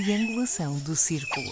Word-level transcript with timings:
Triangulação 0.00 0.78
do 0.78 0.94
Círculo. 0.94 1.50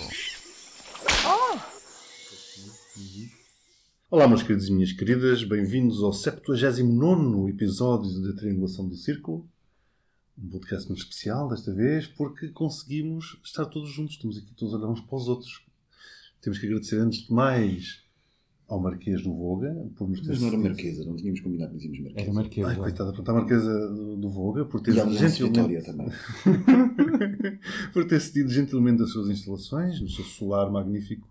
Olá, 4.08 4.29
meus 4.29 4.44
queridos 4.44 4.69
e 4.69 4.72
minhas 4.72 4.92
queridas, 4.92 5.42
bem-vindos 5.42 6.01
ao 6.01 6.12
79 6.12 7.51
episódio 7.51 8.08
da 8.22 8.37
Triangulação 8.37 8.88
do 8.88 8.94
Círculo. 8.94 9.48
Um 10.38 10.48
podcast 10.48 10.87
muito 10.87 11.03
especial 11.03 11.48
desta 11.48 11.74
vez 11.74 12.06
porque 12.06 12.47
conseguimos 12.51 13.37
estar 13.43 13.65
todos 13.65 13.90
juntos, 13.90 14.15
estamos 14.15 14.38
aqui 14.38 14.54
todos 14.54 14.72
a 14.74 14.76
olhar 14.76 14.90
uns 14.90 15.01
para 15.01 15.17
os 15.17 15.26
outros. 15.26 15.67
Temos 16.41 16.60
que 16.60 16.66
agradecer 16.66 17.01
antes 17.01 17.27
de 17.27 17.33
mais 17.33 18.07
ao 18.69 18.80
Marquês 18.80 19.23
do 19.23 19.35
Voga 19.35 19.74
por 19.97 20.09
nos 20.09 20.21
ter 20.21 20.29
Mas 20.29 20.41
não 20.41 20.49
era 20.49 20.59
Marquesa, 20.59 21.05
não 21.05 21.16
tínhamos 21.16 21.41
combinado 21.41 21.73
que 21.73 21.79
dizíamos 21.79 22.01
Marquesa. 22.01 22.21
Era 22.24 22.33
Marquesa. 22.33 22.69
Ai, 22.69 22.77
coitada, 22.77 23.13
pronto, 23.13 23.29
a 23.29 23.35
Marquesa 23.35 23.88
do, 23.88 24.16
do 24.16 24.30
Voga 24.30 24.65
por 24.65 24.80
ter 24.80 24.93
E 24.93 24.95
gentilmente, 24.95 25.43
Vitória 25.43 25.83
também. 25.83 26.07
por 27.93 28.05
ter 28.06 28.20
cedido 28.20 28.51
gentilmente 28.51 29.02
as 29.02 29.11
suas 29.11 29.29
instalações, 29.29 30.01
no 30.01 30.09
seu 30.09 30.24
solar 30.24 30.70
magnífico, 30.70 31.29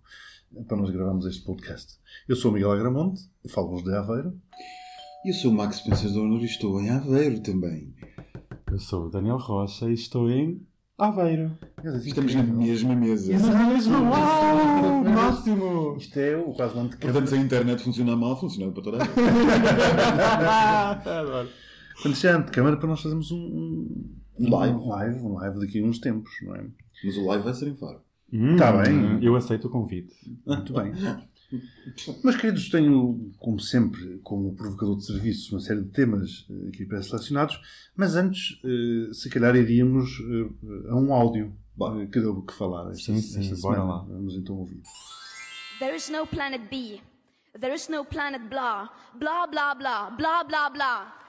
para 0.68 0.78
nós 0.78 0.90
gravarmos 0.90 1.26
este 1.26 1.44
podcast. 1.44 1.96
Eu 2.28 2.36
sou 2.36 2.52
o 2.52 2.54
Miguel 2.54 2.72
Agramonte, 2.72 3.22
falo-vos 3.50 3.84
de 3.84 3.94
Aveiro. 3.94 4.34
E 5.26 5.30
eu 5.30 5.34
sou 5.34 5.52
o 5.52 5.56
Max 5.56 5.82
Pensador 5.82 6.28
e 6.42 6.46
estou 6.46 6.80
em 6.80 6.90
Aveiro 6.90 7.40
também. 7.42 7.94
Eu 8.72 8.80
sou 8.80 9.08
o 9.08 9.10
Daniel 9.10 9.38
Rocha 9.38 9.90
e 9.90 9.94
estou 9.94 10.30
em 10.30 10.62
Aveiro. 10.98 11.58
Estamos 12.06 12.34
na 12.36 12.44
mesma 12.44 12.96
mesa. 12.96 13.34
mesmo! 13.34 13.96
Uau! 14.10 15.04
Máximo! 15.04 15.98
Isto 15.98 16.20
é 16.20 16.38
o 16.38 16.54
quase 16.54 16.78
antecâmara. 16.78 17.12
Portanto, 17.12 17.28
se 17.30 17.36
a 17.36 17.38
internet 17.38 17.84
funciona 17.84 18.16
mal, 18.16 18.40
funciona 18.40 18.72
para 18.72 18.84
toda 18.84 18.98
a 18.98 19.06
gente. 19.06 19.20
Adoro. 21.10 21.50
Portanto, 21.96 22.14
isto 22.14 22.28
é 22.28 22.32
a 22.32 22.38
antecâmara 22.38 22.78
para 22.78 22.88
nós 22.88 23.02
fazermos 23.02 23.32
um, 23.32 24.06
um, 24.40 24.50
live. 24.50 24.76
um 24.78 24.88
live, 24.90 25.20
um 25.20 25.34
live 25.34 25.60
daqui 25.60 25.80
a 25.80 25.84
uns 25.86 26.00
tempos, 26.00 26.32
não 26.44 26.56
é? 26.56 26.66
Mas 27.04 27.18
o 27.18 27.26
live 27.26 27.44
vai 27.44 27.54
ser 27.54 27.68
em 27.68 27.76
Faro. 27.76 28.02
Tá 28.58 28.72
bem. 28.74 29.24
Eu 29.24 29.36
aceito 29.36 29.68
o 29.68 29.70
convite. 29.70 30.14
Muito 30.46 30.74
bem. 30.74 30.92
Meus 32.24 32.36
queridos, 32.36 32.70
tenho, 32.70 33.32
como 33.40 33.60
sempre, 33.60 34.20
como 34.24 34.56
provocador 34.56 34.98
de 34.98 35.06
serviços, 35.06 35.52
uma 35.52 35.60
série 35.62 35.82
de 35.84 35.90
temas 35.92 36.46
eh, 36.50 36.68
aqui 36.70 36.86
pré-selecionados, 36.86 37.62
mas 37.96 38.16
antes, 38.16 38.60
eh, 38.66 39.14
se 39.14 39.30
calhar, 39.30 39.56
iríamos 39.56 40.10
eh, 40.20 40.90
a 40.90 40.96
um 40.96 41.14
áudio 41.14 41.56
eh, 42.02 42.08
que 42.08 42.20
deu 42.20 42.32
o 42.32 42.42
que 42.42 42.54
falar 42.54 42.90
esta, 42.92 43.14
Sim, 43.14 43.22
sim, 43.22 43.40
esta 43.42 43.56
semana. 43.56 43.84
lá. 43.84 43.98
Vamos 44.00 44.36
então 44.36 44.58
ouvir. 44.58 44.82
There 45.80 45.96
is 45.96 46.10
no 46.10 46.26
planet 46.26 46.64
B. 46.70 47.00
There 47.58 47.74
is 47.74 47.88
no 47.90 48.04
planet 48.04 48.50
blah. 48.50 48.90
Blah, 49.18 49.46
blah, 49.48 49.76
blah. 49.76 50.10
Blah, 50.10 50.44
blah, 50.44 50.70
blah. 50.70 51.25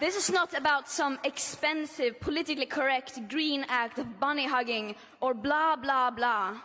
This 0.00 0.16
is 0.16 0.30
not 0.30 0.54
about 0.54 0.88
some 0.88 1.18
expensive, 1.24 2.18
politically 2.20 2.64
correct 2.64 3.20
green 3.28 3.66
act 3.68 3.98
of 3.98 4.18
bunny 4.18 4.46
hugging 4.46 4.94
or 5.20 5.34
blah, 5.34 5.76
blah, 5.76 6.10
blah. 6.10 6.56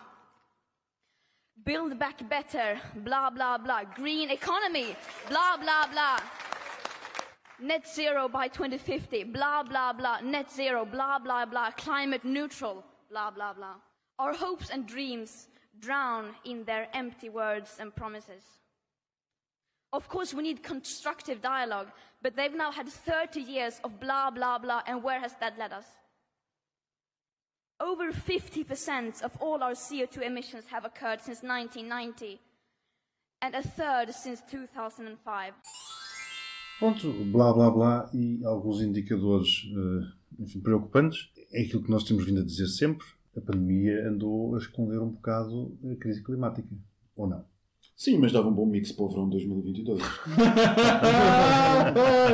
Build 1.66 2.00
back 2.00 2.28
better, 2.30 2.80
blah, 2.96 3.30
blah, 3.30 3.58
blah. 3.58 3.84
Green 3.94 4.32
economy, 4.32 4.96
blah, 5.28 5.58
blah, 5.58 5.86
blah. 5.92 6.20
Net 7.60 7.86
zero 7.86 8.30
by 8.30 8.48
2050, 8.48 9.26
blah, 9.26 9.64
blah, 9.64 9.92
blah. 9.92 10.22
Net 10.22 10.50
zero, 10.50 10.86
blah, 10.86 11.20
blah, 11.20 11.46
blah. 11.46 11.72
Climate 11.72 12.24
neutral, 12.24 12.86
blah, 13.10 13.32
blah, 13.32 13.52
blah. 13.52 13.76
Our 14.18 14.34
hopes 14.34 14.70
and 14.70 14.88
dreams 14.88 15.50
drown 15.82 16.30
in 16.46 16.64
their 16.64 16.88
empty 16.94 17.28
words 17.28 17.76
and 17.82 17.94
promises. 17.94 18.44
Of 19.96 20.10
course, 20.10 20.34
we 20.34 20.44
need 20.44 20.62
constructive 20.62 21.42
dialogue, 21.42 21.88
but 22.26 22.36
they've 22.36 22.58
now 22.58 22.72
had 22.72 22.90
30 22.90 23.40
years 23.40 23.80
of 23.84 24.00
blah, 24.00 24.32
blah, 24.32 24.58
blah, 24.58 24.82
and 24.88 25.04
where 25.04 25.20
has 25.20 25.36
that 25.40 25.60
led 25.60 25.72
us? 25.72 25.86
Over 27.80 28.12
50% 28.12 29.22
of 29.22 29.38
all 29.40 29.62
our 29.62 29.74
CO2 29.74 30.24
emissions 30.24 30.66
have 30.72 30.86
occurred 30.86 31.22
since 31.22 31.44
1990, 31.44 32.40
and 33.44 33.54
a 33.54 33.62
third 33.62 34.12
since 34.12 34.42
2005. 34.50 35.54
Pronto, 36.80 37.14
blá 37.32 37.54
blá 37.54 37.70
blá 37.70 38.10
e 38.12 38.44
alguns 38.44 38.82
indicadores 38.82 39.62
eh, 39.70 40.42
enfim, 40.42 40.62
preocupantes. 40.62 41.30
É 41.54 41.62
aquilo 41.62 41.84
que 41.84 41.92
nós 41.92 42.04
temos 42.04 42.26
vindo 42.26 42.42
a 42.42 42.44
dizer 42.44 42.68
sempre. 42.70 43.06
A 43.38 43.42
pandemia 43.42 44.10
andou 44.10 44.56
a 44.56 44.58
esconder 44.58 45.00
um 45.00 45.12
bocado 45.12 45.78
a 45.92 45.96
crise 45.96 46.24
climática. 46.24 46.76
Ou 47.16 47.28
não? 47.28 47.46
Sim, 47.98 48.18
mas 48.20 48.34
dava 48.34 48.50
um 48.50 48.54
bom 48.54 48.66
mix 48.66 48.92
para 48.92 49.06
o 49.06 49.10
verão 49.10 49.26
de 49.30 49.38
2022. 49.38 50.02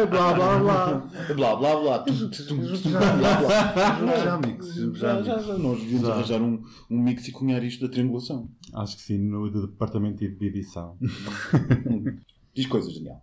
blá 0.09 0.33
blá 0.33 0.59
blá. 0.59 1.07
blá, 1.35 1.55
blá, 1.55 1.79
blá. 1.79 2.05
Já, 4.23 4.38
Mix. 4.39 4.73
Já, 4.75 4.91
Já, 4.94 5.21
já, 5.23 5.38
já. 5.39 5.57
Nós 5.57 5.79
devíamos 5.79 6.07
Já. 6.07 6.13
arranjar 6.13 6.41
um, 6.41 6.61
um 6.89 7.00
mix 7.00 7.27
e 7.27 7.31
cunhar 7.31 7.63
isto 7.63 7.85
da 7.85 7.91
triangulação. 7.91 8.50
Acho 8.73 8.95
que 8.97 9.03
sim, 9.03 9.17
no 9.19 9.50
departamento 9.67 10.17
de 10.19 10.45
edição. 10.45 10.97
Diz 12.55 12.66
coisas, 12.66 12.94
Daniel. 12.95 13.21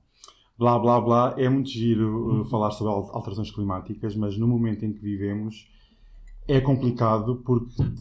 Blá 0.56 0.78
blá 0.78 1.00
blá. 1.00 1.34
É 1.38 1.48
muito 1.48 1.71
giro 1.71 2.43
uh, 2.43 2.44
falar 2.47 2.71
sobre 2.71 2.93
al- 2.93 3.10
alterações 3.16 3.50
climáticas, 3.50 4.15
mas 4.16 4.37
no 4.38 4.47
momento 4.47 4.84
em 4.84 4.93
que 4.93 5.00
vivemos 5.00 5.69
é 6.47 6.60
complicado 6.60 7.43
porque, 7.44 7.75
que, 7.82 7.93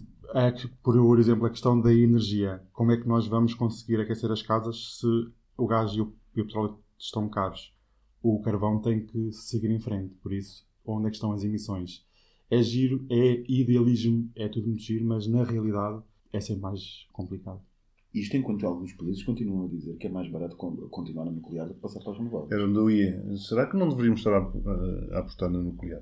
por 0.83 1.19
exemplo, 1.19 1.45
a 1.45 1.49
questão 1.49 1.79
da 1.79 1.93
energia. 1.93 2.61
Como 2.73 2.91
é 2.91 2.97
que 2.97 3.07
nós 3.07 3.27
vamos 3.27 3.53
conseguir 3.53 3.99
aquecer 3.99 4.31
as 4.31 4.41
casas 4.41 4.97
se 4.99 5.07
o 5.57 5.67
gás 5.67 5.91
e 5.91 6.01
o, 6.01 6.13
e 6.35 6.41
o 6.41 6.45
petróleo 6.45 6.77
estão 6.97 7.27
caros? 7.29 7.73
O 8.21 8.41
carvão 8.41 8.79
tem 8.81 9.05
que 9.05 9.31
seguir 9.31 9.69
em 9.71 9.79
frente. 9.79 10.13
Por 10.15 10.33
isso, 10.33 10.65
onde 10.85 11.07
é 11.07 11.09
que 11.09 11.15
estão 11.15 11.31
as 11.31 11.43
emissões? 11.43 12.05
É 12.49 12.61
giro, 12.61 13.05
é 13.09 13.43
idealismo, 13.47 14.29
é 14.35 14.47
tudo 14.47 14.67
muito 14.67 14.81
giro, 14.81 15.05
mas 15.05 15.27
na 15.27 15.43
realidade 15.43 16.01
é 16.31 16.39
sempre 16.39 16.61
mais 16.63 17.05
complicado. 17.11 17.61
Isto 18.13 18.37
enquanto 18.37 18.65
alguns 18.65 18.93
países 18.93 19.21
continuam 19.23 19.65
a 19.65 19.69
dizer 19.69 19.95
que 19.97 20.07
é 20.07 20.09
mais 20.09 20.29
barato 20.31 20.55
con- 20.55 20.75
continuar 20.89 21.25
na 21.25 21.31
nuclear 21.31 21.67
do 21.67 21.73
que 21.73 21.79
passar 21.81 21.99
para 21.99 22.11
as 22.13 22.17
renováveis. 22.17 22.51
Era 22.51 22.65
onde 22.65 22.77
eu 22.77 22.89
ia. 22.89 23.37
Será 23.37 23.67
que 23.67 23.77
não 23.77 23.89
deveríamos 23.89 24.21
estar 24.21 24.33
a, 24.33 24.39
a- 24.39 25.17
a 25.17 25.19
apostar 25.19 25.49
no 25.49 25.61
nuclear? 25.61 26.01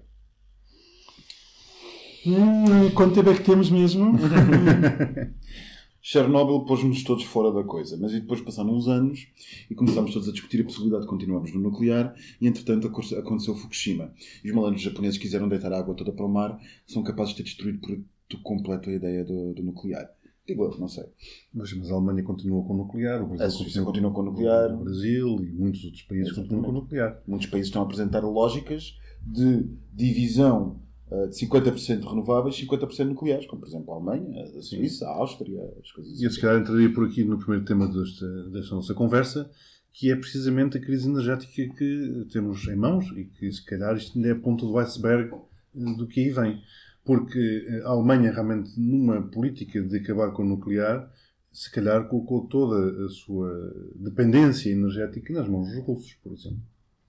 Hum, 2.25 2.89
quanto 2.93 3.13
tempo 3.15 3.29
é 3.29 3.35
que 3.35 3.43
temos 3.43 3.69
mesmo? 3.69 4.13
Chernobyl 6.01 6.65
pôs-nos 6.65 7.03
todos 7.03 7.23
fora 7.23 7.51
da 7.51 7.63
coisa, 7.63 7.97
mas 7.97 8.11
e 8.13 8.19
depois 8.19 8.39
passaram 8.39 8.75
uns 8.75 8.87
anos 8.87 9.27
e 9.69 9.73
começámos 9.73 10.13
todos 10.13 10.29
a 10.29 10.31
discutir 10.31 10.61
a 10.61 10.63
possibilidade 10.63 11.03
de 11.03 11.09
continuarmos 11.09 11.51
no 11.51 11.59
nuclear 11.59 12.13
e 12.39 12.47
entretanto 12.47 12.87
aco- 12.87 13.15
aconteceu 13.17 13.55
Fukushima. 13.55 14.13
E 14.43 14.49
os 14.49 14.55
malandros 14.55 14.83
japoneses 14.83 15.17
quiseram 15.17 15.49
deitar 15.49 15.73
a 15.73 15.79
água 15.79 15.95
toda 15.95 16.11
para 16.11 16.25
o 16.25 16.29
mar, 16.31 16.59
são 16.85 17.01
capazes 17.01 17.31
de 17.31 17.37
ter 17.37 17.43
destruído 17.43 17.79
por 17.79 17.97
completo 18.43 18.89
a 18.89 18.93
ideia 18.93 19.23
do, 19.25 19.53
do 19.55 19.63
nuclear. 19.63 20.07
Digo 20.47 20.63
eu, 20.65 20.77
não 20.79 20.87
sei. 20.87 21.05
Mas, 21.51 21.73
mas 21.73 21.89
a 21.89 21.95
Alemanha 21.95 22.21
continua 22.21 22.63
com 22.63 22.73
o 22.75 22.77
nuclear, 22.77 23.23
o 23.23 23.27
Brasil 23.27 23.45
A 23.47 23.49
Suíça 23.49 23.81
continua 23.81 24.11
com 24.11 24.21
o 24.21 24.25
nuclear. 24.25 24.75
o 24.75 24.83
Brasil 24.83 25.39
e 25.43 25.51
muitos 25.51 25.83
outros 25.85 26.03
países 26.03 26.33
continuam 26.33 26.63
com 26.65 26.69
o 26.69 26.73
nuclear. 26.73 27.19
Muitos 27.27 27.47
países 27.47 27.69
estão 27.69 27.81
a 27.81 27.85
apresentar 27.85 28.19
lógicas 28.19 28.95
de 29.25 29.65
divisão 29.91 30.84
de 31.09 31.45
50% 31.45 32.03
renováveis 32.03 32.55
e 32.55 32.65
50% 32.65 33.05
nucleares, 33.05 33.45
como 33.45 33.61
por 33.61 33.67
exemplo 33.67 33.93
a 33.93 33.97
Alemanha, 33.97 34.43
a 34.43 34.61
Suíça, 34.61 35.05
a 35.05 35.11
Áustria, 35.11 35.61
as 35.81 35.91
coisas 35.91 36.19
E 36.19 36.23
eu, 36.23 36.27
assim. 36.27 36.35
se 36.35 36.41
calhar, 36.41 36.59
entraria 36.59 36.91
por 36.91 37.05
aqui 37.05 37.23
no 37.23 37.37
primeiro 37.37 37.63
tema 37.63 37.87
desta, 37.87 38.49
desta 38.49 38.73
nossa 38.73 38.93
conversa, 38.93 39.49
que 39.93 40.11
é 40.11 40.15
precisamente 40.15 40.77
a 40.77 40.81
crise 40.81 41.07
energética 41.07 41.75
que 41.75 42.27
temos 42.31 42.67
em 42.67 42.75
mãos 42.75 43.05
e 43.15 43.25
que, 43.25 43.51
se 43.51 43.63
calhar, 43.63 43.95
isto 43.95 44.17
ainda 44.17 44.29
é 44.29 44.31
a 44.31 44.39
ponta 44.39 44.65
do 44.65 44.77
iceberg 44.79 45.31
eh, 45.33 45.95
do 45.95 46.07
que 46.07 46.21
aí 46.21 46.31
vem. 46.31 46.61
Porque 47.03 47.65
eh, 47.67 47.81
a 47.85 47.89
Alemanha, 47.89 48.31
realmente, 48.31 48.71
numa 48.77 49.21
política 49.21 49.81
de 49.81 49.97
acabar 49.97 50.31
com 50.31 50.41
o 50.41 50.45
nuclear, 50.45 51.09
se 51.53 51.71
calhar 51.71 52.09
colocou 52.09 52.47
toda 52.47 53.05
a 53.05 53.09
sua 53.09 53.93
dependência 53.95 54.69
energética 54.69 55.33
nas 55.33 55.47
mãos 55.47 55.69
dos 55.69 55.85
russos, 55.85 56.13
por 56.15 56.33
exemplo. 56.33 56.59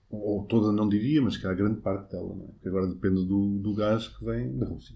Ou 0.09 0.43
toda, 0.45 0.71
não 0.71 0.87
diria, 0.87 1.21
mas 1.21 1.33
se 1.33 1.41
calhar 1.41 1.57
grande 1.57 1.81
parte 1.81 2.11
dela, 2.11 2.33
não 2.35 2.45
é? 2.45 2.49
que 2.61 2.67
agora 2.69 2.87
depende 2.87 3.25
do, 3.25 3.57
do 3.59 3.73
gás 3.75 4.07
que 4.07 4.23
vem 4.23 4.55
da 4.57 4.65
Rússia. 4.65 4.95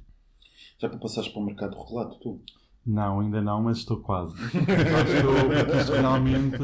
Já 0.79 0.87
para 0.89 0.97
passares 0.99 1.29
para 1.29 1.41
o 1.41 1.45
mercado 1.45 1.75
rolado, 1.75 2.15
tu? 2.19 2.39
Não, 2.85 3.19
ainda 3.19 3.41
não, 3.41 3.61
mas 3.61 3.79
estou 3.79 3.97
quase. 3.97 4.33
Estou, 4.35 5.93
realmente 5.93 6.57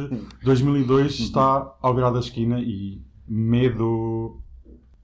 2002 0.44 1.20
está 1.20 1.78
ao 1.82 1.94
virar 1.94 2.12
da 2.12 2.20
esquina 2.20 2.60
e 2.60 3.02
medo. 3.28 4.42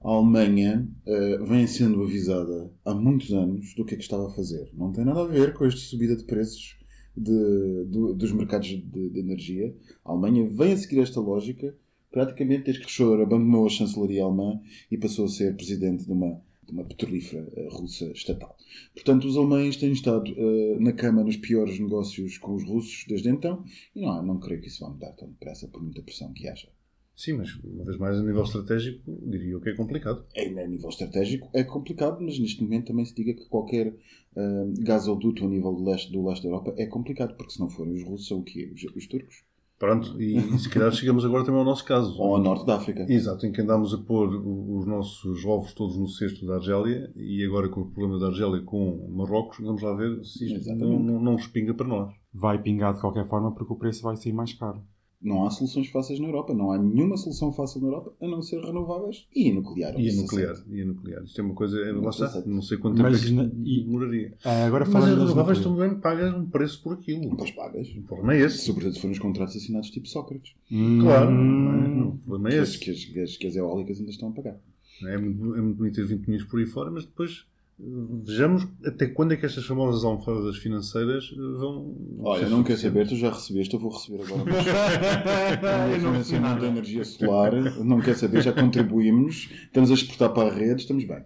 A 0.02 0.08
Alemanha 0.10 0.86
eh, 1.06 1.38
vem 1.46 1.66
sendo 1.66 2.02
avisada 2.02 2.70
há 2.84 2.92
muitos 2.94 3.32
anos 3.32 3.74
do 3.74 3.84
que 3.84 3.94
é 3.94 3.96
que 3.96 4.02
estava 4.02 4.26
a 4.26 4.30
fazer. 4.32 4.70
Não 4.74 4.92
tem 4.92 5.04
nada 5.04 5.20
a 5.22 5.26
ver 5.26 5.54
com 5.54 5.64
esta 5.64 5.80
subida 5.80 6.14
de 6.16 6.24
preços 6.24 6.76
de- 7.16 7.84
do- 7.86 8.14
dos 8.14 8.32
mercados 8.32 8.68
de, 8.68 8.80
de 9.10 9.18
energia. 9.18 9.74
A 10.04 10.10
Alemanha 10.12 10.46
vem 10.50 10.72
a 10.72 10.76
seguir 10.76 11.00
esta 11.00 11.20
lógica 11.20 11.74
praticamente 12.14 12.66
desde 12.66 12.84
que 12.84 12.92
Schröder 12.92 13.26
abandonou 13.26 13.66
a 13.66 13.68
chancelaria 13.68 14.22
alemã 14.22 14.60
e 14.88 14.96
passou 14.96 15.24
a 15.24 15.28
ser 15.28 15.56
presidente 15.56 16.04
de 16.04 16.12
uma, 16.12 16.40
de 16.64 16.70
uma 16.70 16.84
petrolífera 16.84 17.44
eh, 17.56 17.68
russa 17.72 18.04
estatal. 18.12 18.56
Portanto, 18.94 19.26
os 19.26 19.36
alemães 19.36 19.76
têm 19.76 19.90
estado 19.90 20.32
eh, 20.36 20.76
na 20.78 20.92
cama 20.92 21.24
nos 21.24 21.36
piores 21.36 21.76
negócios 21.80 22.38
com 22.38 22.54
os 22.54 22.62
russos 22.64 23.04
desde 23.08 23.28
então 23.30 23.64
e 23.96 24.02
não, 24.02 24.22
não 24.22 24.38
creio 24.38 24.60
que 24.60 24.68
isso 24.68 24.84
vá 24.84 24.90
mudar 24.90 25.10
tão 25.14 25.28
depressa 25.28 25.66
por 25.66 25.82
muita 25.82 26.02
pressão 26.02 26.32
que 26.32 26.46
haja. 26.46 26.68
Sim, 27.16 27.32
mas 27.34 27.52
uma 27.64 27.84
vez 27.84 27.98
mais 27.98 28.16
a 28.16 28.22
nível 28.22 28.44
estratégico, 28.44 29.02
diria 29.26 29.50
eu 29.50 29.60
que 29.60 29.70
é 29.70 29.74
complicado. 29.74 30.24
É, 30.36 30.46
a 30.46 30.68
nível 30.68 30.88
estratégico 30.88 31.48
é 31.52 31.64
complicado, 31.64 32.20
mas 32.20 32.38
neste 32.38 32.62
momento 32.62 32.86
também 32.86 33.04
se 33.04 33.14
diga 33.14 33.34
que 33.34 33.48
qualquer 33.48 33.94
ah, 34.36 34.66
gasoduto 34.80 35.44
a 35.44 35.48
nível 35.48 35.72
do 35.72 35.84
leste, 35.84 36.12
do 36.12 36.26
leste 36.26 36.42
da 36.42 36.48
Europa 36.48 36.74
é 36.76 36.86
complicado, 36.86 37.36
porque 37.36 37.52
se 37.52 37.60
não 37.60 37.68
forem 37.68 37.92
os 37.92 38.02
russos, 38.02 38.26
são 38.26 38.38
o 38.38 38.42
quê? 38.42 38.68
Os, 38.74 38.82
os 38.96 39.06
turcos? 39.06 39.44
Pronto, 39.78 40.20
e, 40.20 40.36
e 40.36 40.58
se 40.58 40.68
calhar 40.68 40.92
chegamos 40.92 41.24
agora 41.24 41.44
também 41.44 41.58
ao 41.58 41.64
nosso 41.64 41.84
caso. 41.84 42.16
Ou 42.18 42.36
ao 42.36 42.42
norte 42.42 42.64
da 42.64 42.76
África? 42.76 43.04
Exato, 43.08 43.44
em 43.44 43.52
que 43.52 43.60
andámos 43.60 43.92
a 43.92 43.98
pôr 43.98 44.28
os 44.28 44.86
nossos 44.86 45.44
ovos 45.44 45.72
todos 45.72 45.96
no 45.98 46.08
cesto 46.08 46.46
da 46.46 46.56
Argélia 46.56 47.12
e 47.16 47.44
agora 47.44 47.68
com 47.68 47.80
o 47.80 47.90
problema 47.90 48.18
da 48.18 48.28
Argélia 48.28 48.62
com 48.62 49.08
Marrocos, 49.10 49.58
vamos 49.60 49.82
lá 49.82 49.94
ver 49.94 50.24
se 50.24 50.46
isto 50.46 50.74
não, 50.74 50.98
não, 50.98 51.20
não 51.20 51.36
respinga 51.36 51.74
para 51.74 51.86
nós. 51.86 52.14
Vai 52.32 52.60
pingar 52.62 52.94
de 52.94 53.00
qualquer 53.00 53.28
forma 53.28 53.54
porque 53.54 53.72
o 53.72 53.76
preço 53.76 54.02
vai 54.02 54.16
sair 54.16 54.32
mais 54.32 54.52
caro. 54.52 54.80
Não 55.24 55.46
há 55.46 55.50
soluções 55.50 55.88
fáceis 55.88 56.20
na 56.20 56.26
Europa. 56.26 56.52
Não 56.52 56.70
há 56.70 56.76
nenhuma 56.78 57.16
solução 57.16 57.50
fácil 57.50 57.80
na 57.80 57.86
Europa 57.88 58.12
a 58.20 58.28
não 58.28 58.42
ser 58.42 58.60
renováveis 58.60 59.26
e 59.34 59.50
nuclear. 59.50 59.98
E 59.98 60.10
a 60.10 60.14
nuclear, 60.14 60.54
e 60.70 60.82
a 60.82 60.84
nuclear. 60.84 61.24
Isto 61.24 61.40
é 61.40 61.44
uma 61.44 61.54
coisa, 61.54 61.80
é, 61.80 61.92
lá 61.92 62.10
está, 62.10 62.26
17. 62.26 62.48
não 62.48 62.60
sei 62.60 62.76
quanto 62.76 62.96
tempo 62.98 63.08
Mas 63.10 63.26
é 63.26 63.30
na- 63.32 63.44
isto 63.44 63.56
e- 63.64 63.84
demoraria. 63.84 64.34
Ah, 64.44 64.66
agora 64.66 64.84
Mas 64.86 65.04
as 65.04 65.18
renováveis 65.18 65.60
também 65.60 65.94
pagas 65.98 66.34
um 66.34 66.44
preço 66.46 66.82
por 66.82 66.92
aquilo. 66.92 67.34
Pois 67.36 67.50
pagas. 67.52 67.88
O 67.96 68.02
problema 68.02 68.34
é 68.34 68.40
esse. 68.42 68.58
Sobretudo 68.58 68.92
se 68.94 69.00
forem 69.00 69.12
os 69.12 69.18
contratos 69.18 69.56
assinados 69.56 69.90
tipo 69.90 70.06
Sócrates. 70.06 70.52
Hum, 70.70 70.98
Claro, 71.00 71.30
não 71.30 71.72
é? 71.72 72.04
o 72.06 72.18
problema 72.18 72.50
Que 72.50 72.56
é 72.56 72.58
as, 72.60 72.68
esse. 72.68 72.78
que, 72.80 72.90
as, 72.90 73.04
que, 73.06 73.20
as, 73.20 73.36
que 73.38 73.46
as 73.46 73.56
eólicas 73.56 73.98
ainda 73.98 74.10
estão 74.10 74.28
a 74.28 74.32
pagar. 74.32 74.60
É 75.06 75.16
muito, 75.16 75.56
é 75.56 75.60
muito 75.62 75.76
bonito 75.78 75.94
ter 75.96 76.04
20 76.04 76.26
milhões 76.26 76.44
por 76.48 76.60
aí 76.60 76.66
fora, 76.66 76.90
mas 76.90 77.04
depois 77.06 77.46
vejamos 77.78 78.66
até 78.84 79.06
quando 79.06 79.32
é 79.32 79.36
que 79.36 79.44
estas 79.44 79.66
famosas 79.66 80.04
almofadas 80.04 80.56
financeiras 80.56 81.32
eh, 81.32 81.58
vão. 81.58 81.96
Olha, 82.20 82.48
não 82.48 82.62
quer 82.62 82.78
saber, 82.78 83.08
tu 83.08 83.16
já 83.16 83.30
recebeste, 83.30 83.74
eu 83.74 83.80
vou 83.80 83.90
receber 83.90 84.22
agora. 84.22 84.44
Mas... 85.60 86.02
Não 86.02 86.12
financiamento 86.12 86.60
da 86.60 86.66
energia 86.68 87.04
solar, 87.04 87.52
não 87.84 88.00
quer 88.00 88.14
saber, 88.14 88.42
já 88.42 88.52
contribuímos, 88.52 89.50
estamos 89.64 89.90
a 89.90 89.94
exportar 89.94 90.32
para 90.32 90.50
a 90.50 90.54
rede, 90.54 90.82
estamos 90.82 91.04
bem. 91.04 91.24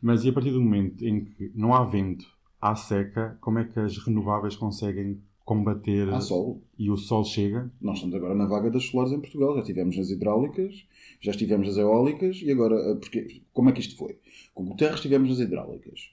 Mas 0.00 0.24
e 0.24 0.28
a 0.28 0.32
partir 0.32 0.50
do 0.50 0.60
momento 0.60 1.04
em 1.04 1.24
que 1.24 1.50
não 1.54 1.74
há 1.74 1.82
vento, 1.84 2.26
há 2.60 2.76
seca, 2.76 3.38
como 3.40 3.58
é 3.58 3.64
que 3.64 3.78
as 3.80 3.96
renováveis 3.98 4.54
conseguem 4.54 5.20
combater 5.46 6.08
Há 6.10 6.20
sol. 6.20 6.60
e 6.76 6.90
o 6.90 6.96
sol 6.96 7.24
chega? 7.24 7.70
Nós 7.80 7.96
estamos 7.96 8.14
agora 8.16 8.34
na 8.34 8.44
vaga 8.46 8.68
das 8.70 8.84
solares 8.84 9.12
em 9.12 9.20
Portugal. 9.20 9.56
Já 9.56 9.62
tivemos 9.62 9.96
nas 9.96 10.10
hidráulicas, 10.10 10.84
já 11.20 11.30
estivemos 11.30 11.68
nas 11.68 11.76
eólicas 11.78 12.40
e 12.42 12.50
agora. 12.50 12.74
eh, 12.74 12.96
Porque, 12.96 13.40
como 13.54 13.70
é 13.70 13.72
que 13.72 13.80
isto 13.80 13.96
foi? 13.96 14.18
Com 14.52 14.66
Guterres 14.66 14.96
estivemos 14.96 15.28
nas 15.30 15.38
hidráulicas. 15.38 16.10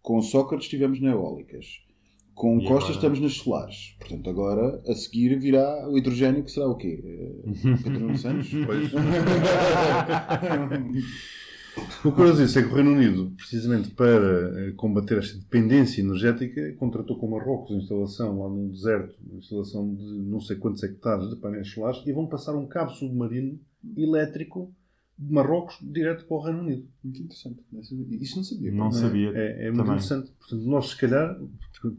Com 0.00 0.22
Sócrates 0.22 0.66
estivemos 0.66 1.00
nas 1.00 1.12
eólicas. 1.12 1.82
Com 2.34 2.58
E 2.60 2.64
Costa 2.64 2.76
agora? 2.76 2.92
estamos 2.92 3.20
nas 3.20 3.32
solares. 3.34 3.96
Portanto, 3.98 4.30
agora 4.30 4.80
a 4.86 4.94
seguir 4.94 5.36
virá 5.38 5.88
o 5.88 5.98
hidrogênio, 5.98 6.44
que 6.44 6.52
será 6.52 6.68
o 6.68 6.76
quê? 6.76 7.02
Eh, 7.04 7.42
Catarina 7.82 8.16
Santos? 8.16 8.50
Pois. 8.66 8.92
O 11.76 12.02
que 12.02 12.08
eu 12.08 12.14
quero 12.14 12.32
dizer 12.36 12.58
é 12.58 12.62
que 12.62 12.68
o 12.68 12.74
Reino 12.74 12.92
Unido, 12.92 13.32
precisamente 13.36 13.90
para 13.90 14.68
eh, 14.68 14.72
combater 14.76 15.18
esta 15.18 15.38
dependência 15.38 16.00
energética, 16.00 16.72
contratou 16.74 17.18
com 17.18 17.30
Marrocos 17.30 17.74
a 17.74 17.78
instalação 17.78 18.40
lá 18.40 18.48
no 18.48 18.70
deserto, 18.70 19.14
a 19.30 19.36
instalação 19.36 19.94
de 19.94 20.04
não 20.04 20.40
sei 20.40 20.56
quantos 20.56 20.82
hectares 20.82 21.28
de 21.28 21.36
painéis 21.36 21.68
solares 21.70 22.02
e 22.06 22.12
vão 22.12 22.26
passar 22.26 22.54
um 22.56 22.66
cabo 22.66 22.92
submarino 22.92 23.60
elétrico 23.96 24.74
de 25.18 25.32
Marrocos 25.32 25.78
direto 25.82 26.26
para 26.26 26.36
o 26.36 26.40
Reino 26.40 26.60
Unido. 26.60 26.88
Muito 27.02 27.22
interessante. 27.22 27.62
Isso 28.20 28.36
não 28.36 28.44
sabia. 28.44 28.72
Não 28.72 28.90
pá. 28.90 28.92
sabia. 28.92 29.32
É, 29.34 29.66
é 29.66 29.70
muito 29.70 29.86
interessante. 29.86 30.30
Portanto, 30.38 30.62
nós, 30.64 30.88
se 30.88 30.96
calhar, 30.96 31.38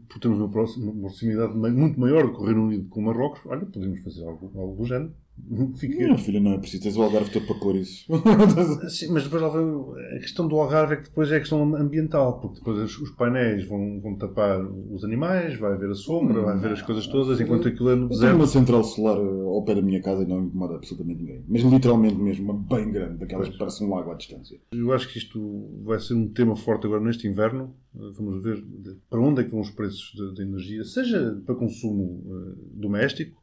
por 0.08 0.18
termos 0.20 0.38
uma, 0.38 0.48
proximidade 0.48 1.54
muito 1.54 1.98
maior 1.98 2.26
do 2.26 2.34
que 2.34 2.40
o 2.40 2.44
Reino 2.44 2.66
Unido 2.66 2.88
com 2.88 3.00
o 3.00 3.04
Marrocos, 3.04 3.40
olha, 3.46 3.66
podemos 3.66 4.00
fazer 4.02 4.24
algo, 4.24 4.52
algo 4.56 4.76
do 4.76 4.88
género. 4.88 5.14
Fica- 5.76 6.06
Não, 6.08 6.18
filha, 6.18 6.40
não 6.40 6.52
é 6.52 6.58
preciso. 6.58 6.82
Tens 6.82 6.96
o 6.96 7.02
Algarve 7.02 7.30
todo 7.30 7.46
para 7.46 7.54
pôr 7.58 7.76
isso. 7.76 8.04
Sim, 8.90 9.12
mas 9.12 9.24
depois 9.24 9.42
lá 9.42 9.48
vem 9.48 10.16
a 10.16 10.20
questão 10.20 10.46
do 10.48 10.56
Algarve 10.58 10.94
é 10.94 10.96
que 10.96 11.04
depois 11.04 11.30
é 11.32 11.36
a 11.36 11.40
questão 11.40 11.74
ambiental, 11.76 12.40
porque 12.40 12.58
depois 12.58 12.96
os, 12.98 13.10
painéis 13.12 13.66
vão, 13.66 14.00
vão 14.00 14.16
tapar 14.16 14.60
os 14.64 15.04
animais, 15.04 15.58
vai 15.58 15.72
haver 15.72 15.90
a 15.90 15.94
sombra, 15.94 16.42
vai 16.42 16.54
haver 16.54 16.72
as 16.72 16.82
coisas 16.82 17.06
todas, 17.06 17.40
enquanto 17.40 17.68
aquilo 17.68 17.90
é 17.90 17.96
no 17.96 18.08
deserto. 18.08 18.36
uma 18.36 18.46
central 18.46 18.84
solar 18.84 19.18
eh, 19.18 19.42
ao 19.46 19.64
pé 19.64 19.74
da 19.74 19.82
minha 19.82 20.00
casa 20.02 20.22
e 20.22 20.26
não 20.26 20.44
incomoda 20.44 20.76
absolutamente 20.76 21.20
ninguém. 21.20 21.42
Mas 21.48 21.62
literalmente 21.62 22.16
mesmo, 22.16 22.52
uma 22.52 22.76
bem 22.76 22.90
grande, 22.92 23.18
daquelas 23.18 23.48
que 23.48 23.58
parece 23.58 23.82
um 23.84 23.90
lago 23.90 24.10
à 24.10 24.14
distância. 24.14 24.58
Eu 24.72 24.92
acho 24.92 25.08
que 25.10 25.18
isto 25.18 25.68
vai 25.84 25.98
ser 25.98 26.14
um 26.14 26.28
tema 26.28 26.54
forte 26.56 26.86
agora 26.86 27.02
neste 27.02 27.26
inverno. 27.26 27.74
Uh, 27.94 28.12
Vamos 28.12 28.42
ver 28.42 28.62
para 29.08 29.20
onde 29.20 29.40
é 29.40 29.44
que 29.44 29.50
vão 29.50 29.60
os 29.60 29.70
preços 29.70 30.12
de, 30.14 30.34
de 30.34 30.42
energia, 30.42 30.84
seja 30.84 31.40
para 31.46 31.54
consumo 31.54 32.22
uh, 32.26 32.56
doméstico, 32.74 33.40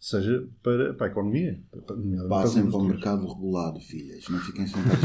seja 0.00 0.48
para, 0.62 0.94
para 0.94 1.06
a 1.06 1.10
economia. 1.10 1.62
Para, 1.70 1.82
para 1.82 1.96
as 1.96 2.28
Passem 2.28 2.66
para 2.68 2.78
o 2.78 2.84
mercado 2.84 3.26
regulado, 3.26 3.78
filhas. 3.80 4.24
Não 4.28 4.38
fiquem 4.38 4.66
sentados. 4.66 5.00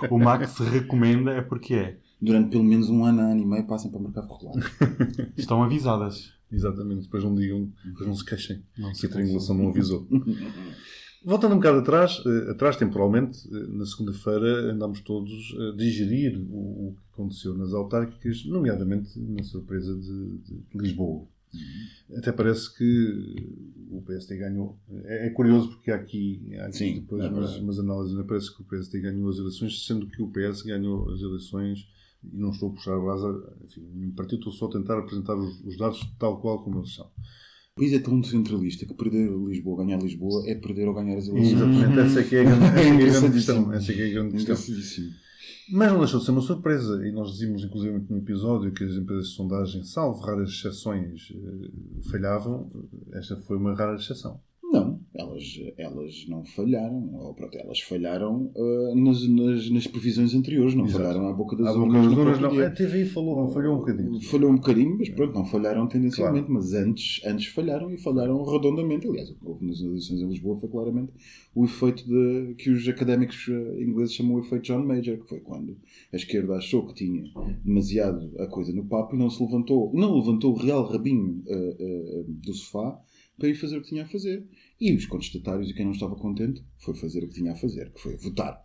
O 0.10 0.18
Max 0.18 0.50
se 0.52 0.62
recomenda 0.62 1.32
é 1.32 1.42
porque 1.42 1.74
é. 1.74 1.98
Durante 2.22 2.50
pelo 2.50 2.64
menos 2.64 2.88
um 2.88 3.04
ano, 3.04 3.20
ano 3.20 3.40
e 3.40 3.44
meio, 3.44 3.66
passem 3.66 3.90
para 3.90 3.98
o 3.98 4.02
mercado 4.02 4.32
regulado. 4.32 4.60
Estão 5.36 5.62
avisadas. 5.62 6.32
Exatamente, 6.50 7.02
depois 7.02 7.24
não 7.24 7.34
digam, 7.34 7.68
depois 7.84 8.06
não 8.06 8.14
se 8.14 8.24
queixem 8.24 8.62
Não 8.78 8.92
que 8.92 8.98
se 8.98 9.06
a 9.06 9.08
triangulação 9.08 9.56
não 9.56 9.70
avisou. 9.70 10.06
Voltando 11.24 11.54
um 11.54 11.56
bocado 11.56 11.78
atrás, 11.78 12.22
eh, 12.24 12.50
atrás 12.50 12.76
temporalmente, 12.76 13.48
eh, 13.48 13.66
na 13.68 13.86
segunda-feira 13.86 14.72
andámos 14.72 15.00
todos 15.00 15.32
a 15.58 15.76
digerir 15.76 16.38
o, 16.50 16.88
o 16.88 16.94
que 16.94 17.14
aconteceu 17.14 17.56
nas 17.56 17.72
autárquicas, 17.72 18.44
nomeadamente 18.44 19.18
na 19.18 19.42
surpresa 19.42 19.94
de, 19.96 20.38
de 20.38 20.64
Lisboa. 20.74 21.26
Até 22.16 22.32
parece 22.32 22.76
que 22.76 23.48
o 23.90 24.02
PSD 24.02 24.36
ganhou. 24.36 24.78
É, 25.04 25.26
é 25.26 25.30
curioso 25.30 25.70
porque 25.70 25.90
há 25.90 25.96
aqui, 25.96 26.54
há 26.58 26.66
aqui 26.66 26.76
Sim, 26.76 26.94
depois 27.00 27.24
é 27.24 27.28
umas, 27.28 27.56
umas 27.56 27.78
análises, 27.78 28.12
ainda 28.14 28.26
parece 28.26 28.54
que 28.54 28.62
o 28.62 28.64
PSD 28.64 29.00
ganhou 29.00 29.28
as 29.28 29.38
eleições, 29.38 29.86
sendo 29.86 30.06
que 30.06 30.22
o 30.22 30.30
PS 30.30 30.62
ganhou 30.62 31.10
as 31.10 31.20
eleições 31.20 31.88
e 32.22 32.36
não 32.36 32.50
estou 32.50 32.70
a 32.70 32.72
puxar 32.72 32.94
a 32.94 33.00
brasa, 33.00 33.56
enfim, 33.64 33.88
nenhum 33.94 34.12
partido, 34.12 34.38
estou 34.38 34.52
só 34.52 34.66
a 34.66 34.70
tentar 34.70 34.98
apresentar 34.98 35.34
os, 35.36 35.60
os 35.64 35.76
dados 35.76 36.00
tal 36.18 36.40
qual 36.40 36.62
como 36.62 36.78
eles 36.78 36.94
são. 36.94 37.06
O 37.76 37.80
país 37.80 37.92
é 37.92 37.98
tão 37.98 38.22
centralista 38.22 38.86
que 38.86 38.94
perder 38.94 39.28
Lisboa, 39.30 39.84
ganhar 39.84 40.00
Lisboa, 40.00 40.48
é 40.48 40.54
perder 40.54 40.86
ou 40.86 40.94
ganhar 40.94 41.18
as 41.18 41.26
eleições. 41.26 41.54
Exatamente, 41.54 41.98
essa 41.98 42.20
é 42.20 42.22
que 42.22 42.36
é 42.36 42.40
a 42.40 42.44
grande, 42.44 42.64
é 42.64 42.68
é 42.68 42.70
a 42.70 42.74
grande 42.74 42.94
Engraçadíssimo. 42.94 43.32
questão. 43.32 43.72
Essa 43.72 43.92
é 43.92 43.94
que 43.94 44.00
é 44.00 44.06
a 44.06 44.12
grande 44.12 44.44
questão. 44.44 44.56
Mas 45.72 45.90
não 45.90 46.00
deixou 46.00 46.20
de 46.20 46.26
ser 46.26 46.32
uma 46.32 46.40
surpresa, 46.40 47.06
e 47.06 47.12
nós 47.12 47.32
dizíamos 47.32 47.64
inclusive 47.64 48.04
no 48.10 48.18
episódio 48.18 48.72
que 48.72 48.84
as 48.84 48.92
empresas 48.92 49.28
de 49.28 49.34
sondagem, 49.34 49.82
salvo 49.82 50.20
raras 50.20 50.50
exceções, 50.50 51.32
eh, 51.32 52.10
falhavam. 52.10 52.70
Esta 53.12 53.36
foi 53.36 53.56
uma 53.56 53.74
rara 53.74 53.96
exceção. 53.96 54.40
Não, 55.14 55.30
elas, 55.30 55.60
elas 55.78 56.26
não 56.28 56.44
falharam. 56.44 57.10
Ou, 57.14 57.34
pronto, 57.34 57.56
elas 57.56 57.80
falharam 57.80 58.50
ah, 58.56 58.94
nas, 58.94 59.26
nas, 59.28 59.70
nas 59.70 59.86
previsões 59.86 60.34
anteriores, 60.34 60.74
não 60.74 60.84
Exato. 60.84 61.02
falharam 61.02 61.28
à 61.28 61.32
boca 61.32 61.56
das 61.56 61.74
urnas 61.74 62.40
não. 62.40 62.58
A. 62.60 62.70
TVI 62.70 63.06
falou, 63.06 63.48
falhou 63.50 63.76
um 63.76 63.78
bocadinho. 63.78 64.20
Falhou 64.20 64.50
um 64.50 64.56
bocadinho, 64.56 64.96
mas 64.98 65.08
pronto, 65.10 65.34
não 65.34 65.44
falharam 65.44 65.86
tendencialmente, 65.86 66.50
mas 66.50 66.72
antes, 66.74 67.24
antes 67.24 67.46
falharam 67.46 67.90
e 67.90 67.98
falharam 67.98 68.42
redondamente. 68.44 69.06
Aliás, 69.06 69.30
o 69.30 69.34
que 69.34 69.46
houve 69.46 69.66
nas 69.66 69.80
eleições 69.80 70.20
em 70.20 70.28
Lisboa 70.28 70.56
foi 70.56 70.68
claramente 70.68 71.12
o 71.54 71.64
efeito 71.64 72.04
de, 72.06 72.54
que 72.56 72.70
os 72.70 72.86
académicos 72.88 73.46
eh, 73.48 73.82
ingleses 73.82 74.14
chamam 74.14 74.34
o 74.34 74.40
efeito 74.40 74.64
John 74.64 74.84
Major, 74.84 75.18
que 75.18 75.28
foi 75.28 75.40
quando 75.40 75.76
a 76.12 76.16
esquerda 76.16 76.54
achou 76.56 76.86
que 76.86 76.94
tinha 76.94 77.24
demasiado 77.64 78.32
a 78.40 78.46
coisa 78.46 78.72
no 78.72 78.84
papo 78.84 79.14
e 79.14 79.18
não 79.18 79.30
se 79.30 79.42
levantou, 79.42 79.92
não 79.94 80.16
levantou 80.18 80.52
o 80.52 80.58
real 80.58 80.84
rabinho 80.84 81.42
eh, 81.46 81.76
eh, 81.78 82.24
do 82.26 82.52
sofá 82.52 82.98
para 83.38 83.48
ir 83.48 83.54
fazer 83.54 83.78
o 83.78 83.82
que 83.82 83.88
tinha 83.88 84.02
a 84.02 84.06
fazer. 84.06 84.44
E 84.84 84.92
os 84.92 85.06
contestatários 85.06 85.70
e 85.70 85.72
quem 85.72 85.86
não 85.86 85.92
estava 85.92 86.14
contente 86.14 86.62
foi 86.76 86.94
fazer 86.94 87.24
o 87.24 87.28
que 87.28 87.32
tinha 87.32 87.52
a 87.52 87.54
fazer, 87.54 87.90
que 87.90 87.98
foi 87.98 88.18
votar. 88.18 88.62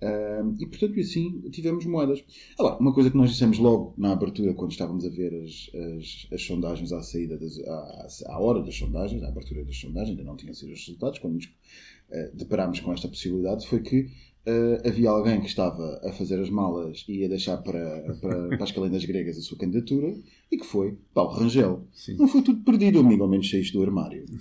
Ah, 0.00 0.42
e 0.58 0.66
portanto, 0.66 0.98
assim 0.98 1.38
tivemos 1.50 1.84
moedas. 1.84 2.24
Agora, 2.58 2.78
uma 2.78 2.94
coisa 2.94 3.10
que 3.10 3.16
nós 3.18 3.28
dissemos 3.28 3.58
logo 3.58 3.92
na 3.98 4.12
abertura, 4.12 4.54
quando 4.54 4.72
estávamos 4.72 5.04
a 5.04 5.10
ver 5.10 5.34
as, 5.34 5.70
as, 5.74 6.28
as 6.32 6.42
sondagens 6.42 6.92
à 6.92 7.02
saída, 7.02 7.36
das, 7.36 7.58
à, 7.58 8.32
à 8.32 8.40
hora 8.40 8.62
das 8.62 8.74
sondagens, 8.74 9.22
à 9.22 9.28
abertura 9.28 9.62
das 9.62 9.76
sondagens, 9.76 10.12
ainda 10.12 10.24
não 10.24 10.34
tinham 10.34 10.54
sido 10.54 10.72
os 10.72 10.80
resultados, 10.80 11.18
quando 11.18 11.34
nos 11.34 11.52
ah, 12.10 12.30
deparámos 12.32 12.80
com 12.80 12.90
esta 12.94 13.06
possibilidade, 13.06 13.66
foi 13.66 13.82
que 13.82 14.08
ah, 14.46 14.88
havia 14.88 15.10
alguém 15.10 15.40
que 15.40 15.46
estava 15.46 16.00
a 16.02 16.12
fazer 16.12 16.40
as 16.40 16.48
malas 16.50 17.04
e 17.08 17.24
a 17.24 17.28
deixar 17.28 17.58
para, 17.58 18.14
para, 18.20 18.48
para 18.56 18.64
as 18.64 18.72
calendas 18.72 19.04
gregas 19.04 19.36
a 19.36 19.42
sua 19.42 19.58
candidatura, 19.58 20.14
e 20.50 20.56
que 20.56 20.64
foi 20.64 20.98
Paulo 21.14 21.34
Rangel. 21.38 21.86
Sim. 21.92 22.16
Não 22.16 22.26
foi 22.26 22.42
tudo 22.42 22.62
perdido, 22.64 23.00
amigo, 23.00 23.22
ao 23.22 23.28
menos 23.28 23.50
saíste 23.50 23.72
do 23.74 23.82
armário. 23.82 24.24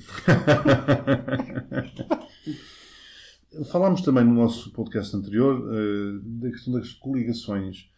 Falámos 3.71 4.01
também 4.01 4.23
no 4.23 4.33
nosso 4.33 4.71
podcast 4.71 5.15
anterior 5.15 5.67
eh, 5.73 6.19
da 6.23 6.49
questão 6.51 6.73
das 6.73 6.93
coligações. 6.93 7.89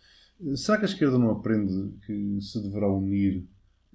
Eh, 0.42 0.56
Será 0.56 0.78
que 0.78 0.86
a 0.86 0.88
esquerda 0.88 1.20
não 1.20 1.30
aprende 1.30 1.94
que 2.06 2.40
se 2.42 2.62
deverá 2.64 2.90
unir 2.92 3.46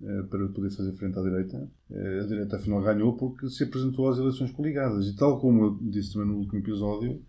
eh, 0.03 0.23
para 0.31 0.47
poder 0.49 0.71
fazer 0.71 0.93
frente 0.93 1.19
à 1.19 1.23
direita? 1.23 1.69
A 1.91 2.27
direita 2.27 2.57
afinal 2.57 2.83
ganhou 2.83 3.15
porque 3.15 3.49
se 3.49 3.65
apresentou 3.65 4.09
às 4.09 4.19
eleições 4.19 4.53
coligadas. 4.53 5.07
E 5.07 5.17
tal 5.17 5.41
como 5.41 5.65
eu 5.65 5.79
disse 5.81 6.13
também 6.13 6.29
no 6.29 6.37
último 6.37 6.59
episódio, 6.59 7.23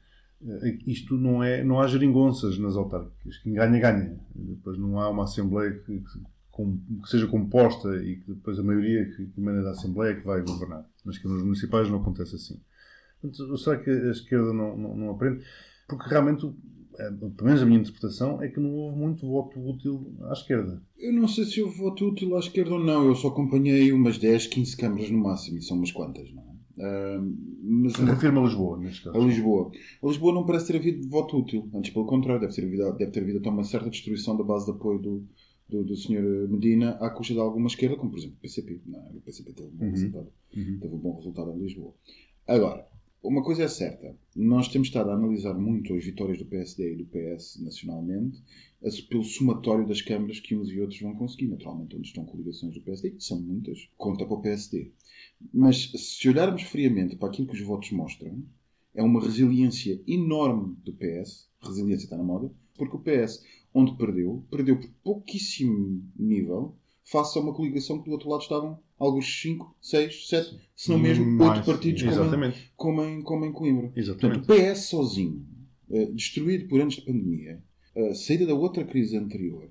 isto 0.85 1.15
não 1.15 1.43
é, 1.43 1.63
não 1.63 1.79
há 1.79 1.87
geringonças 1.87 2.57
nas 2.59 2.75
autárquicas. 2.75 3.37
Quem 3.39 3.53
ganha, 3.53 3.79
ganha. 3.79 4.19
Depois 4.35 4.77
não 4.77 4.99
há 4.99 5.09
uma 5.09 5.23
Assembleia 5.23 5.71
que, 5.71 5.99
que, 5.99 7.01
que 7.01 7.09
seja 7.09 7.27
composta 7.27 7.95
e 8.03 8.17
que 8.17 8.33
depois 8.33 8.59
a 8.59 8.63
maioria 8.63 9.05
que, 9.05 9.27
que 9.27 9.41
emana 9.41 9.63
da 9.63 9.71
Assembleia 9.71 10.11
é 10.11 10.15
que 10.15 10.25
vai 10.25 10.41
governar. 10.41 10.85
Nas 11.03 11.17
câmaras 11.17 11.43
municipais 11.43 11.89
não 11.89 11.99
acontece 11.99 12.35
assim. 12.35 12.59
Será 13.57 13.77
que 13.77 13.89
a 13.89 14.11
esquerda 14.11 14.53
não, 14.53 14.77
não, 14.77 14.95
não 14.95 15.09
aprende? 15.09 15.43
Porque 15.87 16.07
realmente, 16.07 16.53
é, 16.99 17.09
pelo 17.09 17.33
menos 17.41 17.61
a 17.63 17.65
minha 17.65 17.79
interpretação, 17.79 18.41
é 18.41 18.47
que 18.47 18.59
não 18.59 18.75
houve 18.75 18.97
muito 18.97 19.27
voto 19.27 19.59
útil 19.59 20.15
à 20.29 20.33
esquerda. 20.33 20.81
Eu 20.99 21.13
não 21.13 21.27
sei 21.27 21.45
se 21.45 21.61
houve 21.63 21.79
voto 21.79 22.09
útil 22.09 22.35
à 22.35 22.39
esquerda 22.39 22.75
ou 22.75 22.83
não. 22.83 23.07
Eu 23.07 23.15
só 23.15 23.29
acompanhei 23.29 23.91
umas 23.91 24.19
10, 24.19 24.47
15 24.47 24.77
câmaras 24.77 25.09
no 25.09 25.17
máximo. 25.17 25.57
E 25.57 25.63
são 25.63 25.77
umas 25.77 25.91
quantas, 25.91 26.31
não 26.31 26.46
é? 26.77 26.83
Ah, 26.85 27.21
mas 27.63 27.93
Refirma 27.95 28.41
Lisboa, 28.41 28.77
neste 28.77 29.07
a 29.09 29.11
caso. 29.11 29.27
Lisboa. 29.27 29.71
A 30.03 30.07
Lisboa 30.07 30.33
não 30.33 30.45
parece 30.45 30.67
ter 30.67 30.77
havido 30.77 31.07
voto 31.09 31.37
útil. 31.37 31.69
Antes, 31.73 31.91
pelo 31.91 32.05
contrário, 32.05 32.41
deve 32.41 32.53
ter 32.53 32.63
havido, 32.65 32.97
deve 32.97 33.11
ter 33.11 33.21
havido 33.21 33.39
até 33.39 33.49
uma 33.49 33.63
certa 33.63 33.89
destruição 33.89 34.37
da 34.37 34.43
base 34.43 34.65
de 34.65 34.71
apoio 34.71 34.99
do, 34.99 35.27
do, 35.67 35.83
do 35.83 35.95
Sr. 35.95 36.47
Medina 36.49 36.91
à 37.01 37.09
custa 37.09 37.33
de 37.33 37.39
alguma 37.39 37.67
esquerda, 37.67 37.95
como 37.95 38.11
por 38.11 38.19
exemplo 38.19 38.35
o 38.37 38.41
PCP. 38.41 38.81
Não, 38.85 38.99
o 39.17 39.21
PCP 39.21 39.53
teve 39.53 39.69
um 39.69 39.71
bom 39.71 39.85
Uhum. 39.85 39.91
resultado. 39.91 40.27
Uhum. 40.55 40.77
Teve 40.79 40.95
um 40.95 40.99
bom 40.99 41.15
resultado 41.15 41.51
em 41.51 41.59
Lisboa. 41.59 41.93
Agora, 42.47 42.87
uma 43.23 43.43
coisa 43.43 43.63
é 43.63 43.67
certa. 43.67 44.15
Nós 44.35 44.67
temos 44.69 44.87
estado 44.87 45.09
a 45.09 45.13
analisar 45.13 45.53
muito 45.55 45.93
as 45.95 46.05
vitórias 46.05 46.37
do 46.37 46.45
PSD 46.45 46.93
e 46.93 46.95
do 46.97 47.05
PS 47.05 47.59
nacionalmente 47.61 48.41
pelo 49.09 49.23
somatório 49.23 49.85
das 49.87 50.01
câmaras 50.01 50.39
que 50.39 50.55
uns 50.55 50.69
e 50.69 50.79
outros 50.79 51.01
vão 51.01 51.13
conseguir. 51.15 51.47
Naturalmente, 51.47 51.95
onde 51.97 52.07
estão 52.07 52.23
coligações 52.23 52.75
do 52.75 52.81
PSD, 52.81 53.11
que 53.11 53.23
são 53.23 53.41
muitas, 53.41 53.89
conta 53.97 54.23
para 54.25 54.35
o 54.35 54.41
PSD. 54.41 54.91
Mas 55.53 55.91
se 55.95 56.29
olharmos 56.29 56.63
friamente 56.63 57.15
para 57.15 57.29
aquilo 57.29 57.47
que 57.47 57.55
os 57.55 57.61
votos 57.61 57.91
mostram, 57.91 58.43
é 58.93 59.03
uma 59.03 59.21
resiliência 59.21 60.01
enorme 60.07 60.75
do 60.83 60.93
PS. 60.93 61.47
Resiliência 61.61 62.05
está 62.05 62.17
na 62.17 62.23
moda, 62.23 62.51
porque 62.75 62.95
o 62.95 62.99
PS, 62.99 63.43
onde 63.73 63.95
perdeu, 63.95 64.45
perdeu 64.49 64.79
por 64.79 64.89
pouquíssimo 65.03 66.03
nível, 66.17 66.75
face 67.03 67.37
a 67.37 67.41
uma 67.41 67.53
coligação 67.53 67.99
que 67.99 68.05
do 68.05 68.11
outro 68.11 68.29
lado 68.29 68.41
estavam 68.41 68.79
alguns 68.97 69.41
5, 69.41 69.77
6, 69.79 70.27
7, 70.27 70.59
se 70.75 70.89
não 70.89 70.97
mesmo 70.97 71.25
Mais, 71.25 71.59
8 71.59 71.65
partidos 71.65 72.01
como, 72.01 72.13
Exatamente. 72.13 72.71
como, 72.75 73.03
em, 73.03 73.21
como 73.21 73.45
em 73.45 73.51
Coimbra. 73.51 73.91
Exatamente. 73.95 74.45
Portanto, 74.45 74.67
o 74.67 74.73
PS 74.73 74.79
sozinho, 74.89 75.45
eh, 75.89 76.05
destruído 76.07 76.67
por 76.67 76.81
anos 76.81 76.95
de 76.95 77.01
pandemia, 77.01 77.63
saída 78.13 78.45
da 78.45 78.53
outra 78.53 78.83
crise 78.83 79.17
anterior, 79.17 79.67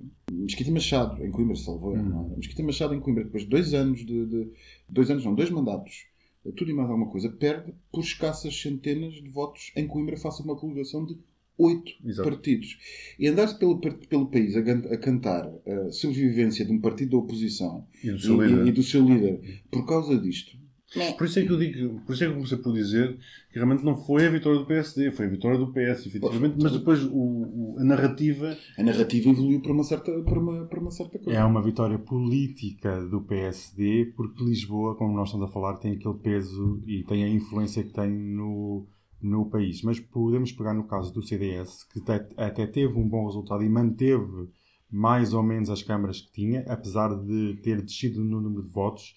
Mesquita 0.47 0.71
Machado, 0.71 1.25
em 1.25 1.31
Coimbra, 1.31 1.57
salvou, 1.57 1.95
Hum. 1.95 2.03
não 2.03 2.33
é? 2.33 2.37
Mesquita 2.37 2.63
Machado 2.63 2.95
em 2.95 3.01
Coimbra, 3.01 3.25
depois 3.25 3.43
de 3.45 3.49
dois 3.51 3.75
anos 3.75 4.05
de, 4.05 4.27
de- 4.27 4.49
dois 4.89 5.11
anos, 5.11 5.25
não, 5.25 5.35
dois 5.35 5.51
mandatos, 5.51 6.07
eh, 6.45 6.53
tudo 6.57 6.71
e 6.71 6.75
mais 6.75 6.89
alguma 6.89 7.11
coisa, 7.11 7.29
perde 7.29 7.73
por 7.93 8.03
escassas 8.05 8.55
centenas 8.61 9.15
de 9.15 9.29
votos 9.29 9.73
em 9.77 9.87
Coimbra 9.87 10.17
face 10.17 10.41
a 10.41 10.45
uma 10.45 10.57
coligação 10.57 11.05
de 11.05 11.17
oito 11.59 11.91
Exato. 12.05 12.29
partidos. 12.29 12.79
E 13.19 13.27
andar-se 13.27 13.59
pelo, 13.59 13.81
pelo 13.81 14.27
país 14.27 14.55
a, 14.57 14.61
a 14.61 14.97
cantar 14.99 15.51
a 15.67 15.91
sobrevivência 15.91 16.65
de 16.65 16.71
um 16.73 16.79
partido 16.81 17.13
da 17.13 17.17
oposição 17.17 17.87
E 18.05 18.11
do 18.11 18.17
e, 18.17 18.21
seu 18.21 18.43
e- 18.43 18.47
líder. 18.49 18.67
e 18.69 18.73
do 18.73 18.83
seu 18.83 19.05
líder 19.09 19.63
por 19.71 19.87
causa 19.87 20.19
disto. 20.19 20.57
Não. 20.97 21.13
Por 21.15 21.27
isso 21.27 21.39
é 21.39 21.45
que 21.45 21.53
eu 21.53 21.59
digo, 21.59 22.01
por 22.07 22.13
isso 22.15 22.25
é 22.25 22.27
que 22.27 22.33
eu 22.33 22.37
comecei 22.37 22.59
por 22.59 22.73
dizer 22.73 23.17
que 23.51 23.57
realmente 23.57 23.85
não 23.85 23.97
foi 23.97 24.27
a 24.27 24.31
vitória 24.31 24.59
do 24.59 24.67
PSD, 24.67 25.11
foi 25.13 25.27
a 25.27 25.29
vitória 25.29 25.59
do 25.59 25.73
PS, 25.73 26.07
efetivamente, 26.07 26.57
mas 26.63 26.73
depois 26.73 27.03
o- 27.05 27.11
o- 27.13 27.77
a 27.79 27.85
narrativa 27.85 28.57
A 28.79 28.83
narrativa 28.83 29.29
evoluiu 29.31 29.61
para 29.61 29.73
uma 29.73 29.85
certa, 29.85 30.13
para 30.23 30.39
uma, 30.39 30.65
para 30.67 30.81
uma 30.81 30.91
certa 30.91 31.19
coisa. 31.19 31.39
É 31.39 31.45
uma 31.45 31.63
vitória 31.63 31.99
política 31.99 33.01
do 33.07 33.21
PSD, 33.23 34.13
porque 34.17 34.43
Lisboa, 34.45 34.95
como 34.97 35.15
nós 35.15 35.29
estamos 35.29 35.49
a 35.49 35.53
falar, 35.53 35.77
tem 35.79 35.93
aquele 35.93 36.15
peso 36.15 36.81
e 36.87 37.03
tem 37.05 37.25
a 37.25 37.29
influência 37.29 37.83
que 37.83 37.93
tem 37.93 38.11
no, 38.11 38.87
no 39.23 39.47
país. 39.51 39.83
Mas 39.83 39.99
podemos 40.01 40.53
pegar 40.53 40.75
no 40.75 40.85
caso 40.85 41.13
do 41.13 41.23
CDS, 41.23 41.85
que 41.93 42.01
até, 42.01 42.29
até 42.37 42.67
teve 42.67 42.99
um 42.99 43.09
bom 43.09 43.27
resultado 43.27 43.63
e 43.63 43.69
manteve 43.69 44.49
mais 44.91 45.35
ou 45.35 45.43
menos 45.43 45.69
as 45.69 45.83
câmaras 45.83 46.21
que 46.21 46.33
tinha, 46.33 46.61
apesar 46.69 47.09
de 47.15 47.57
ter 47.63 47.83
descido 47.83 48.23
no 48.23 48.41
número 48.41 48.63
de 48.63 48.71
votos. 48.73 49.15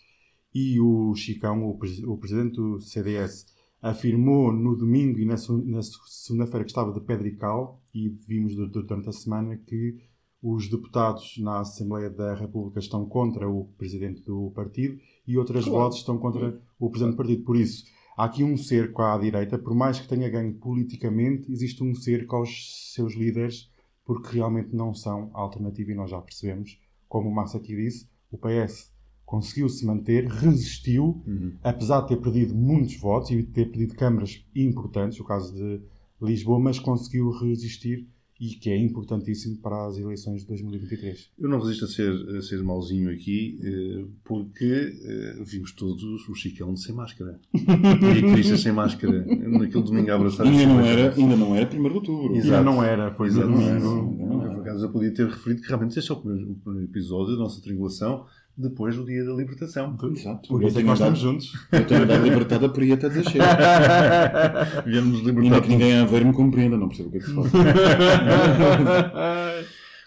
E 0.53 0.79
o 0.79 1.13
Chicão, 1.15 1.63
o, 1.63 1.71
o 2.11 2.17
presidente 2.17 2.55
do 2.55 2.79
CDS, 2.81 3.45
afirmou 3.81 4.51
no 4.51 4.75
domingo 4.75 5.19
e 5.19 5.25
na, 5.25 5.35
na 5.65 5.81
segunda-feira 6.07 6.65
que 6.65 6.71
estava 6.71 6.91
de 6.91 6.99
Pedrical, 7.01 7.81
e 7.93 8.09
vimos 8.27 8.55
du- 8.55 8.67
du- 8.67 8.83
durante 8.83 9.09
a 9.09 9.13
semana 9.13 9.55
que 9.57 9.97
os 10.41 10.69
deputados 10.69 11.37
na 11.37 11.59
Assembleia 11.59 12.09
da 12.09 12.33
República 12.33 12.79
estão 12.79 13.05
contra 13.05 13.49
o 13.49 13.65
presidente 13.77 14.21
do 14.23 14.51
partido 14.51 14.97
e 15.27 15.37
outras 15.37 15.65
Claro. 15.65 15.79
vozes 15.83 15.99
estão 15.99 16.17
contra 16.17 16.61
o 16.79 16.89
presidente 16.89 17.13
do 17.13 17.17
partido. 17.17 17.43
Por 17.43 17.55
isso, 17.57 17.85
há 18.17 18.25
aqui 18.25 18.43
um 18.43 18.55
cerco 18.57 19.01
à 19.01 19.17
direita, 19.17 19.57
por 19.57 19.75
mais 19.75 19.99
que 19.99 20.07
tenha 20.07 20.29
ganho 20.29 20.53
politicamente, 20.55 21.51
existe 21.51 21.83
um 21.83 21.93
cerco 21.93 22.35
aos 22.37 22.93
seus 22.93 23.13
líderes, 23.15 23.69
porque 24.05 24.33
realmente 24.35 24.73
não 24.75 24.93
são 24.93 25.29
alternativa 25.33 25.91
e 25.91 25.95
nós 25.95 26.09
já 26.09 26.19
percebemos, 26.21 26.79
como 27.07 27.29
o 27.29 27.35
Max 27.35 27.53
aqui 27.53 27.75
disse, 27.75 28.09
o 28.31 28.37
PS 28.37 28.91
conseguiu 29.29 29.69
se 29.69 29.85
manter, 29.85 30.25
resistiu, 30.25 31.23
apesar 31.61 32.01
de 32.01 32.07
ter 32.07 32.17
perdido 32.17 32.55
muitos 32.55 32.95
votos 32.95 33.29
e 33.29 33.35
de 33.35 33.43
ter 33.43 33.69
perdido 33.69 33.93
câmaras 33.93 34.43
importantes, 34.55 35.19
o 35.19 35.23
caso 35.23 35.53
de 35.53 35.79
Lisboa, 36.19 36.59
mas 36.59 36.79
conseguiu 36.79 37.29
resistir 37.29 38.07
e 38.41 38.55
que 38.55 38.71
é 38.71 38.77
importantíssimo 38.77 39.57
para 39.57 39.85
as 39.85 39.97
eleições 39.99 40.41
de 40.41 40.47
2023. 40.47 41.29
Eu 41.37 41.47
não 41.47 41.59
resisto 41.59 41.85
a 41.85 41.87
ser, 41.89 42.11
a 42.37 42.41
ser 42.41 42.63
mauzinho 42.63 43.11
aqui, 43.11 43.59
eh, 43.61 44.05
porque 44.23 44.97
eh, 45.03 45.43
vimos 45.45 45.73
todos 45.73 46.27
o 46.27 46.33
Chicão 46.33 46.75
sem 46.75 46.95
máscara. 46.95 47.39
E 47.53 48.25
a 48.25 48.33
Cristas 48.33 48.61
sem 48.61 48.71
máscara, 48.71 49.25
naquele 49.25 49.83
domingo 49.83 50.09
a 50.09 50.15
abraçar 50.15 50.47
Ainda 50.47 50.65
não, 50.65 50.79
era, 50.79 51.13
ainda 51.13 51.35
não 51.35 51.55
era 51.55 51.69
1 51.69 51.83
de 51.83 51.89
outubro. 51.89 52.35
Exato. 52.35 52.55
Ainda 52.55 52.63
não 52.63 52.83
era, 52.83 53.11
foi 53.11 53.27
no 53.27 53.33
Exato. 53.33 53.47
domingo. 53.51 54.25
Não, 54.25 54.43
Eu, 54.45 54.51
por 54.53 54.61
acaso, 54.61 54.85
eu 54.85 54.91
podia 54.91 55.13
ter 55.13 55.27
referido 55.27 55.61
que 55.61 55.67
realmente 55.67 55.99
este 55.99 56.09
é 56.09 56.13
o 56.15 56.17
primeiro, 56.17 56.51
o 56.51 56.55
primeiro 56.55 56.89
episódio 56.89 57.33
da 57.33 57.43
nossa 57.43 57.61
triangulação 57.61 58.25
depois 58.59 58.95
do 58.95 59.05
dia 59.05 59.23
da 59.23 59.31
libertação. 59.31 59.97
Exato. 60.11 60.49
Por 60.49 60.61
isso 60.63 60.77
é 60.77 60.81
que 60.81 60.87
nós 60.87 60.99
estamos 60.99 61.19
juntos. 61.19 61.53
Eu 61.71 61.87
tenho 61.87 62.03
andado 62.03 62.21
libertada 62.23 62.67
por 62.67 62.83
aí 62.83 62.91
até 62.91 63.09
chega. 63.09 63.45
Viemos 64.85 65.25
Ainda 65.25 65.61
que 65.61 65.69
ninguém 65.69 65.95
a 65.95 66.03
ver 66.05 66.25
me 66.25 66.33
compreenda, 66.33 66.75
não 66.77 66.89
percebo 66.89 67.07
o 67.07 67.11
que 67.11 67.19
é 67.19 67.21
que 67.21 67.27
se 67.27 67.33
fala. 67.33 67.47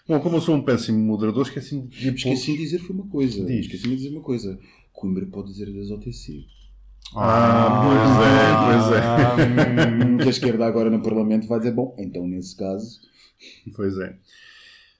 Bom, 0.07 0.19
como 0.19 0.35
eu 0.35 0.41
sou 0.41 0.55
um 0.55 0.61
péssimo 0.61 0.99
moderador, 0.99 1.41
esqueci-me 1.43 1.87
de 1.87 1.97
dizer 1.97 2.13
Esqueci 2.13 2.51
de 2.51 2.57
dizer 2.57 2.77
foi 2.79 2.95
uma 2.95 3.07
coisa. 3.07 3.43
Diz. 3.43 3.65
Esqueci 3.65 3.87
de 3.87 3.95
dizer 3.95 4.09
uma 4.09 4.21
coisa. 4.21 4.59
Coimbra 4.91 5.25
pode 5.25 5.47
dizer 5.47 5.69
adeus 5.69 5.89
ao 5.89 5.97
TC. 5.97 6.45
Ah, 7.15 7.83
pois 7.85 8.11
é, 8.27 8.53
pois 8.67 8.91
é. 8.99 9.03
Que 10.23 10.27
a 10.27 10.29
esquerda 10.29 10.65
agora 10.65 10.89
no 10.89 11.01
Parlamento 11.01 11.47
vai 11.47 11.59
dizer, 11.59 11.71
bom, 11.71 11.95
então 11.97 12.27
nesse 12.27 12.53
caso. 12.55 12.99
Pois 13.75 13.97
é. 13.97 14.15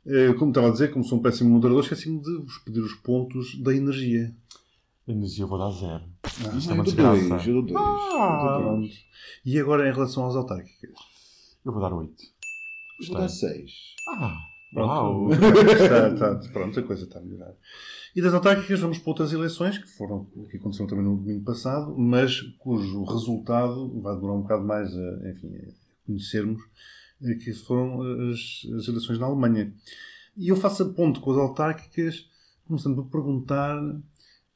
Eh, 0.05 0.33
Como 0.33 0.51
estava 0.51 0.67
a 0.67 0.71
dizer, 0.71 0.91
como 0.91 1.03
sou 1.05 1.17
um 1.17 1.21
péssimo 1.21 1.49
moderador, 1.49 1.83
esqueci-me 1.83 2.19
de 2.21 2.37
vos 2.39 2.57
pedir 2.59 2.81
os 2.81 2.93
pontos 2.95 3.55
da 3.61 3.73
energia. 3.75 4.33
Energia 5.07 5.43
eu 5.43 5.47
vou 5.47 5.57
dar 5.59 5.71
zero. 5.71 6.03
Isto 6.57 6.69
é 6.69 6.71
Ah, 6.71 6.75
uma 6.75 6.83
dois, 6.83 6.95
desgraça. 6.95 7.49
eu 7.49 7.53
dou 7.55 7.63
dois. 7.63 7.77
Ah. 7.79 8.57
Eu 8.59 8.63
dou 8.63 8.77
dois. 8.79 8.93
E 9.45 9.59
agora 9.59 9.89
em 9.89 9.93
relação 9.93 10.25
às 10.27 10.35
autárquicas? 10.35 10.91
Eu 11.65 11.71
vou 11.71 11.81
dar 11.81 11.93
8. 11.93 12.11
Eu 13.01 13.07
Vou 13.07 13.17
dar 13.17 13.29
seis. 13.29 13.71
Ah, 14.09 14.35
Pronto. 14.73 14.89
uau! 14.89 15.29
está, 15.33 16.09
está, 16.09 16.49
pronto, 16.51 16.79
a 16.79 16.83
coisa 16.83 17.03
está 17.03 17.19
a 17.19 17.21
melhorar. 17.21 17.53
E 18.15 18.21
das 18.21 18.33
autárquicas 18.33 18.79
vamos 18.79 18.97
para 18.99 19.09
outras 19.09 19.33
eleições, 19.33 19.77
que 19.77 19.87
foram 19.97 20.25
que 20.49 20.57
aconteceram 20.57 20.87
também 20.87 21.03
no 21.05 21.17
domingo 21.17 21.43
passado, 21.43 21.95
mas 21.97 22.41
cujo 22.59 23.03
resultado 23.05 23.99
vai 24.01 24.15
demorar 24.15 24.33
um 24.35 24.41
bocado 24.41 24.63
mais 24.65 24.93
a, 24.95 25.29
enfim, 25.31 25.53
a 25.55 26.05
conhecermos, 26.05 26.61
que 27.43 27.53
foram 27.53 28.01
as, 28.31 28.61
as 28.77 28.87
eleições 28.87 29.19
na 29.19 29.25
Alemanha. 29.25 29.73
E 30.35 30.49
eu 30.49 30.55
faço 30.55 30.83
a 30.83 30.89
ponto 30.89 31.19
com 31.21 31.31
as 31.31 31.37
autárquicas, 31.37 32.27
começando 32.65 32.95
por 32.95 33.09
perguntar, 33.11 33.77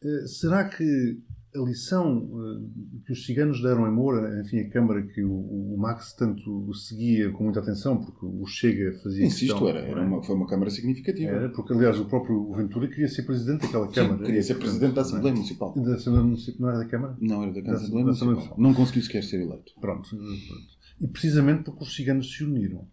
eh, 0.03 0.25
será 0.27 0.67
que 0.67 1.19
a 1.55 1.59
lição 1.59 2.29
eh, 2.29 3.01
que 3.05 3.11
os 3.13 3.25
ciganos 3.25 3.61
deram 3.61 3.87
em 3.87 3.91
Moura, 3.91 4.41
enfim, 4.41 4.59
a 4.59 4.69
Câmara 4.69 5.01
que 5.03 5.23
o, 5.23 5.31
o 5.33 5.77
Max 5.77 6.13
tanto 6.13 6.73
seguia 6.73 7.31
com 7.31 7.43
muita 7.45 7.59
atenção, 7.59 7.97
porque 8.03 8.25
o 8.25 8.45
Chega 8.47 8.97
fazia 9.03 9.25
Insisto, 9.25 9.53
questão, 9.53 9.69
era, 9.69 9.79
era 9.79 10.01
é? 10.01 10.03
uma, 10.05 10.21
foi 10.23 10.35
uma 10.35 10.47
Câmara 10.47 10.69
significativa. 10.71 11.29
Era, 11.31 11.49
porque 11.49 11.73
aliás 11.73 11.99
o 11.99 12.05
próprio 12.05 12.51
Ventura 12.53 12.87
queria 12.87 13.07
ser 13.07 13.23
presidente 13.23 13.61
daquela 13.61 13.87
Sim, 13.87 13.93
Câmara. 13.93 14.23
queria 14.25 14.43
ser 14.43 14.55
presidente 14.55 14.93
da 14.93 15.01
Assembleia 15.01 15.33
Municipal. 15.35 15.73
Da 15.75 15.93
Assembleia 15.95 16.25
Municipal, 16.25 16.61
não 16.61 16.69
era 16.69 16.77
da 16.79 16.85
Câmara? 16.85 17.17
Não, 17.21 17.43
era 17.43 17.53
da 17.53 17.61
Da- 17.61 17.73
Assembleia 17.73 18.05
da 18.05 18.11
Assembleia 18.11 18.35
Municipal. 18.35 18.59
Não 18.59 18.73
conseguiu 18.73 19.01
sequer 19.03 19.23
ser 19.23 19.41
eleito. 19.41 19.73
Pronto, 19.79 20.09
pronto. 20.09 20.76
E 20.99 21.07
precisamente 21.07 21.63
porque 21.63 21.83
os 21.83 21.95
ciganos 21.95 22.33
se 22.33 22.43
uniram. 22.43 22.87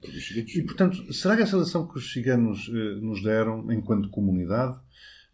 E 0.54 0.62
portanto, 0.62 1.12
será 1.12 1.37
que 1.37 1.42
essa 1.42 1.56
lição 1.56 1.87
que 1.88 1.96
os 1.96 2.12
ciganos 2.12 2.70
eh, 2.70 3.00
nos 3.00 3.23
deram 3.23 3.73
enquanto 3.73 4.11
comunidade 4.11 4.78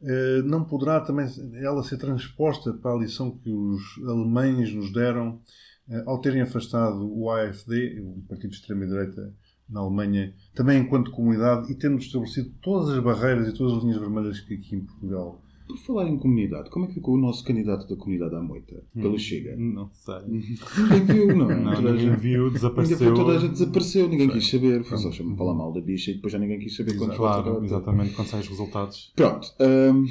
eh, 0.03 0.43
não 0.45 0.65
poderá 0.65 1.01
também 1.01 1.27
ela 1.57 1.83
ser 1.83 1.99
transposta 1.99 2.73
para 2.73 2.93
a 2.93 2.99
lição 2.99 3.37
que 3.37 3.51
os 3.51 3.83
alemães 4.09 4.73
nos 4.73 4.93
deram 4.93 5.41
eh, 5.89 6.03
ao 6.07 6.21
terem 6.21 6.41
afastado 6.41 7.13
o 7.13 7.31
AfD, 7.31 8.01
o 8.01 8.23
partido 8.29 8.51
de 8.51 8.57
extrema-direita 8.57 9.35
na 9.69 9.81
Alemanha, 9.81 10.35
também 10.55 10.81
enquanto 10.81 11.11
comunidade 11.11 11.71
e 11.71 11.75
tendo 11.75 11.99
estabelecido 11.99 12.51
todas 12.63 12.89
as 12.91 13.03
barreiras 13.03 13.49
e 13.49 13.53
todas 13.53 13.77
as 13.77 13.83
linhas 13.83 13.99
vermelhas 13.99 14.41
que 14.41 14.55
aqui 14.55 14.77
em 14.77 14.85
Portugal 14.85 15.43
Por 15.71 15.79
falar 15.79 16.09
em 16.09 16.17
comunidade, 16.19 16.71
como 16.71 16.85
é 16.85 16.89
que 16.89 16.95
ficou 16.95 17.15
o 17.15 17.19
nosso 17.19 17.45
candidato 17.45 17.89
da 17.89 17.97
comunidade 17.97 18.35
à 18.35 18.41
moita? 18.41 18.83
Pelo 18.95 19.19
Chega? 19.19 19.55
Não 19.57 19.91
sei. 19.93 20.15
Ninguém 20.27 21.05
viu, 21.07 21.37
não 21.37 21.51
é? 21.51 21.61
Não, 21.61 21.75
Toda 21.75 21.93
ninguém 21.93 22.11
gente- 22.11 22.21
viu, 22.21 22.43
Ainda 22.45 22.55
desapareceu. 22.55 22.99
foi 22.99 23.15
toda 23.15 23.33
a 23.37 23.39
gente 23.41 23.53
desapareceu, 23.53 24.09
ninguém 24.09 24.29
quis 24.31 24.49
saber. 24.51 24.85
Foi 24.85 24.99
só 24.99 25.11
chama 25.13 25.37
falar 25.37 25.55
mal 25.55 25.73
da 25.73 25.81
bicha 25.81 26.11
e 26.11 26.15
depois 26.15 26.33
já 26.33 26.39
ninguém 26.39 26.59
quis 26.59 26.77
saber 26.77 26.97
votos 26.97 27.17
Claro, 27.17 27.53
de 27.55 27.59
ter. 27.61 27.65
exatamente, 27.67 28.15
quando 28.15 28.29
saem 28.29 28.43
os 28.43 28.49
resultados. 28.49 29.13
Pronto. 29.17 29.49
hum, 29.61 30.05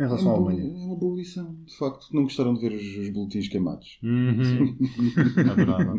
Em 0.00 0.04
É 0.04 0.06
relação 0.06 0.30
à 0.30 0.34
uma, 0.34 0.38
boa, 0.40 0.52
Alemanha. 0.52 0.74
é 0.82 0.86
uma 0.86 0.96
boa 0.96 1.16
lição, 1.16 1.54
de 1.66 1.76
facto. 1.76 2.06
Não 2.12 2.22
gostaram 2.24 2.54
de 2.54 2.60
ver 2.60 2.72
os, 2.72 2.96
os 2.96 3.08
boletins 3.10 3.46
queimados. 3.48 3.98
Uhum. 4.02 4.76
Adorava. 5.50 5.94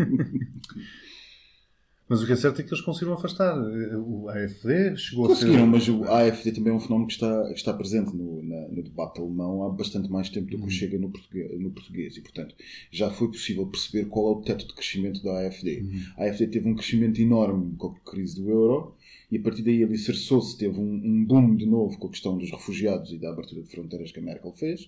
Mas 2.13 2.22
o 2.22 2.27
que 2.27 2.34
é 2.34 2.36
certo 2.36 2.62
é 2.62 2.63
que 2.63 2.70
eles 2.70 2.82
conseguiram 2.84 3.13
afastar. 3.15 3.58
O 3.98 4.29
AFD 4.29 4.96
chegou 4.98 5.27
Conseguiram, 5.27 5.63
a 5.63 5.65
ser. 5.65 5.65
mas 5.72 5.88
o 5.89 6.03
AFD 6.03 6.51
também 6.51 6.72
é 6.72 6.75
um 6.75 6.79
fenómeno 6.79 7.08
que 7.08 7.13
está, 7.13 7.48
que 7.48 7.53
está 7.55 7.74
presente 7.74 8.15
no, 8.15 8.43
na- 8.43 8.67
no 8.67 8.84
debate 8.84 9.20
alemão 9.20 9.63
há 9.63 9.70
bastante 9.70 10.12
mais 10.12 10.29
tempo 10.29 10.51
do 10.51 10.60
que 10.60 10.65
o 10.65 10.70
chega 10.70 11.00
no 11.00 11.10
português, 11.10 11.60
no 11.60 11.72
português. 11.72 12.15
E, 12.17 12.22
portanto, 12.22 12.53
já 12.91 13.10
foi 13.10 13.29
possível 13.29 13.65
perceber 13.65 14.05
qual 14.10 14.27
é 14.27 14.38
o 14.38 14.41
teto 14.41 14.67
de 14.67 14.74
crescimento 14.75 15.24
da 15.24 15.39
AFD. 15.39 15.86
A 16.15 16.25
AFD 16.25 16.48
teve 16.48 16.70
um 16.70 16.75
crescimento 16.75 17.20
enorme 17.20 17.75
com 17.77 17.88
a 17.88 18.12
crise 18.12 18.36
do 18.39 18.48
euro 18.50 18.93
e, 19.32 19.38
a 19.38 19.41
partir 19.41 19.63
daí, 19.63 19.75
ali 19.77 19.86
alicerçou-se, 19.86 20.55
teve 20.55 20.79
um, 20.79 20.84
um 21.03 21.25
boom 21.25 21.55
de 21.55 21.65
novo 21.65 21.98
com 21.98 22.05
a 22.08 22.12
questão 22.12 22.38
dos 22.38 22.51
refugiados 22.51 23.12
e 23.12 23.17
da 23.17 23.32
abertura 23.32 23.63
de 23.63 23.70
fronteiras 23.72 24.12
que 24.12 24.20
a 24.20 24.22
Merkel 24.22 24.51
fez. 24.53 24.88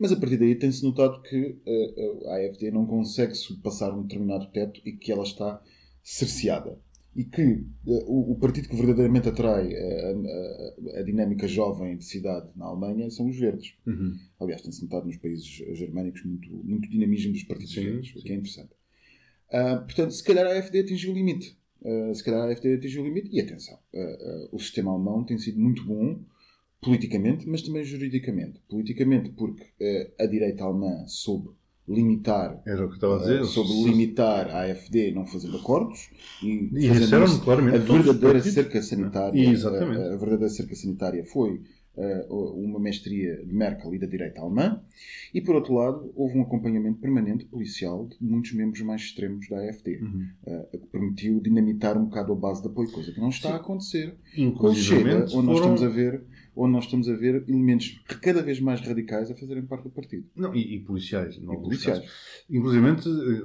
Mas, 0.00 0.10
a 0.10 0.16
partir 0.16 0.38
daí, 0.38 0.56
tem-se 0.56 0.82
notado 0.82 1.22
que 1.22 1.54
eh, 1.64 2.18
a 2.26 2.34
AFD 2.48 2.72
não 2.72 2.84
consegue 2.84 3.34
passar 3.62 3.92
um 3.96 4.02
determinado 4.02 4.46
teto 4.46 4.80
e 4.84 4.90
que 4.92 5.12
ela 5.12 5.22
está 5.22 5.62
cerceada. 6.04 6.78
E 7.16 7.24
que 7.24 7.42
eh, 7.42 8.04
o, 8.06 8.32
o 8.32 8.36
partido 8.38 8.68
que 8.68 8.76
verdadeiramente 8.76 9.28
atrai 9.28 9.72
eh, 9.72 10.14
a, 10.92 10.96
a- 10.96 11.00
a 11.00 11.02
dinâmica 11.02 11.48
jovem 11.48 11.96
de 11.96 12.04
cidade 12.04 12.48
na 12.56 12.66
Alemanha 12.66 13.08
são 13.10 13.28
os 13.28 13.36
verdes. 13.38 13.74
Uhum. 13.86 14.16
Aliás, 14.40 14.62
tem-se 14.62 14.82
notado 14.82 15.06
nos 15.06 15.16
países 15.16 15.46
germânicos 15.46 16.24
muito, 16.24 16.50
muito 16.64 16.88
dinamismo 16.90 17.32
dos 17.32 17.44
partidos 17.44 17.72
Sim, 17.72 17.84
verdes, 17.84 18.10
o 18.16 18.18
sim. 18.20 18.24
que 18.26 18.32
é 18.32 18.36
interessante. 18.36 18.70
Ah, 19.52 19.76
portanto, 19.76 20.10
se 20.12 20.24
calhar 20.24 20.46
a 20.46 20.58
AfD 20.58 20.80
atingiu 20.80 21.12
o 21.12 21.14
limite. 21.14 21.56
Ah, 21.84 22.12
se 22.14 22.24
calhar 22.24 22.42
a 22.48 22.52
AfD 22.52 22.74
atingiu 22.74 23.02
o 23.02 23.06
limite. 23.06 23.30
E 23.32 23.40
atenção, 23.40 23.78
ah, 23.94 24.48
o 24.52 24.58
sistema 24.58 24.92
alemão 24.92 25.24
tem 25.24 25.38
sido 25.38 25.60
muito 25.60 25.84
bom 25.84 26.20
politicamente, 26.80 27.46
mas 27.48 27.62
também 27.62 27.84
juridicamente. 27.84 28.60
Politicamente, 28.68 29.30
porque 29.30 29.64
a 30.18 30.26
direita 30.26 30.64
alemã 30.64 31.06
soube 31.06 31.50
limitar 31.88 32.62
Era 32.66 32.84
o 32.84 32.88
que 32.88 32.94
estava 32.94 33.16
a 33.16 33.18
dizer. 33.18 33.42
Uh, 33.42 33.46
sobre 33.46 33.72
Se- 33.72 33.84
limitar 33.84 34.48
a 34.50 34.62
AFD 34.62 35.12
não 35.12 35.26
fazendo 35.26 35.56
acordos 35.56 36.10
e, 36.42 36.70
E 36.72 36.90
disseram 36.90 37.38
claramente 37.40 37.76
a 37.76 37.80
verdadeira 37.80 38.40
cerca 38.40 38.82
sanitária 38.82 39.50
Exatamente. 39.50 40.00
a, 40.00 40.04
a 40.14 40.16
verdadeira 40.16 40.48
cerca 40.48 40.74
sanitária 40.74 41.24
foi 41.24 41.60
uh, 41.96 42.34
uma 42.54 42.80
mestria 42.80 43.36
de 43.44 43.52
Merkel 43.52 43.94
e 43.94 43.98
da 43.98 44.06
direita 44.06 44.40
alemã 44.40 44.80
e 45.34 45.40
por 45.42 45.54
outro 45.56 45.74
lado 45.74 46.10
houve 46.16 46.38
um 46.38 46.42
acompanhamento 46.42 46.98
permanente 47.00 47.44
policial 47.44 48.06
de 48.08 48.16
muitos 48.20 48.52
membros 48.54 48.80
mais 48.82 49.02
extremos 49.02 49.46
da 49.50 49.58
AFD 49.68 49.98
Uhum. 50.00 50.26
uh, 50.46 50.78
que 50.78 50.86
permitiu 50.86 51.38
dinamitar 51.40 51.98
um 51.98 52.04
bocado 52.06 52.32
a 52.32 52.36
base 52.36 52.62
de 52.62 52.68
apoio 52.68 52.90
coisa 52.90 53.12
que 53.12 53.20
não 53.20 53.28
está 53.28 53.50
a 53.50 53.56
acontecer 53.56 54.16
com 54.56 54.68
o 54.68 54.74
Chega 54.74 55.26
onde 55.34 55.46
nós 55.48 55.56
estamos 55.58 55.82
a 55.82 55.88
ver 55.88 56.24
onde 56.56 56.72
nós 56.72 56.84
estamos 56.84 57.08
a 57.08 57.14
ver 57.14 57.44
elementos 57.48 58.00
cada 58.20 58.42
vez 58.42 58.60
mais 58.60 58.80
radicais 58.80 59.30
a 59.30 59.34
fazerem 59.34 59.64
parte 59.64 59.84
do 59.84 59.90
partido 59.90 60.24
Não, 60.36 60.54
e, 60.54 60.76
e 60.76 60.80
policiais. 60.80 61.38
Não, 61.40 61.54
e 61.54 61.56
policiais 61.58 62.02
Inclusive, 62.50 62.86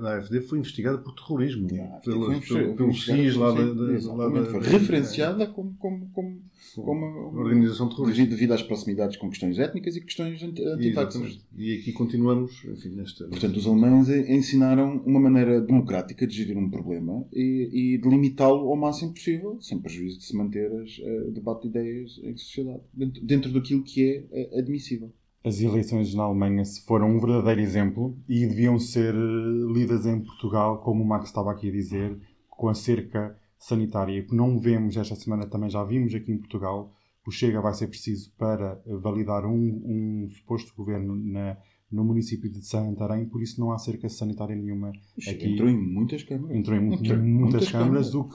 a 0.02 0.18
AFD 0.18 0.42
foi 0.42 0.60
investigada 0.60 0.98
por 0.98 1.14
terrorismo. 1.16 1.68
Yeah, 1.72 1.98
pelo, 2.00 2.94
SIS 2.94 3.36
lá 3.36 3.52
da, 3.54 4.46
foi 4.46 4.62
referenciada 4.62 5.48
como, 5.48 5.74
como, 5.80 6.10
como, 6.14 6.42
como 6.76 7.06
uma 7.06 7.40
organização 7.42 7.88
terrorista. 7.90 8.26
devido, 8.26 8.52
às 8.54 8.62
proximidades 8.64 9.18
com 9.18 9.30
questões 9.30 9.58
étnicas 9.58 9.96
e 9.96 10.02
questões 10.02 10.42
anti- 10.44 10.64
antivaxxers. 10.64 11.16
Exatamente. 11.26 11.42
E 11.58 11.76
aqui 11.80 11.92
continuamos, 11.94 12.64
enfim, 12.66 12.90
nesta. 12.90 13.26
Portanto, 13.28 13.58
os 13.58 13.66
alemães 13.68 14.10
en- 14.10 14.36
ensinaram 14.38 14.98
uma 15.06 15.20
maneira 15.20 15.62
democrática 15.62 16.28
de 16.28 16.36
gerir 16.36 16.58
um 16.58 16.70
problema 16.70 17.26
e, 17.34 17.96
e 17.96 17.98
de 17.98 18.10
limitá-lo 18.10 18.68
ao 18.70 18.76
máximo 18.76 19.14
possível, 19.14 19.58
sem 19.62 19.80
prejuízo 19.80 20.18
de 20.20 20.26
se 20.26 20.36
manter 20.36 20.72
as, 20.82 21.00
eh, 21.02 21.32
debate 21.32 21.64
de 21.64 21.68
ideias 21.70 22.20
em 22.24 22.36
sociedade, 22.36 22.82
dentro, 23.24 23.52
daquilo 23.52 23.84
que 23.84 24.04
é 24.04 24.26
eh, 24.32 24.60
admissível. 24.60 25.12
As 25.44 25.62
eleições 25.62 26.14
na 26.14 26.24
Alemanha 26.24 26.64
foram 26.86 27.16
um 27.16 27.20
verdadeiro 27.20 27.62
exemplo 27.62 28.18
e 28.28 28.46
deviam 28.46 28.78
ser 28.78 29.14
eh, 29.16 29.74
lidas 29.74 30.06
em 30.06 30.20
Portugal, 30.20 30.82
como 30.82 31.04
o 31.04 31.08
Max 31.08 31.28
estava 31.28 31.52
aqui 31.52 31.70
a 31.70 31.72
dizer, 31.72 32.18
com 32.50 32.68
a 32.68 32.74
cerca 32.74 33.38
sanitária, 33.58 34.24
que 34.24 34.36
não 34.36 34.60
vemos 34.60 34.96
esta 34.98 35.16
semana, 35.16 35.46
também 35.46 35.70
já 35.70 35.84
vimos 35.84 36.14
aqui 36.14 36.32
em 36.32 36.38
Portugal. 36.38 36.94
O 37.26 37.32
Chega 37.32 37.62
vai 37.62 37.74
ser 37.74 37.88
preciso 37.88 38.32
para 38.38 38.82
validar 38.86 39.46
um, 39.46 39.54
um 39.54 40.30
suposto 40.30 40.74
governo 40.76 41.16
na, 41.16 41.58
no 41.92 42.04
município 42.04 42.50
de 42.50 42.66
Santarém, 42.66 43.26
por 43.26 43.42
isso 43.42 43.60
não 43.60 43.72
há 43.72 43.78
cerca 43.78 44.08
sanitária 44.10 44.56
nenhuma 44.56 44.92
aqui. 45.28 45.54
Entrou 45.54 45.70
em 45.70 45.78
muitas 45.78 46.24
câmaras. 46.24 46.56
entrou 46.56 46.78
em 46.78 46.94
Entrou 46.94 47.18
muitas, 47.18 47.24
muitas 47.24 47.72
câmaras. 47.72 48.16
O 48.16 48.30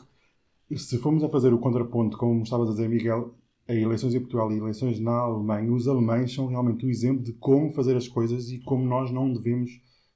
que, 0.68 0.78
se 0.78 0.98
formos 0.98 1.22
a 1.22 1.28
fazer 1.28 1.52
o 1.52 1.58
contraponto, 1.58 2.16
como 2.16 2.42
estavas 2.42 2.68
a 2.68 2.72
dizer, 2.72 2.88
Miguel, 2.88 3.34
eleições 3.68 4.14
em 4.14 4.20
Portugal 4.20 4.52
e 4.52 4.58
eleições 4.58 5.00
na 5.00 5.16
Alemanha, 5.16 5.72
os 5.72 5.88
alemães 5.88 6.34
são 6.34 6.46
realmente 6.46 6.84
o 6.84 6.90
exemplo 6.90 7.22
de 7.22 7.32
como 7.32 7.72
fazer 7.72 7.96
as 7.96 8.08
coisas 8.08 8.50
e 8.50 8.58
como 8.60 8.84
nós 8.84 9.10
não 9.10 9.32
devemos 9.32 9.70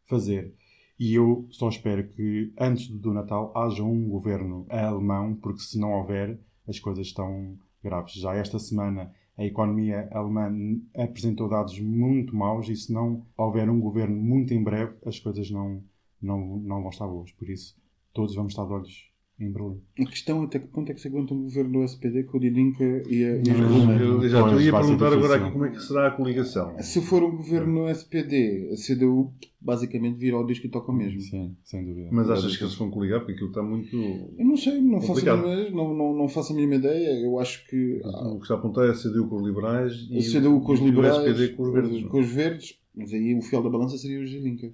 fazer. 0.06 0.54
E 0.98 1.14
eu 1.14 1.46
só 1.50 1.68
espero 1.68 2.08
que 2.08 2.52
antes 2.58 2.88
do 2.88 3.12
Natal 3.12 3.52
haja 3.56 3.84
um 3.84 4.08
governo 4.08 4.66
alemão, 4.68 5.34
porque 5.36 5.60
se 5.60 5.78
não 5.78 5.92
houver, 5.92 6.40
as 6.66 6.78
coisas 6.80 7.06
estão 7.06 7.56
graves. 7.82 8.14
Já 8.14 8.34
esta 8.34 8.58
semana 8.58 9.12
a 9.36 9.44
economia 9.44 10.08
alemã 10.10 10.50
apresentou 10.96 11.48
dados 11.48 11.78
muito 11.78 12.34
maus 12.34 12.68
e 12.68 12.74
se 12.74 12.92
não 12.92 13.24
houver 13.36 13.70
um 13.70 13.80
governo 13.80 14.16
muito 14.16 14.52
em 14.52 14.62
breve, 14.62 14.96
as 15.06 15.20
coisas 15.20 15.48
não, 15.50 15.82
não, 16.20 16.58
não 16.58 16.80
vão 16.80 16.90
estar 16.90 17.06
boas. 17.06 17.30
Por 17.32 17.48
isso, 17.48 17.76
todos 18.12 18.34
vamos 18.34 18.52
estar 18.52 18.66
de 18.66 18.72
olhos 18.72 19.07
em 19.40 19.52
Berlim. 19.52 19.80
A 20.00 20.04
questão 20.04 20.42
é 20.42 20.46
até 20.46 20.58
que 20.58 20.66
ponto 20.66 20.90
é 20.90 20.94
que 20.94 21.00
se 21.00 21.08
aguenta 21.08 21.32
um 21.32 21.42
governo 21.44 21.72
do 21.72 21.84
SPD 21.84 22.24
com 22.24 22.38
o 22.38 22.40
Didinka 22.40 22.84
e, 23.08 23.24
a, 23.24 23.36
e? 23.36 24.00
Eu, 24.00 24.22
exato, 24.22 24.54
eu 24.54 24.60
ia 24.60 24.72
perguntar 24.72 25.12
agora 25.12 25.36
aqui 25.36 25.52
como 25.52 25.64
é 25.64 25.70
que 25.70 25.80
será 25.80 26.08
a 26.08 26.10
coligação. 26.10 26.76
Se 26.80 27.00
for 27.00 27.22
um 27.22 27.36
governo 27.36 27.82
no 27.82 27.88
SPD, 27.88 28.70
a 28.72 28.76
CDU 28.76 29.32
basicamente 29.60 30.16
vira 30.18 30.38
o 30.38 30.44
disco 30.44 30.66
e 30.66 30.70
toca 30.70 30.90
o 30.90 30.94
mesmo. 30.94 31.20
Sim, 31.20 31.56
sem 31.62 31.84
dúvida. 31.84 32.08
Mas 32.10 32.28
achas 32.30 32.56
que 32.56 32.64
eles 32.64 32.74
vão 32.74 32.90
coligar? 32.90 33.20
Porque 33.20 33.32
aquilo 33.32 33.48
está 33.48 33.62
muito. 33.62 33.94
Eu 33.96 34.44
não 34.44 34.56
sei, 34.56 34.80
não 34.80 35.00
faço, 35.00 35.28
a 35.30 35.36
mínima, 35.36 35.70
não, 35.70 35.94
não, 35.94 36.16
não 36.16 36.28
faço 36.28 36.52
a 36.52 36.56
mínima 36.56 36.74
ideia. 36.76 37.20
Eu 37.24 37.38
acho 37.38 37.64
que 37.68 38.00
O 38.04 38.36
que 38.38 38.42
está 38.42 38.54
a 38.54 38.58
apontar 38.58 38.86
é 38.86 38.90
a 38.90 38.94
CDU 38.94 39.28
com 39.28 39.36
os 39.36 39.46
liberais 39.46 39.92
e 40.10 40.18
a 40.18 40.40
CDU 40.40 40.60
com 40.60 40.72
os 40.72 40.80
liberais, 40.80 41.16
o 41.16 41.26
SPD 41.26 41.54
com 41.54 41.62
os 41.62 41.72
verdes. 41.72 42.04
com 42.06 42.20
os 42.20 42.28
verdes, 42.28 42.80
mas 42.94 43.12
aí 43.12 43.36
o 43.36 43.42
fiel 43.42 43.62
da 43.62 43.70
balança 43.70 43.96
seria 43.96 44.20
o 44.20 44.26
Gilinka. 44.26 44.72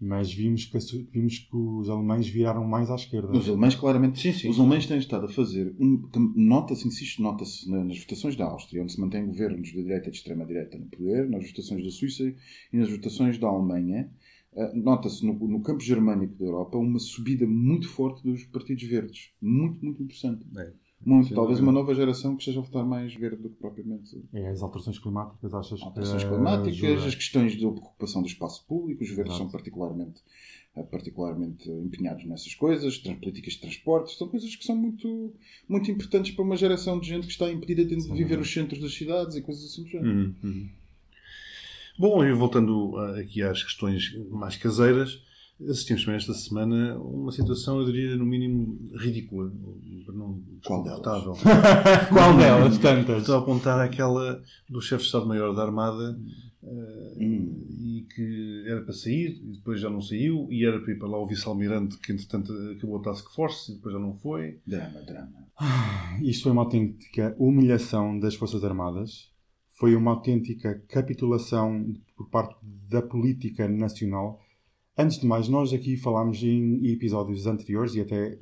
Mas 0.00 0.32
vimos 0.32 0.64
que, 0.64 0.78
vimos 1.10 1.38
que 1.40 1.56
os 1.56 1.88
alemães 1.90 2.28
viraram 2.28 2.64
mais 2.64 2.88
à 2.88 2.94
esquerda. 2.94 3.32
Os 3.36 3.48
alemães, 3.48 3.74
claramente, 3.74 4.20
Sim, 4.20 4.32
sim. 4.32 4.48
os 4.48 4.58
alemães 4.60 4.86
têm 4.86 4.96
estado 4.98 5.26
a 5.26 5.28
fazer, 5.28 5.74
um, 5.80 6.00
nota-se, 6.36 6.86
insisto, 6.86 7.20
nota-se 7.20 7.68
na- 7.68 7.82
nas 7.84 7.98
votações 7.98 8.36
da 8.36 8.44
Áustria, 8.44 8.80
onde 8.82 8.92
se 8.92 9.00
mantém 9.00 9.26
governos 9.26 9.68
de 9.68 9.74
direita 9.82 10.08
e 10.08 10.12
de 10.12 10.18
extrema-direita 10.18 10.78
no 10.78 10.86
poder, 10.86 11.28
nas 11.28 11.48
votações 11.48 11.84
da 11.84 11.90
Suíça 11.90 12.22
e 12.72 12.76
nas 12.76 12.88
votações 12.90 13.38
da 13.38 13.48
Alemanha, 13.48 14.08
ah, 14.56 14.72
nota-se 14.74 15.26
no, 15.26 15.34
no 15.34 15.60
campo 15.62 15.80
germânico 15.82 16.34
da 16.38 16.44
Europa 16.44 16.78
uma 16.78 17.00
subida 17.00 17.44
muito 17.46 17.88
forte 17.88 18.22
dos 18.22 18.44
partidos 18.44 18.84
verdes. 18.84 19.32
Muito, 19.42 19.84
muito 19.84 20.00
interessante. 20.02 20.44
É. 20.56 20.72
Muito. 21.04 21.32
Talvez 21.34 21.58
é. 21.60 21.62
uma 21.62 21.72
nova 21.72 21.94
geração 21.94 22.34
que 22.34 22.42
esteja 22.42 22.58
a 22.58 22.62
votar 22.62 22.84
mais 22.84 23.14
verde 23.14 23.42
do 23.42 23.48
que 23.48 23.56
propriamente 23.56 24.20
É 24.32 24.48
as 24.48 24.62
alterações 24.62 24.98
climáticas, 24.98 25.54
achas 25.54 25.80
alterações 25.80 26.24
que 26.24 26.28
climáticas, 26.28 26.74
ajuda? 26.74 27.06
as 27.06 27.14
questões 27.14 27.52
de 27.56 27.66
ocupação 27.66 28.20
do 28.20 28.28
espaço 28.28 28.66
público, 28.66 29.02
os 29.02 29.10
verdes 29.10 29.34
Exato. 29.34 29.44
são 29.44 29.50
particularmente, 29.50 30.20
eh, 30.76 30.82
particularmente 30.82 31.70
empenhados 31.70 32.24
nessas 32.24 32.54
coisas, 32.54 32.98
políticas 32.98 33.54
de 33.54 33.60
transportes, 33.60 34.18
são 34.18 34.28
coisas 34.28 34.54
que 34.56 34.64
são 34.64 34.76
muito, 34.76 35.32
muito 35.68 35.90
importantes 35.90 36.32
para 36.32 36.44
uma 36.44 36.56
geração 36.56 36.98
de 36.98 37.08
gente 37.08 37.26
que 37.26 37.32
está 37.32 37.50
impedida 37.50 37.84
de 37.84 38.00
Sim. 38.00 38.14
viver 38.14 38.38
os 38.38 38.52
centros 38.52 38.80
das 38.80 38.92
cidades 38.92 39.36
e 39.36 39.42
coisas 39.42 39.64
assim 39.64 39.84
do 39.84 39.88
género. 39.88 40.10
Uhum, 40.10 40.34
uhum. 40.42 40.68
Bom, 41.98 42.24
e 42.24 42.32
voltando 42.32 42.96
ah, 42.96 43.18
aqui 43.18 43.42
às 43.42 43.62
questões 43.62 44.14
mais 44.30 44.56
caseiras, 44.56 45.20
assistimos 45.60 46.04
também 46.04 46.16
esta 46.16 46.34
semana 46.34 46.94
a 46.94 46.98
uma 47.00 47.32
situação, 47.32 47.80
eu 47.80 47.86
diria, 47.86 48.16
no 48.16 48.24
mínimo 48.26 48.78
ridícula. 48.96 49.52
Não, 50.12 50.42
Qual 50.64 50.82
delas? 50.82 51.02
Qual 52.08 52.36
delas? 52.36 52.78
Tantas. 52.78 53.18
Estou 53.20 53.36
a 53.36 53.38
apontar 53.38 53.80
àquela 53.80 54.42
do 54.68 54.80
chefe 54.80 55.02
de 55.02 55.06
Estado-Maior 55.06 55.54
da 55.54 55.62
Armada 55.62 56.18
eh, 56.62 57.14
Hum. 57.20 57.66
e 57.80 58.06
que 58.14 58.64
era 58.66 58.82
para 58.82 58.92
sair 58.92 59.40
e 59.44 59.52
depois 59.56 59.80
já 59.80 59.90
não 59.90 60.00
saiu 60.00 60.46
e 60.50 60.64
era 60.64 60.80
para 60.80 60.92
ir 60.92 60.98
para 60.98 61.08
lá 61.08 61.18
o 61.18 61.26
vice-almirante 61.26 61.98
que 61.98 62.12
entretanto 62.12 62.52
acabou 62.76 62.98
a 62.98 63.02
task 63.02 63.30
force 63.34 63.72
e 63.72 63.74
depois 63.76 63.92
já 63.94 64.00
não 64.00 64.14
foi. 64.14 64.58
Drama, 64.66 65.00
drama. 65.02 65.48
Isto 66.22 66.44
foi 66.44 66.52
uma 66.52 66.62
autêntica 66.62 67.34
humilhação 67.38 68.18
das 68.18 68.34
Forças 68.34 68.62
Armadas. 68.64 69.30
Foi 69.78 69.94
uma 69.94 70.12
autêntica 70.12 70.82
capitulação 70.88 71.94
por 72.16 72.28
parte 72.30 72.56
da 72.88 73.02
política 73.02 73.68
nacional. 73.68 74.40
Antes 75.00 75.20
de 75.20 75.26
mais, 75.28 75.48
nós 75.48 75.72
aqui 75.72 75.96
falámos 75.96 76.42
em 76.42 76.84
episódios 76.88 77.46
anteriores 77.46 77.94
e 77.94 78.00
até 78.00 78.36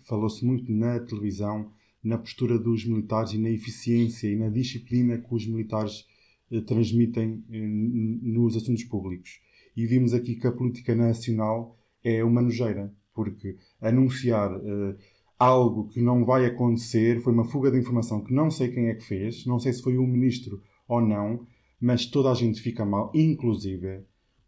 falou-se 0.00 0.44
muito 0.44 0.72
na 0.72 0.98
televisão 0.98 1.70
na 2.02 2.18
postura 2.18 2.58
dos 2.58 2.84
militares 2.84 3.34
e 3.34 3.38
na 3.38 3.48
eficiência 3.48 4.26
e 4.26 4.34
na 4.34 4.48
disciplina 4.48 5.16
que 5.16 5.32
os 5.32 5.46
militares 5.46 6.04
eh, 6.50 6.60
transmitem 6.62 7.44
eh, 7.48 7.66
nos 8.20 8.56
assuntos 8.56 8.82
públicos. 8.82 9.40
E 9.76 9.86
vimos 9.86 10.12
aqui 10.12 10.34
que 10.34 10.44
a 10.48 10.50
política 10.50 10.92
nacional 10.92 11.78
é 12.02 12.24
uma 12.24 12.42
nojeira, 12.42 12.92
porque 13.14 13.56
anunciar 13.80 14.50
eh, 14.56 14.96
algo 15.38 15.86
que 15.86 16.02
não 16.02 16.24
vai 16.24 16.46
acontecer, 16.46 17.20
foi 17.20 17.32
uma 17.32 17.44
fuga 17.44 17.70
de 17.70 17.78
informação 17.78 18.24
que 18.24 18.34
não 18.34 18.50
sei 18.50 18.72
quem 18.72 18.88
é 18.88 18.94
que 18.96 19.04
fez, 19.04 19.46
não 19.46 19.60
sei 19.60 19.72
se 19.72 19.80
foi 19.80 19.96
o 19.96 20.04
ministro 20.04 20.60
ou 20.88 21.00
não, 21.00 21.46
mas 21.80 22.06
toda 22.06 22.28
a 22.28 22.34
gente 22.34 22.60
fica 22.60 22.84
mal, 22.84 23.12
inclusive 23.14 24.04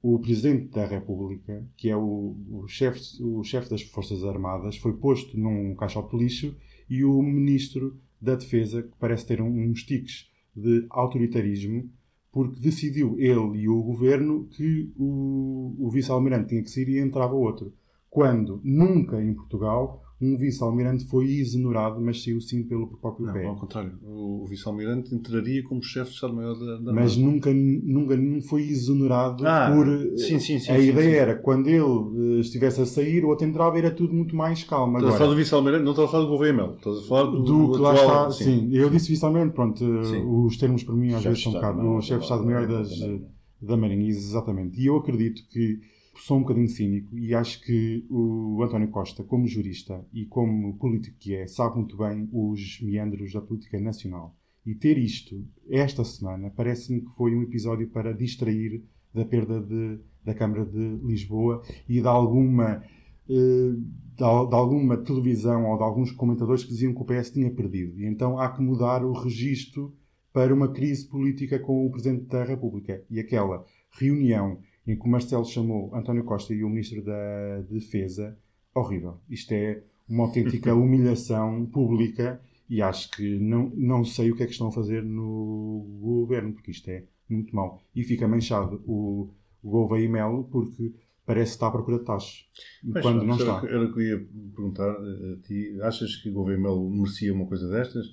o 0.06 0.18
Presidente 0.18 0.66
da 0.68 0.84
República, 0.84 1.66
que 1.78 1.88
é 1.88 1.96
o, 1.96 2.36
o 2.50 2.68
chefe 2.68 3.00
o 3.22 3.42
chefe 3.42 3.70
das 3.70 3.80
Forças 3.80 4.22
Armadas, 4.22 4.76
foi 4.76 4.92
posto 4.92 5.38
num 5.38 5.74
caixote 5.74 6.14
de 6.14 6.22
lixo 6.22 6.56
e 6.90 7.02
o 7.02 7.22
Ministro 7.22 7.96
da 8.20 8.34
Defesa, 8.34 8.82
que 8.82 8.92
parece 9.00 9.26
ter 9.26 9.40
um- 9.40 9.70
uns 9.70 9.82
tiques 9.82 10.30
de 10.54 10.84
autoritarismo, 10.90 11.90
porque 12.30 12.60
decidiu 12.60 13.16
ele 13.18 13.62
e 13.62 13.68
o 13.68 13.82
Governo 13.82 14.44
que 14.50 14.92
o, 14.94 15.74
o 15.78 15.88
Vice-Almirante 15.90 16.48
tinha 16.50 16.62
que 16.62 16.70
sair 16.70 16.88
e 16.90 16.98
entrava 16.98 17.34
outro. 17.34 17.72
Quando 18.10 18.60
nunca 18.62 19.22
em 19.22 19.32
Portugal 19.32 20.03
um 20.24 20.36
Vice-Almirante 20.36 21.04
foi 21.06 21.26
exonerado, 21.38 22.00
mas 22.00 22.22
saiu 22.22 22.40
sim 22.40 22.62
pelo 22.64 22.86
próprio 22.86 23.32
pé. 23.32 23.42
Não, 23.42 23.50
ao 23.50 23.56
contrário. 23.56 23.92
O, 24.02 24.44
vice-almirante 24.48 25.14
entraria 25.14 25.62
como 25.64 25.82
chefe 25.82 26.10
de 26.10 26.14
Estado-Maior 26.16 26.54
da, 26.58 26.76
da 26.78 26.92
mas 26.92 27.16
nunca, 27.16 27.52
nunca 27.52 28.16
não 28.16 28.40
foi 28.42 28.62
exonerado 28.62 29.46
Ah, 29.46 29.72
por. 29.74 29.86
sim, 30.18 30.38
sim, 30.38 30.58
sim, 30.58 30.72
a 30.72 30.78
sim, 30.78 30.88
ideia 30.88 31.10
sim. 31.10 31.16
era 31.16 31.34
quando 31.36 31.68
ele 31.68 32.36
eh, 32.36 32.40
estivesse 32.40 32.80
a 32.80 32.86
sair, 32.86 33.24
o 33.24 33.28
outro 33.28 33.46
entrava, 33.46 33.76
era 33.78 33.90
tudo 33.90 34.12
muito 34.14 34.34
mais 34.36 34.64
calmo. 34.64 34.96
Estás 34.98 35.04
a 35.14 35.16
falar 35.18 35.24
Agora, 35.24 35.30
do 35.30 35.36
vice-almirante, 35.42 35.84
não 35.84 35.90
estás 35.92 36.08
a 36.08 36.10
falar 36.12 36.24
do 36.24 36.30
Gouveia 36.30 36.52
Melo. 36.52 36.74
Estás 36.76 36.98
a 36.98 37.02
falar 37.02 37.24
do, 37.30 37.42
do 37.42 37.72
que 37.72 37.78
lá 37.80 37.94
está, 37.94 38.30
sim. 38.30 38.68
Eu 38.72 38.90
disse 38.90 39.08
vice-almirante, 39.08 39.54
pronto, 39.54 39.82
eh, 39.84 40.04
Sim. 40.04 40.24
os 40.26 40.56
termos 40.56 40.82
para 40.82 40.94
mim 40.94 41.12
às 41.14 41.22
vezes 41.24 41.42
são 41.42 41.52
um 41.52 41.54
bocado. 41.56 41.80
O 41.80 42.00
chefe 42.00 42.18
de 42.18 42.24
Estado-Maior 42.24 42.68
Marinha. 42.68 43.22
da 43.60 43.76
Marinha, 43.76 44.08
exatamente. 44.08 44.80
E 44.80 44.86
eu 44.86 44.96
acredito 44.96 45.42
que 45.50 45.80
sou 46.16 46.38
um 46.38 46.40
bocadinho 46.40 46.68
cínico 46.68 47.16
e 47.18 47.34
acho 47.34 47.60
que 47.62 48.06
o 48.10 48.62
António 48.62 48.88
Costa, 48.88 49.22
como 49.24 49.46
jurista 49.46 50.04
e 50.12 50.24
como 50.26 50.74
político 50.78 51.16
que 51.18 51.34
é, 51.34 51.46
sabe 51.46 51.76
muito 51.76 51.96
bem 51.96 52.28
os 52.32 52.80
meandros 52.82 53.32
da 53.32 53.40
política 53.40 53.80
nacional. 53.80 54.36
E 54.66 54.74
ter 54.74 54.96
isto, 54.96 55.44
esta 55.68 56.02
semana, 56.04 56.50
parece-me 56.50 57.02
que 57.02 57.10
foi 57.16 57.34
um 57.36 57.42
episódio 57.42 57.88
para 57.88 58.12
distrair 58.14 58.82
da 59.12 59.24
perda 59.24 59.60
de- 59.60 59.98
da 60.24 60.32
Câmara 60.34 60.64
de 60.64 60.96
Lisboa 61.04 61.62
e 61.88 62.00
de 62.00 62.06
alguma, 62.06 62.82
eh, 63.28 63.72
de, 64.16 64.24
al- 64.24 64.48
de 64.48 64.54
alguma 64.54 64.96
televisão 64.96 65.66
ou 65.70 65.76
de 65.76 65.82
alguns 65.82 66.12
comentadores 66.12 66.64
que 66.64 66.70
diziam 66.70 66.94
que 66.94 67.02
o 67.02 67.04
PS 67.04 67.30
tinha 67.32 67.50
perdido. 67.50 68.00
E 68.00 68.06
então 68.06 68.38
há 68.38 68.48
que 68.50 68.62
mudar 68.62 69.04
o 69.04 69.12
registro 69.12 69.94
para 70.32 70.52
uma 70.54 70.68
crise 70.72 71.06
política 71.08 71.58
com 71.58 71.86
o 71.86 71.90
Presidente 71.90 72.24
da 72.26 72.42
República. 72.44 73.04
E 73.10 73.20
aquela 73.20 73.64
reunião 73.90 74.58
em 74.86 74.96
que 74.96 75.04
o 75.04 75.08
Marcelo 75.08 75.44
chamou 75.44 75.94
António 75.94 76.24
Costa 76.24 76.52
e 76.52 76.62
o 76.62 76.68
Ministro 76.68 77.02
da 77.02 77.62
Defesa, 77.70 78.38
horrível. 78.74 79.18
Isto 79.28 79.52
é 79.52 79.82
uma 80.08 80.24
autêntica 80.24 80.74
humilhação 80.74 81.66
pública 81.66 82.40
e 82.68 82.82
acho 82.82 83.10
que 83.10 83.38
não, 83.38 83.70
não 83.74 84.04
sei 84.04 84.30
o 84.30 84.36
que 84.36 84.42
é 84.42 84.46
que 84.46 84.52
estão 84.52 84.68
a 84.68 84.72
fazer 84.72 85.02
no 85.02 85.86
governo, 86.00 86.52
porque 86.52 86.70
isto 86.70 86.88
é 86.88 87.04
muito 87.28 87.54
mau. 87.54 87.80
E 87.94 88.02
fica 88.02 88.28
manchado 88.28 88.82
o, 88.86 89.30
o 89.62 89.70
Gouveia 89.70 90.04
e 90.04 90.08
Melo 90.08 90.44
porque 90.44 90.94
parece 91.26 91.52
que 91.52 91.56
está 91.56 91.68
à 91.68 91.70
procura 91.70 91.98
de 91.98 92.04
taxas, 92.04 92.46
Mas, 92.82 93.02
quando 93.02 93.24
não 93.24 93.36
está. 93.36 93.62
Era 93.66 93.84
o 93.84 93.92
que 93.92 94.00
eu 94.00 94.02
ia 94.02 94.28
perguntar 94.54 94.90
a 94.90 95.36
ti. 95.42 95.78
Achas 95.82 96.16
que 96.16 96.28
o 96.28 96.32
Gouveia 96.32 96.58
Melo 96.58 96.90
merecia 96.90 97.32
uma 97.32 97.46
coisa 97.46 97.68
destas? 97.68 98.06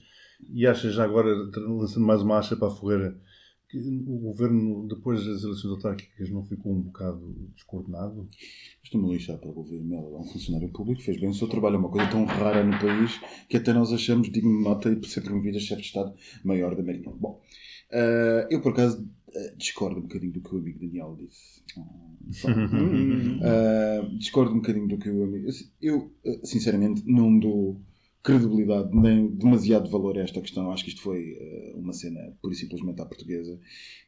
E 0.50 0.66
achas 0.66 0.94
já 0.94 1.04
agora, 1.04 1.30
lançando 1.56 2.06
mais 2.06 2.22
uma 2.22 2.38
acha 2.38 2.56
para 2.56 2.68
a 2.68 2.72
fogueira, 2.72 3.20
que 3.72 3.78
o 4.06 4.18
governo, 4.18 4.86
depois 4.88 5.26
das 5.26 5.44
eleições 5.44 5.72
autárquicas, 5.72 6.30
não 6.30 6.44
ficou 6.44 6.74
um 6.74 6.82
bocado 6.82 7.34
descoordenado? 7.56 8.28
Estou-me 8.84 9.10
a 9.10 9.14
lixar 9.14 9.38
para 9.38 9.50
o 9.50 9.54
governo 9.54 9.86
Melo. 9.86 10.16
É 10.18 10.20
um 10.20 10.26
funcionário 10.26 10.70
público, 10.70 11.02
fez 11.02 11.20
bem 11.20 11.30
o 11.30 11.34
seu 11.34 11.48
trabalho. 11.48 11.76
É 11.76 11.80
uma 11.80 11.90
coisa 11.90 12.10
tão 12.12 12.26
rara 12.26 12.64
no 12.64 12.78
país 12.78 13.20
que 13.48 13.56
até 13.56 13.72
nós 13.72 13.94
achamos 13.94 14.30
digno 14.30 14.58
de 14.58 14.64
nota 14.64 14.90
e 14.90 14.96
por 14.98 15.08
ser 15.08 15.22
promovido 15.22 15.58
a 15.58 15.62
chefe 15.62 15.82
de 15.82 15.88
Estado-Maior 15.88 16.76
da 16.76 16.84
Marinha. 16.84 17.12
Bom, 17.12 17.42
eh, 17.92 18.48
eu 18.52 18.62
por 18.62 18.74
acaso 18.74 19.08
eh, 19.34 19.54
discordo 19.58 20.00
um 20.00 20.04
bocadinho 20.04 20.34
do 20.34 20.42
que 20.42 20.54
o 20.54 20.58
amigo 20.58 20.80
Daniel 20.80 21.18
disse. 21.18 21.62
Eh, 23.44 24.10
discordo 24.18 24.52
um 24.52 24.58
bocadinho 24.58 24.88
do 24.88 24.98
que 24.98 25.10
o 25.10 25.24
amigo. 25.24 25.48
Eu, 25.82 26.12
sinceramente, 26.44 27.04
não 27.06 27.40
dou 27.40 27.82
credibilidade 28.24 28.96
nem 28.96 29.28
demasiado 29.28 29.90
valor 29.90 30.18
a 30.18 30.22
esta 30.22 30.42
questão. 30.42 30.72
Acho 30.72 30.84
que 30.84 30.90
isto 30.90 31.02
foi 31.02 31.38
eh, 31.40 31.74
uma 31.76 31.94
cena 31.94 32.20
pura 32.42 32.54
e 32.54 32.58
simplesmente 32.58 33.02
à 33.02 33.06
portuguesa. 33.06 33.60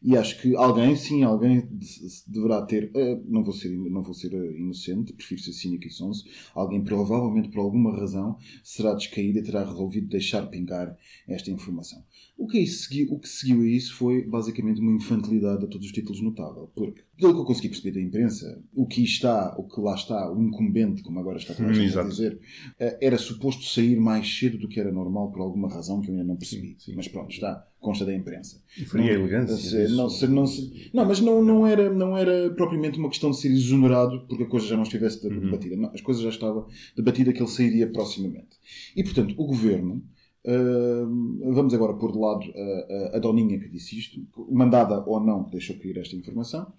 E 0.01 0.15
acho 0.17 0.41
que 0.41 0.55
alguém, 0.55 0.95
sim, 0.95 1.23
alguém 1.23 1.61
de- 1.71 1.87
deverá 2.27 2.61
ter. 2.61 2.91
eh, 2.95 3.19
não 3.25 3.43
vou 3.43 3.53
ser, 3.53 3.69
não 3.69 4.03
vou 4.03 4.13
ser 4.13 4.33
eh, 4.33 4.57
inocente, 4.59 5.13
prefiro 5.13 5.41
ser 5.41 5.53
cínico 5.53 5.87
e 5.87 5.89
sonso. 5.91 6.25
Alguém, 6.53 6.83
provavelmente 6.83 7.49
por 7.49 7.59
alguma 7.61 7.95
razão, 7.97 8.37
será 8.63 8.93
descaído 8.93 9.39
e 9.39 9.43
terá 9.43 9.63
resolvido 9.63 10.07
deixar 10.07 10.45
pingar 10.47 10.95
esta 11.27 11.49
informação. 11.51 12.03
O 12.37 12.47
que, 12.47 12.59
isso 12.59 12.83
seguiu, 12.87 13.11
o 13.13 13.19
que 13.19 13.29
seguiu 13.29 13.61
a 13.61 13.65
isso 13.67 13.95
foi 13.95 14.23
basicamente 14.23 14.81
uma 14.81 14.91
infantilidade 14.95 15.63
a 15.65 15.67
todos 15.67 15.85
os 15.87 15.93
títulos 15.93 16.21
notável. 16.21 16.69
Porque, 16.75 17.01
pelo 17.17 17.33
que 17.33 17.39
eu 17.41 17.45
consegui 17.45 17.69
perceber 17.69 17.91
da 17.91 18.01
imprensa, 18.01 18.59
o 18.73 18.85
que 18.87 19.03
está, 19.03 19.55
o 19.57 19.63
que 19.63 19.79
lá 19.79 19.93
está, 19.93 20.31
o 20.31 20.41
incumbente, 20.41 21.03
como 21.03 21.19
agora 21.19 21.37
está 21.37 21.53
toda 21.53 21.69
a 21.69 22.03
dizer, 22.03 22.39
eh, 22.79 22.97
era 23.01 23.17
suposto 23.17 23.63
sair 23.65 23.95
mais 23.99 24.27
cedo 24.39 24.57
do 24.57 24.67
que 24.67 24.79
era 24.79 24.91
normal 24.91 25.31
por 25.31 25.41
alguma 25.41 25.69
razão 25.69 26.01
que 26.01 26.09
eu 26.09 26.13
ainda 26.13 26.23
não 26.25 26.35
percebi. 26.35 26.69
Sim, 26.79 26.91
sim. 26.91 26.93
Mas 26.95 27.07
pronto, 27.07 27.29
está, 27.31 27.65
consta 27.79 28.03
da 28.03 28.13
imprensa. 28.15 28.61
Faria 28.87 29.11
a 29.11 29.13
elegância. 29.13 29.87
Não, 29.89 30.09
se- 30.09 30.27
não, 30.27 30.47
se- 30.47 30.89
não, 30.93 31.05
mas 31.05 31.19
não, 31.21 31.43
não, 31.43 31.67
era, 31.67 31.89
não 31.93 32.17
era 32.17 32.49
propriamente 32.55 32.97
uma 32.97 33.09
questão 33.09 33.29
de 33.31 33.37
ser 33.37 33.49
exonerado 33.51 34.25
porque 34.27 34.43
a 34.43 34.47
coisa 34.47 34.65
já 34.65 34.75
não 34.75 34.83
estivesse 34.83 35.25
Uhum. 35.27 35.39
debatida. 35.41 35.75
Não, 35.75 35.91
as 35.93 36.01
coisas 36.01 36.23
já 36.23 36.29
estavam 36.29 36.65
debatida 36.95 37.31
que 37.31 37.41
ele 37.41 37.49
sairia 37.49 37.87
proximamente. 37.87 38.57
E, 38.95 39.03
portanto, 39.03 39.35
o 39.37 39.45
governo. 39.45 40.03
Hum, 40.45 41.39
vamos 41.53 41.73
agora 41.73 41.93
pôr 41.93 42.11
de 42.11 42.17
lado 42.17 42.45
a, 42.55 43.13
a, 43.13 43.17
a 43.17 43.19
Doninha 43.19 43.59
que 43.59 43.69
disse 43.69 43.97
isto, 43.97 44.25
mandada 44.51 45.03
ou 45.05 45.19
não, 45.19 45.43
que 45.45 45.51
deixou 45.51 45.77
cair 45.77 45.97
esta 45.97 46.15
informação. 46.15 46.71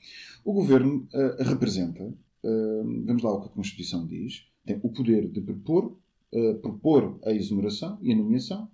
O 0.45 0.53
governo 0.53 1.07
ah, 1.15 1.43
representa, 1.45 2.05
hum, 2.05 3.05
vamos 3.07 3.23
lá 3.23 3.31
ao 3.31 3.41
que 3.41 3.49
a 3.49 3.53
Constituição 3.53 4.07
diz, 4.07 4.47
tem 4.65 4.79
o 4.83 4.91
poder 4.91 5.29
de 5.31 5.41
propor, 5.41 5.97
ah, 6.35 6.59
propor 6.61 7.19
a 7.25 7.33
exoneração 7.33 7.99
e 8.03 8.13
a 8.13 8.17
nomeação 8.17 8.69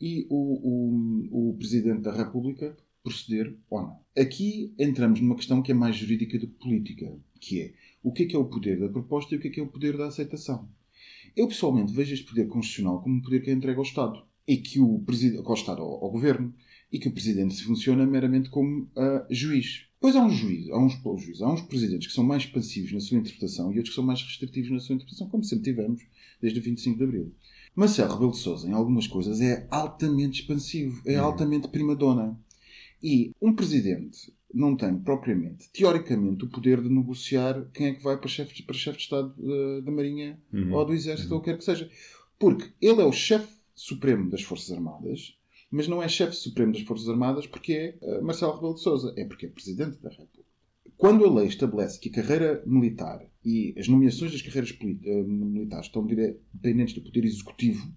e 0.00 0.26
o, 0.30 0.36
o, 1.34 1.50
o 1.50 1.56
Presidente 1.56 2.02
da 2.02 2.12
República 2.12 2.76
proceder 3.02 3.56
ou 3.70 3.82
não. 3.82 4.00
Aqui 4.16 4.72
entramos 4.78 5.20
numa 5.20 5.36
questão 5.36 5.62
que 5.62 5.72
é 5.72 5.74
mais 5.74 5.96
jurídica 5.96 6.38
do 6.38 6.46
que 6.46 6.58
política, 6.58 7.12
que 7.40 7.60
é 7.60 7.74
o 8.02 8.12
que 8.12 8.24
é 8.24 8.26
que 8.26 8.36
é 8.36 8.38
o 8.38 8.44
poder 8.44 8.78
da 8.78 8.88
proposta 8.88 9.34
e 9.34 9.38
o 9.38 9.40
que 9.40 9.48
é 9.48 9.50
que 9.50 9.60
é 9.60 9.62
o 9.62 9.68
poder 9.68 9.96
da 9.96 10.06
aceitação. 10.06 10.68
Eu 11.36 11.48
pessoalmente 11.48 11.92
vejo 11.92 12.14
este 12.14 12.26
poder 12.26 12.48
constitucional 12.48 13.00
como 13.00 13.16
um 13.16 13.20
poder 13.20 13.42
que 13.42 13.50
é 13.50 13.52
entregue 13.52 13.78
ao 13.78 13.84
Estado 13.84 14.22
e 14.48 14.56
que 14.56 14.80
o 14.80 14.98
Presidente, 15.00 15.42
ao 15.46 16.04
ao, 16.04 16.10
Governo, 16.10 16.54
e 16.90 16.98
que 16.98 17.06
o 17.06 17.12
Presidente 17.12 17.54
se 17.54 17.64
funciona 17.64 18.06
meramente 18.06 18.48
como 18.48 18.88
ah, 18.96 19.26
juiz. 19.30 19.84
Pois 20.00 20.16
há 20.16 20.24
uns 20.24 20.34
juízes, 20.34 20.70
há 20.70 20.78
uns, 20.78 20.94
juízes, 21.22 21.42
há 21.42 21.52
uns 21.52 21.60
presidentes 21.62 22.06
que 22.06 22.14
são 22.14 22.24
mais 22.24 22.46
passivos 22.46 22.92
na 22.92 23.00
sua 23.00 23.18
interpretação 23.18 23.72
e 23.72 23.76
outros 23.76 23.90
que 23.90 23.96
são 23.96 24.04
mais 24.04 24.22
restritivos 24.22 24.70
na 24.70 24.80
sua 24.80 24.94
interpretação, 24.94 25.28
como 25.28 25.44
sempre 25.44 25.64
tivemos 25.64 26.02
desde 26.40 26.60
o 26.60 26.62
25 26.62 26.96
de 26.96 27.04
Abril. 27.04 27.34
Marcelo 27.74 28.12
Rebelo 28.12 28.30
de 28.30 28.38
Sousa, 28.38 28.68
em 28.68 28.72
algumas 28.72 29.06
coisas, 29.06 29.40
é 29.40 29.66
altamente 29.70 30.40
expansivo, 30.40 31.02
é 31.04 31.16
altamente 31.16 31.68
primadona. 31.68 32.38
E 33.02 33.32
um 33.42 33.52
presidente 33.52 34.32
não 34.54 34.76
tem 34.76 34.96
propriamente, 34.96 35.68
teoricamente, 35.72 36.44
o 36.44 36.48
poder 36.48 36.80
de 36.80 36.88
negociar 36.88 37.68
quem 37.74 37.88
é 37.88 37.94
que 37.94 38.02
vai 38.02 38.16
para 38.16 38.28
chefe 38.28 38.54
de, 38.54 38.62
para 38.62 38.74
chefe 38.74 38.98
de 38.98 39.04
Estado 39.04 39.34
eh, 39.38 39.80
da 39.82 39.90
Marinha 39.90 40.40
Uhum. 40.52 40.72
ou 40.72 40.86
do 40.86 40.94
Exército 40.94 41.34
ou 41.34 41.40
o 41.40 41.42
que 41.42 41.50
quer 41.50 41.58
que 41.58 41.64
seja. 41.64 41.90
Porque 42.38 42.70
ele 42.80 43.02
é 43.02 43.04
o 43.04 43.12
chefe 43.12 43.57
supremo 43.78 44.28
das 44.30 44.42
Forças 44.42 44.72
Armadas, 44.72 45.36
mas 45.70 45.86
não 45.86 46.02
é 46.02 46.08
chefe 46.08 46.34
supremo 46.34 46.72
das 46.72 46.82
Forças 46.82 47.08
Armadas 47.08 47.46
porque 47.46 47.72
é 47.72 47.98
eh, 48.00 48.20
Marcelo 48.20 48.54
Rebelo 48.54 48.74
de 48.74 48.80
Sousa, 48.80 49.12
é 49.16 49.24
porque 49.24 49.46
é 49.46 49.48
Presidente 49.48 49.98
da 50.00 50.10
República. 50.10 50.48
Quando 50.96 51.24
a 51.24 51.32
lei 51.32 51.46
estabelece 51.46 52.00
que 52.00 52.08
a 52.08 52.12
carreira 52.12 52.62
militar 52.66 53.24
e 53.44 53.74
as 53.78 53.86
nomeações 53.86 54.32
das 54.32 54.42
carreiras 54.42 54.76
eh, 54.82 55.22
militares 55.22 55.86
estão 55.86 56.04
dependentes 56.04 56.94
do 56.94 57.02
poder 57.02 57.24
executivo, 57.24 57.88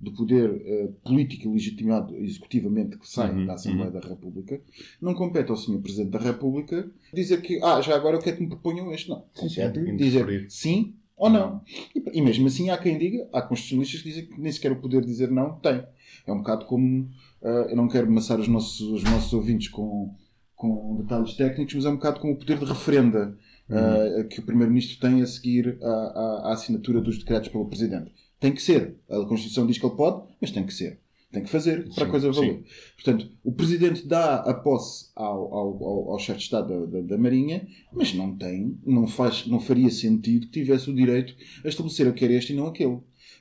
do 0.00 0.12
poder 0.12 0.62
eh, 0.64 0.88
político 1.04 1.48
e 1.48 1.52
legitimado 1.52 2.16
executivamente 2.16 2.96
que 2.96 3.08
sai 3.08 3.32
Uhum, 3.32 3.46
da 3.46 3.54
Assembleia 3.54 3.90
da 3.90 4.00
República, 4.00 4.62
não 5.00 5.12
compete 5.12 5.50
ao 5.50 5.56
Sr. 5.56 5.80
Presidente 5.80 6.10
da 6.10 6.20
República 6.20 6.90
dizer 7.12 7.42
que, 7.42 7.60
ah, 7.62 7.80
já 7.80 7.96
agora 7.96 8.16
eu 8.16 8.20
quero 8.20 8.36
que 8.36 8.42
me 8.44 8.48
proponham 8.48 8.92
este. 8.92 9.08
Não. 9.10 9.26
Sim, 9.34 9.48
sim, 9.48 9.60
interferir. 9.62 9.96
dizer 9.96 10.46
sim 10.50 10.94
ou 11.18 11.28
não. 11.30 11.60
E, 11.94 12.18
e 12.18 12.22
mesmo 12.22 12.46
assim 12.46 12.70
há 12.70 12.78
quem 12.78 12.96
diga, 12.98 13.28
há 13.32 13.42
constitucionalistas 13.42 14.00
que 14.02 14.08
dizem 14.08 14.26
que 14.26 14.40
nem 14.40 14.52
sequer 14.52 14.72
o 14.72 14.76
poder 14.80 15.00
de 15.02 15.06
dizer 15.08 15.30
não 15.30 15.52
tem. 15.58 15.82
É 16.26 16.32
um 16.32 16.38
bocado 16.38 16.64
como, 16.66 17.08
ah, 17.42 17.66
eu 17.70 17.76
não 17.76 17.88
quero 17.88 18.06
amassar 18.06 18.38
os 18.38 18.48
nossos, 18.48 18.80
os 18.80 19.02
nossos 19.04 19.32
ouvintes 19.32 19.68
com, 19.68 20.14
com 20.54 20.96
detalhes 21.02 21.34
técnicos, 21.34 21.74
mas 21.74 21.84
é 21.84 21.88
um 21.90 21.96
bocado 21.96 22.20
como 22.20 22.32
o 22.34 22.36
poder 22.36 22.58
de 22.58 22.64
referenda 22.64 23.36
ah, 23.70 24.24
que 24.24 24.40
o 24.40 24.42
Primeiro-Ministro 24.42 24.98
tem 25.00 25.20
a 25.22 25.26
seguir 25.26 25.78
à, 25.82 25.86
à- 25.88 26.42
à 26.48 26.52
assinatura 26.52 27.00
dos 27.00 27.18
decretos 27.18 27.48
pelo 27.48 27.66
Presidente. 27.66 28.12
Tem 28.40 28.52
que 28.52 28.62
ser. 28.62 28.96
A 29.10 29.16
Constituição 29.26 29.66
diz 29.66 29.78
que 29.78 29.84
ele 29.86 29.96
pode, 29.96 30.22
mas 30.40 30.50
tem 30.50 30.64
que 30.64 30.72
ser. 30.72 31.00
Tem 31.30 31.42
que 31.42 31.50
fazer 31.50 31.84
para 31.94 32.04
a 32.04 32.06
Sim, 32.06 32.10
coisa 32.10 32.32
valer. 32.32 32.54
sim. 32.54 32.64
Portanto, 32.94 33.30
o 33.44 33.52
Presidente 33.52 34.06
dá 34.06 34.36
a 34.36 34.54
posse 34.54 35.10
ao, 35.14 35.52
ao, 35.54 35.84
ao, 35.84 36.10
ao 36.12 36.18
chefe 36.18 36.38
de 36.38 36.44
Estado 36.44 36.86
da, 36.86 37.00
da, 37.00 37.06
da 37.06 37.18
Marinha, 37.18 37.68
mas 37.92 38.14
não 38.14 38.34
tem, 38.34 38.78
não, 38.86 39.06
faz, 39.06 39.46
não 39.46 39.60
faria 39.60 39.90
sentido 39.90 40.46
que 40.46 40.52
tivesse 40.52 40.90
o 40.90 40.94
direito 40.94 41.34
a 41.64 41.68
estabelecer 41.68 42.06
eu 42.06 42.14
quero 42.14 42.32
este 42.32 42.54
e 42.54 42.56
não 42.56 42.66
aquele. 42.66 42.98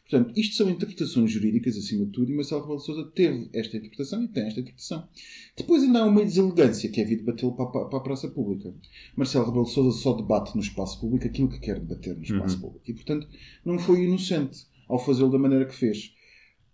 Portanto, 0.10 0.34
isto 0.38 0.56
são 0.56 0.69
interpretações 0.69 1.30
jurídicas, 1.32 1.78
acima 1.78 2.06
de 2.06 2.12
tudo, 2.12 2.32
e 2.32 2.36
Marcelo 2.36 2.62
Rebelo 2.62 2.80
de 2.80 2.86
Sousa 2.86 3.12
teve 3.13 3.50
esta 3.54 3.76
interpretação 3.76 4.23
e 4.23 4.28
tem 4.30 4.43
esta 4.47 4.60
interpretação. 4.62 5.08
Depois 5.56 5.84
ainda 5.84 6.00
há 6.00 6.06
uma 6.06 6.23
deselegância, 6.23 6.89
que 6.89 7.02
é 7.02 7.06
vir 7.06 7.17
debatê-lo 7.17 7.54
para, 7.54 7.65
para, 7.67 7.86
para 7.86 8.00
a 8.00 8.02
praça 8.02 8.28
pública. 8.30 8.73
Marcelo 9.17 9.45
Rebelo 9.45 9.65
de 9.65 9.71
Sousa 9.71 9.97
só 9.97 10.13
debate 10.13 10.56
no 10.56 10.62
espaço 10.62 11.00
público 11.00 11.26
aquilo 11.28 11.50
que 11.50 11.60
quer 11.60 11.80
debater 11.80 12.15
no 12.15 12.23
espaço 12.23 12.60
público. 12.60 12.84
E, 12.89 12.93
portanto, 12.93 13.28
não 13.65 13.78
foi 13.80 14.04
inocente 14.04 14.65
ao 14.88 14.97
fazê-lo 14.97 15.30
da 15.30 15.39
maneira 15.39 15.65
que 15.65 15.76
fez. 15.76 16.13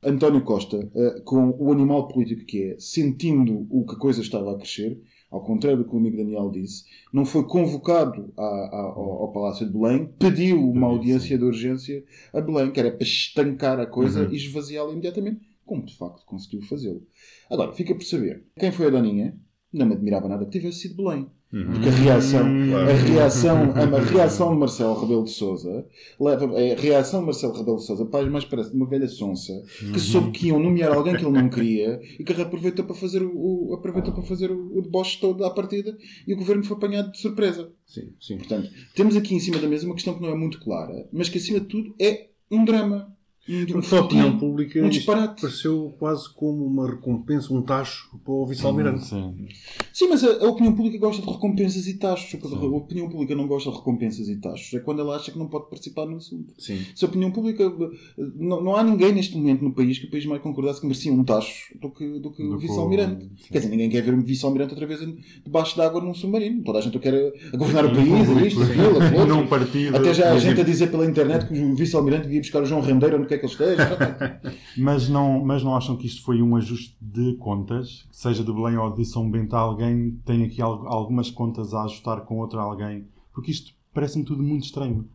António 0.05 0.43
Costa, 0.43 0.89
eh, 0.95 1.21
com 1.23 1.55
o 1.59 1.71
animal 1.71 2.07
político 2.07 2.45
que 2.45 2.63
é, 2.71 2.75
sentindo 2.79 3.65
o 3.69 3.85
que 3.85 3.95
a 3.95 3.97
coisa 3.97 4.21
estava 4.21 4.53
a 4.53 4.57
crescer, 4.57 5.01
ao 5.31 5.43
contrário 5.43 5.79
do 5.79 5.85
que 5.85 5.95
o 5.95 5.97
amigo 5.97 6.17
Daniel 6.17 6.51
disse, 6.51 6.83
não 7.11 7.25
foi 7.25 7.43
convocado 7.45 8.31
a- 8.37 8.41
a- 8.43 8.93
ao, 8.95 9.11
ao 9.23 9.31
Palácio 9.31 9.65
de 9.65 9.71
Belém, 9.73 10.09
pediu 10.19 10.69
uma 10.69 10.87
audiência 10.87 11.37
de 11.37 11.43
urgência 11.43 12.03
a 12.33 12.39
Belém, 12.41 12.71
que 12.71 12.79
era 12.79 12.91
para 12.91 13.03
estancar 13.03 13.79
a 13.79 13.85
coisa 13.85 14.23
Uhum. 14.25 14.31
e 14.31 14.35
esvaziá-la 14.35 14.91
imediatamente, 14.91 15.41
como 15.65 15.85
de 15.85 15.95
facto 15.97 16.23
conseguiu 16.25 16.61
fazê-lo. 16.61 17.01
Agora, 17.49 17.71
fica 17.73 17.95
por 17.95 18.03
saber 18.03 18.45
quem 18.59 18.71
foi 18.71 18.87
a 18.87 18.89
Doninha. 18.89 19.35
Não 19.71 19.87
me 19.87 19.93
admirava 19.93 20.27
nada 20.27 20.45
que 20.45 20.51
tivesse 20.51 20.81
sido 20.81 20.97
Belém. 21.03 21.25
Porque 21.53 21.87
a 21.87 21.91
reação, 21.91 22.39
Claro. 22.69 22.89
a 22.89 22.93
reação, 22.93 23.57
a 23.75 23.99
reação 23.99 24.53
de 24.53 24.59
Marcelo 24.59 24.99
Rebelo 24.99 25.23
de 25.23 25.29
Sousa 25.29 25.85
leva 26.19 26.45
a 26.45 26.75
reação 26.81 27.19
de 27.19 27.25
Marcelo 27.27 27.53
Rebelo 27.53 27.77
de 27.77 27.85
Sousa 27.85 28.09
mais, 28.11 28.27
mais 28.27 28.45
parece 28.45 28.71
de 28.71 28.75
uma 28.75 28.87
velha 28.87 29.07
sonsa 29.07 29.53
que 29.93 29.99
soube 29.99 30.31
que 30.31 30.47
iam 30.47 30.59
nomear 30.59 30.91
alguém 30.91 31.15
que 31.15 31.23
ele 31.23 31.31
não 31.31 31.47
queria 31.49 32.01
e 32.19 32.23
que 32.23 32.41
aproveitou 32.41 32.83
para 32.85 32.95
fazer 32.95 33.21
o, 33.21 33.31
o- 33.69 33.73
aproveitou 33.75 34.11
para 34.13 34.23
fazer 34.23 34.49
o, 34.49 34.77
o 34.79 34.81
deboche 34.81 35.19
todo 35.21 35.45
à 35.45 35.51
partida 35.51 35.95
e 36.27 36.33
o 36.33 36.37
governo 36.37 36.63
foi 36.63 36.75
apanhado 36.75 37.11
de 37.11 37.19
surpresa. 37.19 37.71
Sim, 37.85 38.09
sim. 38.19 38.37
Portanto, 38.37 38.69
temos 38.95 39.15
aqui 39.15 39.35
em 39.35 39.39
cima 39.39 39.59
da 39.59 39.67
mesa 39.67 39.85
uma 39.85 39.93
questão 39.93 40.15
que 40.15 40.21
não 40.23 40.29
é 40.29 40.35
muito 40.35 40.59
clara, 40.59 41.07
mas 41.13 41.29
que 41.29 41.37
acima 41.37 41.59
de 41.59 41.67
tudo 41.67 41.93
é 41.99 42.29
um 42.49 42.65
drama. 42.65 43.12
Para 43.89 43.97
a 43.97 44.01
opinião 44.01 44.37
pública, 44.37 44.79
um 44.81 44.87
disparate. 44.87 45.41
pareceu 45.41 45.93
quase 45.99 46.33
como 46.33 46.65
uma 46.65 46.89
recompensa, 46.89 47.53
um 47.53 47.61
tacho 47.61 48.09
para 48.23 48.33
o 48.33 48.45
vice-almirante. 48.45 49.05
Sim. 49.05 49.35
Sim, 49.91 50.07
mas 50.07 50.23
a, 50.23 50.45
a 50.45 50.49
opinião 50.49 50.73
pública 50.73 50.97
gosta 50.97 51.21
de 51.21 51.29
recompensas 51.29 51.85
e 51.87 51.95
taxos. 51.95 52.41
A 52.41 52.65
opinião 52.65 53.09
pública 53.09 53.35
não 53.35 53.45
gosta 53.45 53.69
de 53.69 53.75
recompensas 53.75 54.29
e 54.29 54.37
taxos. 54.37 54.73
É 54.73 54.79
quando 54.79 55.01
ela 55.01 55.17
acha 55.17 55.29
que 55.29 55.37
não 55.37 55.47
pode 55.47 55.69
participar 55.69 56.05
no 56.05 56.17
assunto. 56.17 56.53
Sim. 56.57 56.85
Se 56.95 57.03
a 57.03 57.07
opinião 57.09 57.31
pública. 57.31 57.69
Não, 58.17 58.63
não 58.63 58.75
há 58.77 58.83
ninguém 58.83 59.11
neste 59.11 59.35
momento 59.35 59.61
no 59.61 59.73
país 59.73 59.99
que 59.99 60.05
o 60.05 60.11
país 60.11 60.25
mais 60.25 60.41
concordasse 60.41 60.79
que 60.79 60.87
merecia 60.87 61.11
um 61.11 61.23
tacho 61.23 61.77
do 61.77 61.89
que, 61.89 62.19
do 62.19 62.31
que 62.31 62.43
Do 62.43 62.55
o 62.55 62.57
vice-almirante. 62.57 63.29
Quer 63.51 63.57
dizer, 63.57 63.69
ninguém 63.69 63.89
quer 63.89 64.03
ver 64.03 64.13
um 64.13 64.23
vice-almirante 64.23 64.71
outra 64.71 64.87
vez 64.87 65.01
debaixo 65.43 65.75
d'água 65.75 65.99
num 66.01 66.13
submarino. 66.13 66.63
Toda 66.63 66.79
a 66.79 66.81
gente 66.81 66.97
quer 66.97 67.33
a 67.51 67.57
governar 67.57 67.87
o 67.87 67.93
país, 67.93 68.29
a 68.29 68.47
isto, 68.47 68.63
aquilo, 68.63 69.01
aquilo. 69.01 69.25
Num 69.33 69.47
partido. 69.47 69.97
Até 69.97 70.13
já 70.13 70.31
há 70.31 70.37
gente 70.37 70.61
a 70.61 70.63
dizer 70.63 70.91
pela 70.91 71.05
internet 71.05 71.47
que 71.47 71.59
o 71.59 71.75
vice-almirante 71.75 72.23
devia 72.23 72.39
buscar 72.39 72.61
o 72.61 72.65
João 72.65 72.81
Rendeiro 72.81 73.32
que 73.37 73.45
ele 73.45 73.51
esteja. 73.51 74.41
Mas 74.77 75.07
não, 75.09 75.43
mas 75.45 75.63
não 75.63 75.75
acham 75.75 75.95
que 75.95 76.07
isto 76.07 76.23
foi 76.23 76.41
um 76.41 76.55
ajuste 76.55 76.95
de 77.01 77.33
contas? 77.35 78.07
Seja 78.11 78.43
de 78.43 78.51
Belém 78.51 78.77
ou 78.77 78.91
de 78.93 79.05
São 79.05 79.29
Bento, 79.29 79.55
alguém 79.55 80.19
tem 80.25 80.43
aqui 80.43 80.61
al- 80.61 80.87
algumas 80.87 81.29
contas 81.29 81.73
a 81.73 81.83
ajustar 81.83 82.21
com 82.21 82.39
outra 82.39 82.61
alguém? 82.61 83.05
Porque 83.33 83.51
isto 83.51 83.71
parece-me 83.93 84.25
tudo 84.25 84.41
muito 84.41 84.65
estranho. 84.65 85.07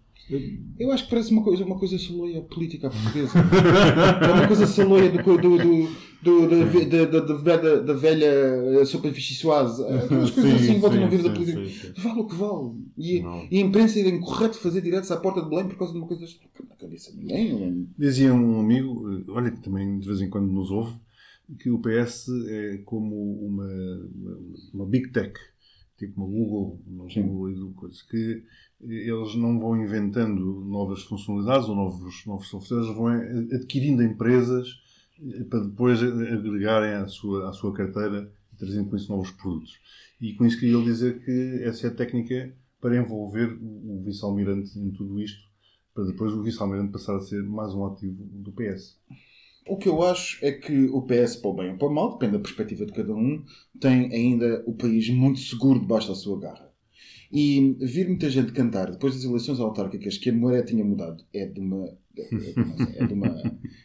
Eu 0.79 0.93
acho 0.93 1.05
que 1.05 1.11
parece 1.11 1.33
uma 1.33 1.43
coisa, 1.43 1.65
uma 1.65 1.79
coisa 1.79 1.99
saloia 1.99 2.41
política 2.43 2.91
portuguesa. 2.91 3.33
é 3.39 4.33
uma 4.33 4.47
coisa 4.47 4.67
saloia 4.67 5.11
do, 5.11 5.23
do, 5.23 5.39
do, 5.59 5.89
do- 6.23 6.49
da, 6.49 7.05
da, 7.05 7.21
da, 7.21 7.81
da 7.81 7.93
velha, 7.95 8.27
eh, 8.27 8.85
vichyssoise. 9.11 9.83
Aquelas 9.85 10.31
coisas 10.31 10.61
Sim, 10.61 10.71
assim, 10.71 10.81
voltam 10.81 11.05
a 11.05 11.09
vir 11.09 11.23
da 11.23 11.31
política. 11.31 11.67
sim, 11.67 11.93
sim. 11.95 12.03
Vale 12.03 12.21
o 12.21 12.27
que 12.27 12.35
vale. 12.35 12.73
E, 12.97 13.21
Não. 13.23 13.47
e 13.51 13.59
a 13.59 13.61
imprensa 13.61 13.99
é 13.99 14.09
incorreto 14.09 14.59
fazer 14.59 14.81
diretos 14.83 15.11
à 15.11 15.17
porta 15.17 15.43
de 15.43 15.49
Belém 15.49 15.69
por 15.69 15.77
causa 15.79 15.93
de 15.93 15.99
uma 15.99 16.07
coisa 16.07 16.23
desta. 16.23 16.41
na 16.69 16.77
cabeça 16.77 17.13
de 17.13 17.19
ninguém. 17.19 17.89
Dizia 17.99 18.33
um 18.35 18.61
amigo, 18.61 19.11
eh, 19.13 19.25
olha 19.29 19.51
que 19.51 19.61
também 19.63 19.99
de 19.99 20.07
vez 20.07 20.21
em 20.21 20.29
quando 20.29 20.53
nos 20.53 20.71
ouve, 20.71 20.93
que 21.59 21.71
o 21.71 21.79
PS 21.79 22.29
é 22.49 22.79
como 22.85 23.15
uma, 23.47 23.65
uma, 23.65 24.39
uma 24.75 24.87
big 24.87 25.09
tech, 25.11 25.33
tipo 25.99 26.21
uma 26.21 26.27
Google, 26.31 26.79
uma. 26.87 27.07
Google 27.07 27.51
e 27.71 27.75
coisa, 27.75 27.97
que 28.11 28.43
eles 28.81 29.35
não 29.35 29.59
vão 29.59 29.83
inventando 29.83 30.65
novas 30.65 31.03
funcionalidades 31.03 31.69
ou 31.69 31.75
novos, 31.75 32.25
novos 32.27 32.49
softwares, 32.49 32.89
vão 32.89 33.09
adquirindo 33.53 34.03
empresas 34.03 34.69
eh, 35.21 35.45
para 35.45 35.61
depois 35.61 36.03
agregarem 36.03 36.95
à 36.95 37.09
sua, 37.09 37.49
à 37.49 37.53
sua 37.53 37.73
carteira 37.73 38.31
e 38.53 38.57
trazendo 38.57 38.89
com 38.89 38.97
isso 38.97 39.11
novos 39.11 39.31
produtos. 39.33 39.79
E 40.21 40.35
com 40.35 40.47
isso 40.47 40.59
queria 40.59 40.83
dizer 40.83 41.25
que 41.25 41.63
essa 41.63 41.87
é 41.87 41.91
a 41.91 41.95
técnica 41.95 42.55
para 42.81 42.97
envolver 42.97 43.59
o 43.61 44.03
vice-almirante 44.05 44.79
em 44.79 44.91
tudo 44.91 45.21
isto, 45.21 45.43
para 45.93 46.05
depois 46.05 46.33
o 46.33 46.43
vice-almirante 46.43 46.93
passar 46.93 47.17
a 47.17 47.21
ser 47.21 47.43
mais 47.43 47.75
um 47.75 47.85
ativo 47.87 48.25
do 48.25 48.53
PS. 48.53 48.97
O 49.67 49.77
que 49.77 49.89
eu 49.89 50.03
acho 50.03 50.45
é 50.45 50.53
que 50.53 50.87
o 50.87 51.03
PS, 51.03 51.37
para 51.37 51.51
o 51.51 51.55
bem 51.55 51.71
ou 51.73 51.77
para 51.77 51.89
o 51.89 51.95
mal, 51.95 52.13
depende 52.13 52.33
da 52.33 52.39
perspectiva 52.39 52.87
de 52.87 52.93
cada 52.93 53.13
um, 53.13 53.45
tem 53.79 54.13
ainda 54.15 54.63
o 54.67 54.73
país 54.73 55.11
muito 55.11 55.41
seguro 55.41 55.81
debaixo 55.81 56.09
da 56.09 56.15
sua 56.15 56.41
garra. 56.41 56.68
E 57.31 57.77
vir 57.81 58.09
muita 58.09 58.31
gente 58.31 58.53
cantar 58.53 58.91
depois 58.91 59.15
das 59.15 59.25
eleições 59.25 59.61
autárquicas 59.61 60.17
que 60.17 60.31
a 60.31 60.33
Mouré 60.33 60.63
tinha 60.63 60.85
mudado 60.85 61.25
é 61.33 61.45
de 61.47 61.61
uma. 61.61 61.97
É 62.97 63.07
de 63.07 63.13
uma, 63.15 63.43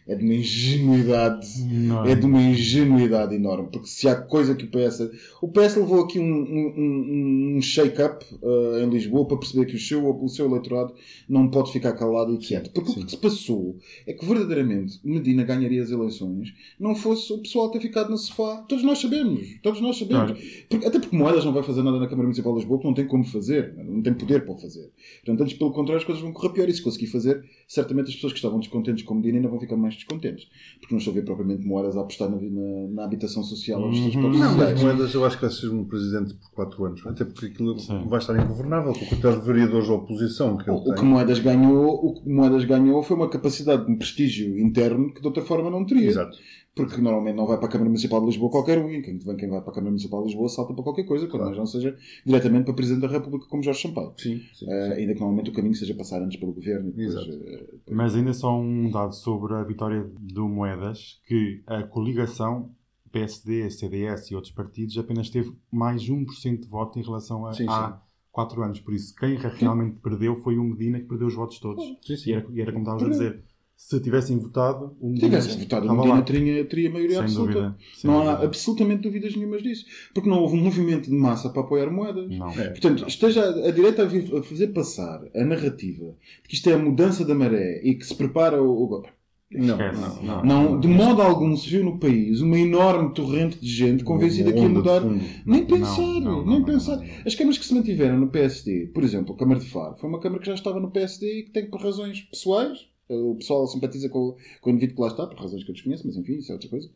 é 0.07 0.15
de 0.15 0.23
uma 0.23 0.33
ingenuidade. 0.33 1.47
Não. 1.63 2.05
É 2.05 2.15
de 2.15 2.25
uma 2.25 2.41
ingenuidade 2.41 3.35
enorme. 3.35 3.69
Porque 3.71 3.87
se 3.87 4.07
há 4.07 4.15
coisa 4.15 4.55
que 4.55 4.65
o 4.65 4.69
PS. 4.69 5.09
O 5.41 5.47
PS 5.47 5.75
levou 5.77 6.01
aqui 6.03 6.19
um, 6.19 6.23
um, 6.23 7.55
um- 7.57 7.61
shake-up 7.61 8.25
uh, 8.41 8.79
em 8.83 8.89
Lisboa 8.89 9.25
para 9.27 9.37
perceber 9.37 9.65
que 9.65 9.75
o 9.75 9.79
seu, 9.79 10.05
o 10.23 10.27
seu 10.27 10.45
eleitorado 10.47 10.93
não 11.29 11.49
pode 11.49 11.71
ficar 11.71 11.93
calado 11.93 12.33
e 12.33 12.37
quieto. 12.37 12.71
Porque 12.71 12.91
o 12.99 13.05
que 13.05 13.11
se 13.11 13.17
passou 13.17 13.77
é 14.05 14.13
que 14.13 14.25
verdadeiramente 14.25 14.99
Medina 15.03 15.43
ganharia 15.43 15.81
as 15.81 15.91
eleições 15.91 16.53
não 16.79 16.95
fosse 16.95 17.31
o 17.31 17.37
pessoal 17.39 17.69
ter 17.71 17.79
ficado 17.79 18.09
no 18.09 18.17
sofá. 18.17 18.57
Todos 18.67 18.83
nós 18.83 18.99
sabemos. 18.99 19.47
Todos 19.61 19.79
nós 19.81 19.97
sabemos. 19.97 20.31
Claro. 20.31 20.47
Porque- 20.69 20.85
até 20.87 20.99
porque 20.99 21.15
Moedas 21.15 21.45
não 21.45 21.53
vai 21.53 21.63
fazer 21.63 21.83
nada 21.83 21.99
na 21.99 22.07
Câmara 22.07 22.23
Municipal 22.23 22.53
de 22.53 22.59
Lisboa 22.59 22.79
que 22.79 22.85
não 22.85 22.93
tem 22.93 23.07
como 23.07 23.23
fazer. 23.23 23.73
Não 23.77 24.01
tem 24.01 24.13
poder 24.13 24.43
para 24.43 24.53
o 24.53 24.57
fazer. 24.57 24.91
Portanto, 25.23 25.41
antes 25.43 25.57
pelo 25.57 25.71
contrário, 25.71 25.99
as 25.99 26.05
coisas 26.05 26.21
vão 26.23 26.33
correr 26.33 26.49
pior. 26.53 26.69
E 26.69 26.73
se 26.73 26.81
conseguir 26.81 27.07
fazer, 27.07 27.43
certamente 27.67 28.09
as 28.09 28.15
pessoas 28.23 28.33
que 28.33 28.39
estavam 28.39 28.59
descontentes 28.59 29.03
com 29.03 29.13
Medina 29.15 29.37
ainda 29.37 29.49
vão 29.49 29.59
ficar 29.59 29.75
mais 29.75 29.95
descontentes. 29.95 30.47
Porque 30.79 30.93
não 30.93 30.99
estou 30.99 31.11
a 31.11 31.15
ver 31.15 31.23
propriamente 31.25 31.65
Moedas 31.65 31.97
a 31.97 32.01
apostar 32.01 32.29
na, 32.29 32.37
na, 32.37 32.87
na 32.89 33.03
habitação 33.05 33.43
social 33.43 33.81
ou 33.81 33.89
nos 33.89 33.99
Uhum. 33.99 34.11
transportes 34.11 34.39
Não, 34.39 34.57
mas. 34.57 34.81
Moedas 34.81 35.13
eu 35.13 35.25
acho 35.25 35.35
que 35.37 35.41
vai 35.45 35.51
ser 35.51 35.69
um 35.69 35.83
presidente 35.85 36.33
por 36.35 36.51
4 36.51 36.85
anos. 36.85 37.05
Até 37.07 37.25
porque 37.25 37.47
aquilo 37.47 37.77
Sim. 37.79 38.05
vai 38.07 38.19
estar 38.19 38.35
ingovernável 38.41 38.93
com 38.93 39.05
a 39.05 39.07
quantidade 39.07 39.39
de 39.39 39.45
vereadores 39.45 39.87
da 39.87 39.93
oposição 39.93 40.57
que 40.57 40.69
ele 40.69 40.77
O, 40.77 40.91
o 40.91 40.95
que. 40.95 41.01
Moedas 41.03 41.39
ganhou, 41.39 41.93
o 42.05 42.13
que 42.13 42.29
Moedas 42.29 42.63
ganhou 42.65 43.03
foi 43.03 43.15
uma 43.17 43.29
capacidade, 43.29 43.89
um 43.91 43.95
prestígio 43.97 44.57
interno 44.59 45.13
que 45.13 45.21
de 45.21 45.27
outra 45.27 45.43
forma 45.43 45.69
não 45.69 45.85
teria. 45.85 46.07
Exato. 46.07 46.37
Porque 46.75 46.99
normalmente 46.99 47.35
não 47.35 47.45
vai 47.45 47.57
para 47.57 47.67
a 47.67 47.69
Câmara 47.69 47.89
Municipal 47.89 48.19
de 48.21 48.25
Lisboa 48.25 48.49
qualquer 48.51 48.79
um. 48.83 48.89
E 48.89 49.01
quem, 49.03 49.19
vem, 49.19 49.35
quem 49.37 49.47
vai 49.47 49.61
para 49.61 49.69
a 49.71 49.73
Câmara 49.75 49.91
Municipal 49.91 50.21
de 50.21 50.27
Lisboa 50.29 50.49
salta 50.49 50.73
para 50.73 50.83
qualquer 50.83 51.03
coisa, 51.03 51.27
quando 51.27 51.43
Claro. 51.43 51.57
não 51.57 51.65
seja 51.67 51.95
diretamente 52.25 52.65
para 52.65 52.73
Presidente 52.73 53.01
da 53.03 53.07
República 53.09 53.45
como 53.47 53.61
Jorge 53.61 53.81
Sampaio. 53.81 54.13
Sim, 54.17 54.41
sim. 54.53 54.65
Eh, 54.67 54.93
ainda 54.97 55.13
que 55.13 55.19
normalmente 55.19 55.51
o 55.51 55.53
caminho 55.53 55.75
seja 55.75 55.93
passar 55.93 56.21
antes 56.23 56.39
pelo 56.39 56.51
Governo. 56.51 56.87
depois, 56.91 57.07
Exato. 57.09 57.29
eh, 57.31 57.65
Mas 57.91 58.15
ainda 58.15 58.33
só 58.33 58.59
um 58.59 58.89
dado 58.89 59.13
sobre 59.13 59.53
a 59.53 59.63
vitória 59.63 60.03
do 60.19 60.49
Moedas, 60.49 61.19
que 61.27 61.61
a 61.67 61.83
coligação 61.83 62.71
PSD, 63.11 63.69
CDS 63.69 64.31
e 64.31 64.35
outros 64.35 64.51
partidos 64.51 64.97
apenas 64.97 65.29
teve 65.29 65.53
mais 65.71 66.01
1% 66.09 66.61
de 66.61 66.67
voto 66.67 66.97
em 66.97 67.03
relação 67.03 67.45
a 67.45 67.53
Sim, 67.53 67.65
sim. 67.65 67.69
há 67.69 68.01
4 68.31 68.63
anos. 68.63 68.79
Por 68.79 68.95
isso, 68.95 69.13
quem 69.15 69.35
realmente 69.35 69.97
perdeu 70.01 70.35
foi 70.37 70.57
o 70.57 70.63
Medina 70.63 70.99
que 70.99 71.05
perdeu 71.05 71.27
os 71.27 71.35
votos 71.35 71.59
todos. 71.59 71.83
Sim, 72.03 72.15
sim. 72.17 72.29
E 72.31 72.33
era, 72.33 72.47
e 72.51 72.61
era 72.61 72.71
como 72.71 72.83
estávamos 72.83 73.03
a 73.05 73.09
dizer, 73.11 73.43
se 73.85 73.99
tivessem 73.99 74.37
votado, 74.39 74.95
o 74.99 75.05
Se 75.07 75.11
Medina 75.13 75.29
tivessem 75.39 75.59
votado, 75.59 75.81
o 75.87 75.89
estava 75.91 76.03
Medina 76.07 76.21
teria, 76.25 76.65
teria 76.65 76.89
maioria 76.89 77.15
Sem 77.17 77.23
absoluta. 77.25 77.53
dúvida. 77.53 77.77
sem 77.95 78.09
Não 78.09 78.19
há 78.21 78.23
dúvida. 78.31 78.45
absolutamente 78.45 79.01
dúvidas 79.01 79.35
nenhumas 79.35 79.61
disso. 79.63 79.85
Porque 80.13 80.29
não 80.29 80.39
houve 80.39 80.55
um 80.57 80.63
movimento 80.63 81.09
de 81.09 81.15
massa 81.15 81.49
para 81.49 81.61
apoiar 81.61 81.91
moedas. 81.91 82.29
Não. 82.29 82.49
É. 82.51 82.69
Portanto, 82.69 83.05
esteja 83.07 83.43
a 83.67 83.71
direita 83.71 84.03
a, 84.03 84.05
vir- 84.05 84.33
a 84.35 84.41
fazer 84.43 84.67
passar 84.67 85.21
a 85.35 85.43
narrativa 85.43 86.05
de 86.43 86.47
que 86.49 86.55
isto 86.55 86.69
é 86.69 86.73
a 86.73 86.77
mudança 86.77 87.25
da 87.25 87.35
maré 87.35 87.81
e 87.83 87.93
que 87.95 88.05
se 88.05 88.15
prepara 88.15 88.61
o. 88.63 88.83
o- 88.85 89.03
Não, 89.51 89.75
Esquece. 89.79 90.01
não, 90.01 90.23
não. 90.23 90.45
Não, 90.45 90.79
de 90.79 90.87
modo 90.87 91.21
algum 91.21 91.55
se 91.55 91.69
viu 91.69 91.83
no 91.83 91.99
país 91.99 92.41
uma 92.41 92.57
enorme 92.57 93.13
torrente 93.13 93.59
de 93.59 93.67
gente 93.67 94.03
convencida 94.03 94.51
que 94.51 94.59
ia 94.59 94.67
mudar. 94.69 95.01
Nem 95.45 95.63
pensar, 95.65 96.01
Não, 96.01 96.21
não, 96.21 96.45
nem 96.45 96.59
não, 96.59 96.65
pensar. 96.65 96.95
não, 96.95 97.01
não, 97.01 97.05
não. 97.05 97.23
As 97.25 97.35
câmaras 97.35 97.57
que 97.59 97.65
se 97.65 97.73
mantiveram 97.73 98.17
no 98.19 98.29
PSD, 98.29 98.87
por 98.93 99.03
exemplo, 99.03 99.35
a 99.35 99.37
Câmara 99.37 99.59
de 99.59 99.67
Faro, 99.69 99.95
foi 99.97 100.09
uma 100.09 100.19
Câmara 100.19 100.41
que 100.41 100.47
já 100.47 100.55
estava 100.55 100.79
no 100.79 100.89
PSD 100.89 101.39
e 101.39 101.43
que 101.43 101.51
tem 101.51 101.69
por 101.69 101.81
razões 101.81 102.21
pessoais. 102.21 102.91
O 103.09 103.35
pessoal 103.35 103.67
simpatiza 103.67 104.07
com, 104.09 104.19
o- 104.29 104.37
com 104.61 104.69
o 104.69 104.73
indivíduo 104.73 104.95
que 104.95 105.01
lá 105.01 105.07
está, 105.09 105.27
por 105.27 105.37
razões 105.39 105.63
que 105.63 105.69
eu 105.69 105.73
desconheço, 105.73 106.07
mas 106.07 106.15
enfim, 106.17 106.33
isso 106.37 106.51
é 106.51 106.55
outra 106.55 106.69
coisa. 106.69 106.89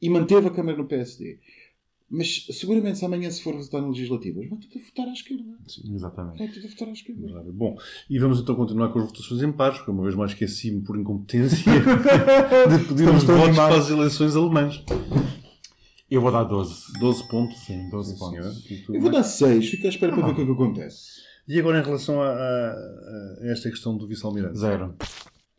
E 0.00 0.08
manteve 0.10 0.46
a 0.46 0.50
Câmara 0.50 0.76
no 0.76 0.86
PSD. 0.86 1.38
Mas 2.10 2.46
seguramente 2.52 2.98
se 2.98 3.04
amanhã 3.04 3.30
se 3.30 3.42
for 3.42 3.56
votar 3.56 3.80
no 3.80 3.88
legislativas, 3.88 4.46
vai 4.48 4.58
tudo 4.58 4.78
a 4.78 4.84
votar 4.84 5.08
à 5.08 5.12
esquerda. 5.12 5.42
Exatamente. 5.92 6.38
Vai 6.38 6.48
tudo 6.48 6.66
a 6.66 6.70
votar 6.70 6.88
à 6.88 6.92
esquerda. 6.92 7.26
Claro. 7.28 7.52
Bom, 7.52 7.76
e 8.10 8.18
vamos 8.18 8.40
então 8.40 8.54
continuar 8.54 8.92
com 8.92 8.98
as 9.00 9.06
votações 9.06 9.42
em 9.42 9.50
pares, 9.50 9.78
porque 9.78 9.90
uma 9.90 10.02
vez 10.04 10.14
mais 10.14 10.32
esqueci-me 10.32 10.82
por 10.82 10.96
incompetência 10.98 11.72
de 11.72 12.78
pedir 12.86 13.00
Estamos 13.04 13.22
os 13.22 13.24
tão 13.24 13.36
votos 13.38 13.56
para 13.56 13.76
as 13.78 13.88
eleições 13.90 14.36
alemãs. 14.36 14.84
Eu 16.10 16.20
vou 16.20 16.30
dar 16.30 16.44
12. 16.44 16.92
12 17.00 17.26
pontos. 17.28 17.58
Sim, 17.64 17.88
12 17.88 18.12
Sim, 18.12 18.18
pontos. 18.18 18.62
Eu 18.90 19.00
vou 19.00 19.10
dar 19.10 19.24
6, 19.24 19.68
fica 19.70 19.88
à 19.88 19.90
espera 19.90 20.12
para 20.12 20.22
Ah. 20.22 20.26
ver 20.26 20.32
o 20.32 20.34
que 20.36 20.42
é 20.42 20.44
que 20.44 20.52
acontece. 20.52 21.22
e 21.48 21.58
agora 21.58 21.80
em 21.80 21.84
relação 21.84 22.20
a, 22.22 22.28
a- 22.28 23.38
a 23.40 23.46
esta 23.50 23.70
questão 23.70 23.96
do 23.96 24.06
vice-almirante? 24.06 24.58
Zero. 24.58 24.94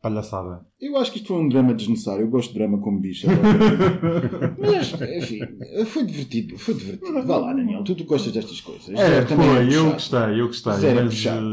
Palhaçada. 0.09 0.61
Eu 0.79 0.95
acho 0.97 1.11
que 1.11 1.17
isto 1.17 1.27
foi 1.29 1.37
um 1.37 1.49
drama 1.49 1.73
desnecessário. 1.73 2.21
Eu 2.23 2.29
gosto 2.29 2.53
de 2.53 2.59
drama 2.59 2.77
como 2.79 2.99
bicho. 2.99 3.27
adoro. 3.29 4.55
Mas, 4.59 4.93
enfim, 4.93 5.39
foi 5.85 6.05
divertido. 6.05 6.57
Foi 6.59 6.73
divertido. 6.75 7.25
Vá 7.25 7.37
lá, 7.37 7.53
Daniel. 7.53 7.83
Tu, 7.83 7.95
tu 7.95 8.03
gostas 8.05 8.31
destas 8.33 8.61
coisas. 8.61 8.89
É, 8.89 9.21
Também 9.23 9.47
foi, 9.49 9.75
eu 9.75 9.91
gostei, 9.93 10.39
eu 10.41 10.47
gostei. 10.47 10.73
Zero 10.73 10.99
é 10.99 11.03
mas, 11.05 11.13
puxado. 11.15 11.47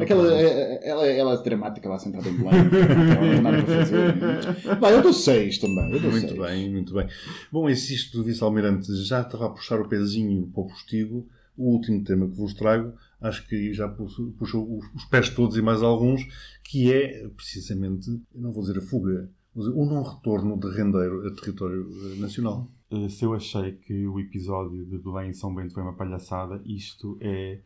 eh, 0.00 0.02
Aquela, 0.02 0.34
é- 0.34 0.80
ela, 0.88 1.06
ela 1.06 1.34
é 1.34 1.42
dramática 1.42 1.88
lá 1.88 1.98
sentada 1.98 2.28
em. 2.28 2.34
Ela 2.40 3.34
não 3.36 3.42
nada 3.42 3.62
para 3.62 3.76
fazer. 3.76 4.78
Vai, 4.80 4.94
eu 4.94 5.02
dou 5.02 5.12
6 5.12 5.58
também. 5.58 5.92
Eu 5.92 6.00
dou 6.00 6.10
Muito 6.10 6.28
seis. 6.28 6.40
bem, 6.40 6.70
muito 6.72 6.92
bem. 6.94 7.06
Bom, 7.52 7.68
e 7.70 7.76
se 7.76 7.94
isto 7.94 8.18
do 8.18 8.24
vice-almirante 8.24 8.92
já 9.06 9.20
estava 9.20 9.46
a 9.46 9.50
puxar 9.50 9.80
o 9.80 9.88
pezinho 9.88 10.50
para 10.52 10.62
o 10.62 10.66
postigo, 10.66 11.26
o 11.56 11.70
último 11.72 12.02
tema 12.02 12.26
que 12.26 12.36
vos 12.36 12.52
trago, 12.54 12.94
acho 13.22 13.46
que 13.48 13.72
já 13.72 13.88
puxou, 13.88 14.78
os- 14.94 15.04
pés 15.06 15.30
todos 15.30 15.56
e 15.56 15.62
mais 15.62 15.82
alguns, 15.82 16.22
que 16.64 16.92
é 16.92 17.28
precisamente, 17.36 18.10
não 18.34 18.52
vou 18.52 18.62
dizer 18.62 18.78
a 18.78 18.82
fuga, 18.82 19.30
vou 19.54 19.64
dizer 19.64 19.76
o 19.78 19.84
não 19.86 20.02
retorno 20.02 20.58
de 20.58 20.68
rendeiro 20.70 21.26
a 21.26 21.34
território 21.34 21.88
eh, 22.14 22.20
nacional. 22.20 22.68
eh, 22.90 23.08
se 23.08 23.24
eu 23.24 23.32
achei 23.34 23.72
que 23.72 24.06
o 24.06 24.18
episódio 24.20 24.84
de 24.84 24.98
Belém 24.98 25.30
e 25.30 25.34
São 25.34 25.54
Bento 25.54 25.72
foi 25.74 25.82
uma 25.82 25.94
palhaçada, 25.94 26.60
isto 26.66 27.16
é. 27.20 27.60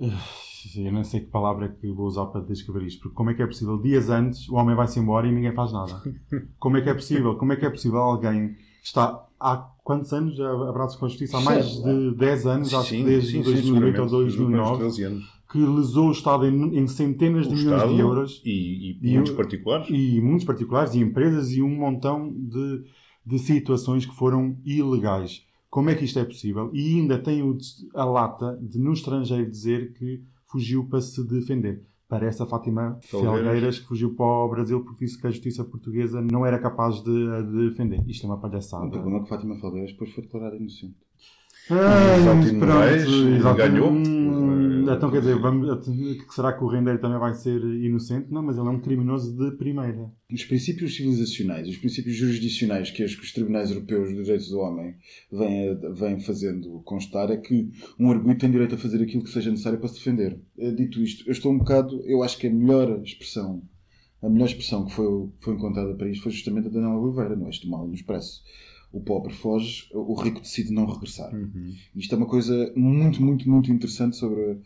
Eu 0.76 0.92
não 0.92 1.02
sei 1.04 1.20
que 1.20 1.26
palavra 1.26 1.68
que 1.68 1.90
vou 1.90 2.06
usar 2.06 2.26
para 2.26 2.40
descrever 2.42 2.86
isto, 2.86 3.00
porque 3.02 3.14
como 3.14 3.30
é 3.30 3.34
que 3.34 3.42
é 3.42 3.46
possível? 3.46 3.76
Dias 3.80 4.08
antes 4.10 4.48
o 4.48 4.54
homem 4.54 4.74
vai-se 4.76 4.98
embora 5.00 5.26
e 5.26 5.32
ninguém 5.32 5.52
faz 5.54 5.72
nada. 5.72 6.00
Como 6.58 6.76
é 6.76 6.80
que 6.82 6.88
é 6.90 6.94
possível? 6.94 7.36
Como 7.36 7.52
é 7.52 7.56
que 7.56 7.64
é 7.66 7.70
possível 7.70 7.98
alguém 7.98 8.54
que 8.54 8.58
está 8.82 9.24
há 9.40 9.56
quantos 9.84 10.12
anos 10.12 10.38
a 10.40 10.68
abraços 10.68 10.98
com 10.98 11.06
a 11.06 11.08
justiça? 11.08 11.36
Há 11.38 11.40
mais 11.40 11.66
de 11.82 12.14
10 12.16 12.46
anos, 12.46 12.74
acho 12.74 12.90
que 12.90 13.04
desde 13.04 13.42
2008 13.42 14.00
ou 14.02 14.08
2009, 14.08 14.78
13 14.78 15.02
anos. 15.04 15.24
Que 15.56 15.64
lesou 15.66 16.08
o 16.08 16.12
Estado 16.12 16.46
em, 16.46 16.78
em 16.78 16.86
centenas 16.86 17.46
O 17.46 17.48
de 17.50 17.54
milhões 17.56 17.76
Estado 17.76 17.94
de 17.94 18.00
euros 18.00 18.42
e, 18.44 18.98
e, 19.02 19.10
E 19.10 19.14
muitos 19.14 19.32
o- 19.32 19.36
particulares. 19.36 19.88
e 19.90 20.20
muitos 20.20 20.44
particulares 20.44 20.94
e 20.94 21.00
empresas 21.00 21.50
e 21.52 21.62
um 21.62 21.74
montão 21.74 22.32
de, 22.36 22.82
de 23.24 23.38
situações 23.38 24.04
que 24.04 24.14
foram 24.14 24.56
ilegais. 24.64 25.42
Como 25.70 25.90
é 25.90 25.94
que 25.94 26.04
isto 26.04 26.18
é 26.18 26.24
possível? 26.24 26.70
E 26.72 26.96
ainda 27.00 27.18
tem 27.18 27.42
o- 27.42 27.56
a 27.94 28.04
lata 28.04 28.58
de 28.62 28.78
no 28.78 28.92
estrangeiro 28.92 29.50
dizer 29.50 29.92
que 29.94 30.22
fugiu 30.46 30.84
para 30.84 31.00
se 31.00 31.26
defender. 31.26 31.82
Parece 32.08 32.40
a 32.40 32.46
Fátima 32.46 32.98
Felgueiras. 33.02 33.40
Felgueiras 33.42 33.78
que 33.80 33.86
fugiu 33.88 34.14
para 34.14 34.24
o 34.26 34.48
Brasil 34.48 34.80
porque 34.84 35.04
disse 35.06 35.20
que 35.20 35.26
a 35.26 35.30
justiça 35.30 35.64
portuguesa 35.64 36.20
não 36.22 36.46
era 36.46 36.56
capaz 36.58 37.02
de 37.02 37.28
a 37.32 37.40
defender. 37.42 38.00
Isto 38.06 38.26
é 38.26 38.28
uma 38.30 38.36
O 38.36 38.40
palhaçada. 38.40 38.88
problema 38.90 39.18
é 39.18 39.22
que 39.22 39.28
Fátima 39.28 39.56
Falgueiras 39.56 39.90
depois 39.90 40.12
foi 40.12 40.22
declarada 40.22 40.56
inocente. 40.56 40.94
Ah, 41.68 42.16
exato. 43.36 43.56
ganhou. 43.56 43.90
Hum, 43.90 44.65
então 44.94 45.10
quer 45.10 45.20
dizer, 45.20 45.38
vamos, 45.38 45.68
será 46.34 46.52
que 46.52 46.62
o 46.62 46.66
Rendeiro 46.66 47.00
também 47.00 47.18
vai 47.18 47.34
ser 47.34 47.62
inocente? 47.62 48.30
Não, 48.30 48.42
mas 48.42 48.56
ele 48.56 48.66
é 48.66 48.70
um 48.70 48.80
criminoso 48.80 49.36
de 49.36 49.56
primeira. 49.56 50.10
Os 50.32 50.44
princípios 50.44 50.94
civilizacionais, 50.94 51.68
os 51.68 51.76
princípios 51.76 52.16
jurisdicionais 52.16 52.90
que 52.90 53.04
os, 53.04 53.32
tribunais 53.32 53.70
europeus 53.70 54.08
de 54.08 54.22
direitos 54.22 54.48
do 54.48 54.58
homem 54.58 54.94
vêm, 55.30 55.78
vêm 55.94 56.20
fazendo 56.20 56.80
constar 56.84 57.30
é 57.30 57.36
que 57.36 57.70
um 57.98 58.10
arguido 58.10 58.40
tem 58.40 58.50
direito 58.50 58.74
a 58.74 58.78
fazer 58.78 59.02
aquilo 59.02 59.24
que 59.24 59.30
seja 59.30 59.50
necessário 59.50 59.78
para 59.78 59.88
se 59.88 59.94
defender. 59.94 60.40
Eh, 60.58 60.72
Dito 60.72 61.02
isto, 61.02 61.28
eu 61.28 61.32
estou 61.32 61.52
um 61.52 61.58
bocado, 61.58 62.02
eu 62.04 62.22
acho 62.22 62.38
que 62.38 62.46
a 62.46 62.50
melhor 62.50 63.00
expressão, 63.02 63.62
a 64.22 64.28
melhor 64.28 64.46
expressão 64.46 64.84
que 64.84 64.92
foi, 64.92 65.28
foi 65.40 65.54
encontrada 65.54 65.94
para 65.94 66.08
isto 66.08 66.22
foi 66.22 66.32
justamente 66.32 66.68
a 66.68 66.70
Daniela 66.70 66.98
Oliveira, 66.98 67.36
no 67.36 67.48
Este 67.48 67.68
Mal 67.68 67.84
e 67.84 67.88
no 67.88 67.94
Expresso. 67.94 68.42
O 68.96 69.00
pobre 69.00 69.30
foge, 69.34 69.88
o 69.92 70.14
rico 70.14 70.40
decide 70.40 70.72
não 70.72 70.86
regressar. 70.86 71.30
Uhum. 71.34 71.74
Isto 71.94 72.14
é 72.14 72.18
uma 72.18 72.26
coisa 72.26 72.72
muito, 72.74 73.22
muito, 73.22 73.46
muito 73.46 73.70
interessante 73.70 74.16
sobre, 74.16 74.58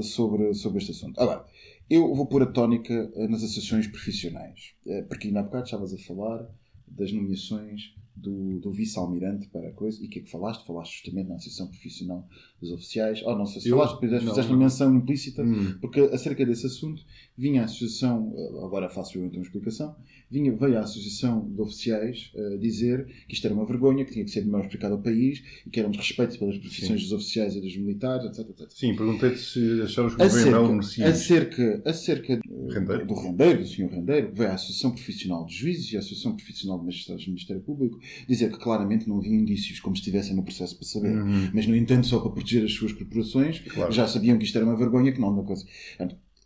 sobre, 0.00 0.54
sobre 0.54 0.78
este 0.78 0.92
assunto. 0.92 1.20
Agora, 1.20 1.44
eu 1.90 2.14
vou 2.14 2.24
pôr 2.26 2.42
a 2.42 2.46
tónica 2.46 2.94
eh, 3.14 3.28
nas 3.28 3.42
associações 3.42 3.86
profissionais. 3.86 4.72
Eh, 4.86 5.02
Porque 5.02 5.26
ainda 5.26 5.40
há 5.40 5.42
bocado 5.42 5.64
estavas 5.64 5.92
a 5.92 5.98
falar 5.98 6.48
das 6.88 7.12
nomeações 7.12 7.94
do, 8.16 8.60
do 8.60 8.70
vice-almirante 8.72 9.48
para 9.48 9.68
a 9.68 9.72
coisa. 9.72 10.02
E 10.02 10.06
o 10.06 10.10
que 10.10 10.20
é 10.20 10.22
que 10.22 10.30
falaste? 10.30 10.64
Falaste 10.66 10.94
justamente 11.02 11.28
na 11.28 11.34
Associação 11.36 11.66
Profissional 11.68 12.26
dos 12.60 12.70
Oficiais. 12.72 13.22
Oh, 13.24 13.34
não 13.36 13.46
sei 13.46 13.60
se 13.60 13.68
Eu? 13.68 13.76
falaste, 13.78 14.00
fizeste, 14.00 14.24
Não, 14.24 14.32
fizeste 14.32 14.52
uma 14.52 14.58
menção 14.58 14.94
implícita. 14.94 15.42
Hum. 15.42 15.78
Porque 15.80 16.00
acerca 16.00 16.44
desse 16.46 16.66
assunto 16.66 17.04
vinha 17.36 17.62
a 17.62 17.64
associação, 17.64 18.32
eh, 18.36 18.64
agora 18.64 18.88
faço 18.88 19.18
eu 19.18 19.24
então 19.24 19.38
uma 19.38 19.44
explicação, 19.44 19.96
vinha, 20.30 20.54
veio 20.56 20.78
a 20.78 20.80
associação 20.82 21.48
de 21.50 21.60
oficiais 21.60 22.30
eh, 22.34 22.56
dizer 22.58 23.06
que 23.28 23.34
isto 23.34 23.44
era 23.46 23.54
uma 23.54 23.66
vergonha, 23.66 24.04
que 24.04 24.12
tinha 24.12 24.24
que 24.24 24.30
ser 24.30 24.44
melhor 24.44 24.62
explicado 24.62 24.94
ao 24.94 25.02
país 25.02 25.42
e 25.66 25.70
que 25.70 25.80
era 25.80 25.88
um 25.88 25.90
desrespeito 25.90 26.38
pelas 26.38 26.56
profissões 26.58 27.02
dos 27.02 27.12
oficiais 27.12 27.56
e 27.56 27.60
dos 27.60 27.76
militares, 27.76 28.26
etc. 28.26 28.48
etc. 28.50 28.70
Sim, 28.70 28.94
perguntei-te 28.96 29.38
se 29.38 29.82
achavas 29.82 30.14
que 30.14 30.22
o 30.22 30.28
Governo 30.28 30.50
Acerca, 30.56 30.72
merecia. 30.72 31.08
acerca, 31.08 31.82
acerca 31.84 32.36
do 32.36 32.68
Rendeiro. 32.68 33.06
do 33.06 33.14
rendeiro, 33.14 33.60
do 33.62 33.66
senhor 33.68 33.90
rendeiro, 33.90 34.32
veio 34.32 34.50
a 34.50 34.54
Associação 34.54 34.92
Profissional 34.92 35.44
de 35.44 35.54
Juízes 35.54 35.92
e 35.92 35.96
a 35.96 35.98
Associação 35.98 36.36
Profissional 36.36 36.78
de 36.78 36.84
Magistrados 36.86 37.24
do 37.24 37.28
Ministério 37.30 37.62
Público 37.62 37.98
dizer 38.28 38.50
que 38.50 38.58
claramente 38.58 39.08
não 39.08 39.18
havia 39.18 39.34
indícios 39.34 39.80
como 39.80 39.94
se 39.96 40.00
estivessem 40.00 40.34
no 40.34 40.42
processo 40.42 40.76
para 40.76 40.86
saber. 40.86 41.16
Uhum. 41.16 41.50
Mas, 41.52 41.66
no 41.66 41.74
entanto, 41.76 42.06
só 42.06 42.18
para 42.20 42.30
proteger 42.30 42.64
as 42.64 42.72
suas 42.72 42.92
corporações, 42.92 43.60
Claro. 43.60 43.92
já 43.92 44.06
sabiam 44.08 44.36
que 44.38 44.44
isto 44.44 44.56
era 44.56 44.64
uma 44.66 44.76
vergonha, 44.76 45.12
que 45.12 45.20
não 45.20 45.30
uma 45.30 45.44
coisa. 45.44 45.64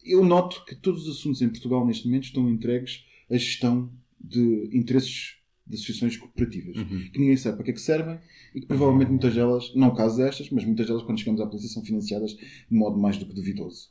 Eu 0.05 0.25
noto 0.25 0.65
que 0.65 0.75
todos 0.75 1.07
os 1.07 1.19
assuntos 1.19 1.43
em 1.43 1.49
Portugal 1.49 1.87
neste 1.87 2.07
momento 2.07 2.25
estão 2.25 2.49
entregues 2.51 3.05
à 3.31 3.35
gestão 3.37 3.91
de 4.21 4.71
interesses 4.73 5.38
de 5.69 5.75
associações 5.75 6.17
cooperativas, 6.17 6.77
Uhum. 6.77 7.11
que 7.13 7.19
ninguém 7.21 7.37
sabe 7.37 7.57
para 7.57 7.65
que 7.65 7.71
é 7.71 7.75
que 7.75 7.81
servem 7.81 8.19
e 8.55 8.61
que 8.61 8.67
provavelmente 8.67 9.11
muitas 9.11 9.35
delas, 9.35 9.73
não 9.75 9.89
o 9.89 9.95
caso 9.95 10.17
destas, 10.17 10.49
mas 10.51 10.65
muitas 10.65 10.87
delas 10.87 11.03
quando 11.03 11.19
chegamos 11.19 11.41
à 11.41 11.47
polícia 11.47 11.69
são 11.69 11.85
financiadas 11.85 12.33
de 12.33 12.41
modo 12.71 12.99
mais 12.99 13.17
do 13.19 13.27
que 13.27 13.35
duvidoso. 13.35 13.89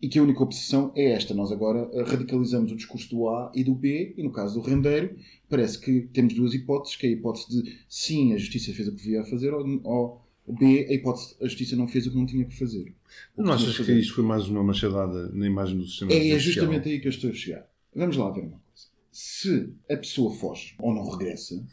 E 0.00 0.08
que 0.08 0.18
a 0.18 0.22
única 0.22 0.42
obsessão 0.42 0.92
é 0.94 1.12
esta. 1.12 1.32
Nós 1.34 1.50
agora 1.50 1.88
eh, 1.92 2.02
radicalizamos 2.02 2.70
o 2.70 2.76
discurso 2.76 3.08
do 3.10 3.28
A 3.28 3.50
e 3.54 3.64
do 3.64 3.74
B, 3.74 4.14
e 4.16 4.22
no 4.22 4.30
caso 4.30 4.60
do 4.60 4.66
rendeiro, 4.66 5.16
parece 5.48 5.80
que 5.80 6.02
temos 6.12 6.34
duas 6.34 6.52
hipóteses, 6.54 6.96
que 6.96 7.06
é 7.06 7.10
a 7.10 7.12
hipótese 7.12 7.62
de 7.62 7.76
sim, 7.88 8.32
a 8.34 8.36
justiça 8.36 8.72
fez 8.74 8.88
o 8.88 8.92
que 8.92 8.98
devia 9.02 9.24
fazer, 9.24 9.52
ou, 9.54 9.64
ou 9.84 10.26
B, 10.48 10.86
a 10.88 10.92
hipótese 10.92 11.34
a 11.40 11.44
justiça 11.46 11.74
não 11.74 11.88
fez 11.88 12.06
o 12.06 12.10
que 12.10 12.16
não 12.16 12.26
tinha 12.26 12.44
que 12.44 12.56
fazer. 12.56 12.94
O 13.36 13.42
Não 13.42 13.56
que 13.56 13.64
achas 13.64 13.84
que 13.84 13.92
isto 13.92 14.14
foi 14.14 14.22
mais 14.24 14.46
uma 14.48 14.62
machadada 14.62 15.28
na 15.32 15.46
imagem 15.46 15.76
do 15.78 15.84
sistema 15.86 16.12
É, 16.12 16.28
é 16.28 16.38
justamente 16.38 16.88
aí 16.88 17.00
que 17.00 17.06
eu 17.08 17.10
estou 17.10 17.30
a 17.30 17.32
chegar. 17.34 17.66
Vamos 17.94 18.16
lá 18.16 18.30
coisa. 18.32 18.54
Se 19.18 19.72
a 19.90 19.96
pessoa 19.96 20.30
foge 20.30 20.74
ou 20.78 20.94
não 20.94 21.08
regressa, 21.08 21.66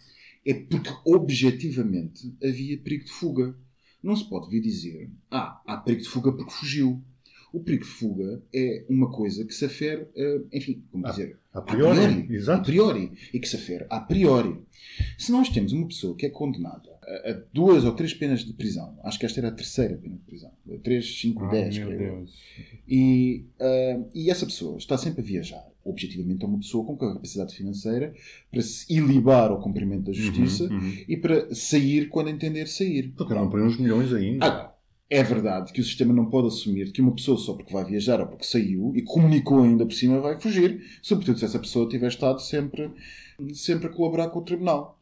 é 0.46 0.54
porque 0.54 0.90
objetivamente 1.06 2.34
havia 2.42 2.78
perigo 2.78 3.04
de 3.04 3.12
fuga. 3.12 3.54
Não 4.02 4.16
se 4.16 4.30
pode 4.30 4.50
vir 4.50 4.62
dizer, 4.62 5.12
ah, 5.30 5.62
há 5.68 5.76
perigo 5.76 6.04
de 6.04 6.08
fuga 6.08 6.32
porque 6.32 6.54
fugiu. 6.54 7.04
O 7.52 7.60
perigo 7.60 7.84
de 7.84 7.90
fuga 7.90 8.42
é 8.56 8.86
uma 8.90 9.12
coisa 9.12 9.44
que 9.44 9.54
se 9.54 9.66
afere, 9.66 10.08
enfim, 10.54 10.86
como 10.90 11.06
dizer, 11.06 11.38
A 11.52 11.62
priori, 11.62 12.00
a 12.00 12.34
exato. 12.34 12.64
priori, 12.64 13.12
e 13.34 13.40
que 13.42 13.48
se 13.50 13.58
afere 13.58 13.86
a 13.90 14.00
priori. 14.00 14.64
Se 15.18 15.30
nós 15.30 15.50
temos 15.50 15.74
uma 15.74 15.86
pessoa 15.88 16.16
que 16.16 16.26
é 16.26 16.30
condenada 16.30 16.90
a, 17.04 17.30
a 17.32 17.34
duas 17.54 17.84
ou 17.84 17.92
três 17.92 18.14
penas 18.14 18.46
de 18.46 18.54
prisão, 18.54 18.98
acho 19.04 19.20
que 19.20 19.26
esta 19.26 19.42
era 19.42 19.50
a 19.50 19.52
terceira 19.52 19.98
pena 19.98 20.16
de 20.16 20.24
prisão, 20.24 20.52
três, 20.82 21.20
cinco, 21.20 21.44
Ai, 21.44 21.52
dez, 21.52 21.78
creio. 21.78 22.26
E, 22.88 23.46
ah, 23.60 24.02
e 24.16 24.30
essa 24.32 24.46
pessoa 24.46 24.78
está 24.78 24.98
sempre 24.98 25.22
a 25.22 25.26
viajar. 25.26 25.73
Objetivamente 25.86 26.44
é 26.44 26.48
uma 26.48 26.60
pessoa 26.60 26.86
com 26.86 26.96
capacidade 26.98 27.56
financeira 27.56 28.14
para 28.52 28.62
se 28.62 28.86
ilibar 28.94 29.52
ao 29.52 29.62
cumprimento 29.62 30.04
da 30.06 30.14
justiça 30.14 30.66
Uhum, 30.66 30.78
uhum. 30.80 30.94
e 31.08 31.18
para 31.18 31.54
sair 31.54 32.08
quando 32.10 32.30
entender 32.30 32.68
sair. 32.68 33.14
Porque 33.18 33.34
não 33.34 33.50
põe 33.50 33.62
uns 33.62 33.78
milhões 33.78 34.14
ainda. 34.14 34.46
Agora, 34.46 34.74
é 35.10 35.22
verdade 35.22 35.72
que 35.74 35.82
o 35.82 35.84
sistema 35.84 36.14
não 36.14 36.26
pode 36.30 36.48
assumir 36.48 36.92
que 36.92 37.02
uma 37.02 37.14
pessoa 37.14 37.38
só 37.38 37.54
porque 37.54 37.72
vai 37.74 37.84
viajar 37.86 38.20
ou 38.22 38.28
porque 38.28 38.46
saiu 38.46 38.94
e 38.96 39.02
comunicou 39.02 39.62
ainda 39.62 39.86
por 39.86 39.94
cima 39.94 40.20
vai 40.22 40.40
fugir, 40.40 40.82
sobretudo 41.02 41.38
se 41.38 41.46
essa 41.46 41.60
pessoa 41.60 41.88
tiver 41.88 42.08
estado 42.08 42.40
sempre, 42.42 42.90
sempre 43.54 43.88
a 43.88 43.90
colaborar 43.90 44.30
com 44.30 44.40
o 44.40 44.44
tribunal. 44.44 45.00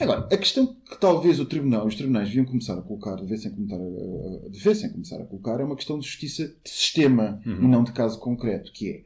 Agora, 0.00 0.26
a 0.32 0.36
questão 0.38 0.74
que 0.88 0.98
talvez 0.98 1.38
o 1.38 1.44
tribunal, 1.44 1.86
os 1.86 1.94
tribunais 1.94 2.26
deviam 2.28 2.46
começar 2.46 2.78
a 2.78 2.82
colocar, 2.82 3.14
devessem 3.16 3.50
começar 3.52 3.76
a, 3.76 3.78
a- 3.78 4.48
devessem 4.48 4.90
começar 4.90 5.20
a 5.20 5.24
colocar, 5.26 5.60
é 5.60 5.64
uma 5.64 5.76
questão 5.76 5.98
de 5.98 6.06
justiça 6.06 6.48
de 6.64 6.70
sistema 6.70 7.40
Uhum. 7.44 7.64
e 7.64 7.68
não 7.68 7.84
de 7.84 7.92
caso 7.92 8.18
concreto, 8.18 8.72
que 8.72 8.88
é 8.88 9.04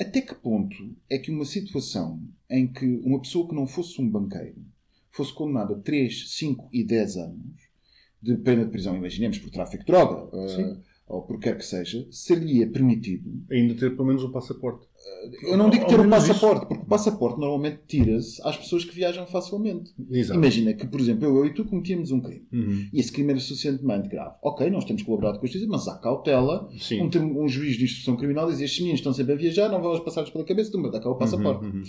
até 0.00 0.20
que 0.20 0.34
ponto 0.34 0.76
é 1.08 1.18
que 1.18 1.30
uma 1.30 1.44
situação 1.44 2.20
em 2.48 2.66
que 2.66 2.86
uma 3.04 3.20
pessoa 3.20 3.46
que 3.46 3.54
não 3.54 3.66
fosse 3.66 4.00
um 4.00 4.08
banqueiro 4.08 4.64
fosse 5.10 5.32
condenada 5.34 5.74
a 5.74 5.78
3, 5.78 6.30
5 6.36 6.70
e 6.72 6.82
10 6.82 7.16
anos 7.18 7.70
de 8.22 8.36
pena 8.36 8.64
de 8.64 8.70
prisão, 8.70 8.96
imaginemos 8.96 9.38
por 9.38 9.50
tráfico 9.50 9.84
de 9.84 9.86
droga, 9.86 10.48
Sim. 10.48 10.82
Ou 11.10 11.22
por 11.22 11.40
quer 11.40 11.58
que 11.58 11.64
seja, 11.64 12.06
seria 12.10 12.66
permitido. 12.68 13.28
Ainda 13.50 13.74
ter 13.74 13.90
pelo 13.90 14.06
menos 14.06 14.22
o 14.22 14.30
passaporte. 14.30 14.86
Eu 15.42 15.56
não 15.56 15.68
digo 15.68 15.86
ter 15.86 15.98
menos 15.98 16.10
passaporte, 16.10 16.66
porque 16.66 16.84
o 16.84 16.86
passaporte 16.86 17.40
normalmente 17.40 17.80
tira-se 17.86 18.40
às 18.44 18.56
pessoas 18.56 18.84
que 18.84 18.94
viajam 18.94 19.26
facilmente. 19.26 19.92
Exato. 20.08 20.38
Imagina 20.38 20.72
que, 20.72 20.86
por 20.86 21.00
exemplo, 21.00 21.24
eu, 21.24 21.36
eu 21.38 21.46
e 21.46 21.52
tu 21.52 21.64
cometíamos 21.64 22.12
um 22.12 22.20
crime. 22.20 22.46
Uhum. 22.52 22.88
E 22.92 23.00
esse 23.00 23.10
crime 23.10 23.30
era 23.30 23.40
suficientemente 23.40 24.08
grave. 24.08 24.36
Ok, 24.40 24.70
nós 24.70 24.84
temos 24.84 25.02
colaborado 25.02 25.40
com 25.40 25.46
a 25.46 25.48
justiça, 25.48 25.66
mas 25.68 25.88
há 25.88 25.98
cautela. 25.98 26.68
Um, 26.92 27.44
um 27.44 27.48
juiz 27.48 27.76
de 27.76 27.84
instrução 27.84 28.16
criminal 28.16 28.48
diz 28.48 28.60
estes 28.60 28.78
meninos 28.78 29.00
estão 29.00 29.12
sempre 29.12 29.32
a 29.32 29.36
viajar, 29.36 29.68
não 29.68 29.82
vamos 29.82 30.00
passar-lhes 30.00 30.30
pela 30.30 30.44
cabeça, 30.44 30.70
tu 30.70 30.90
dá 30.90 31.00
cá 31.00 31.10
o 31.10 31.16
passaporte. 31.16 31.64
Uhum, 31.64 31.72
uhum. 31.72 31.82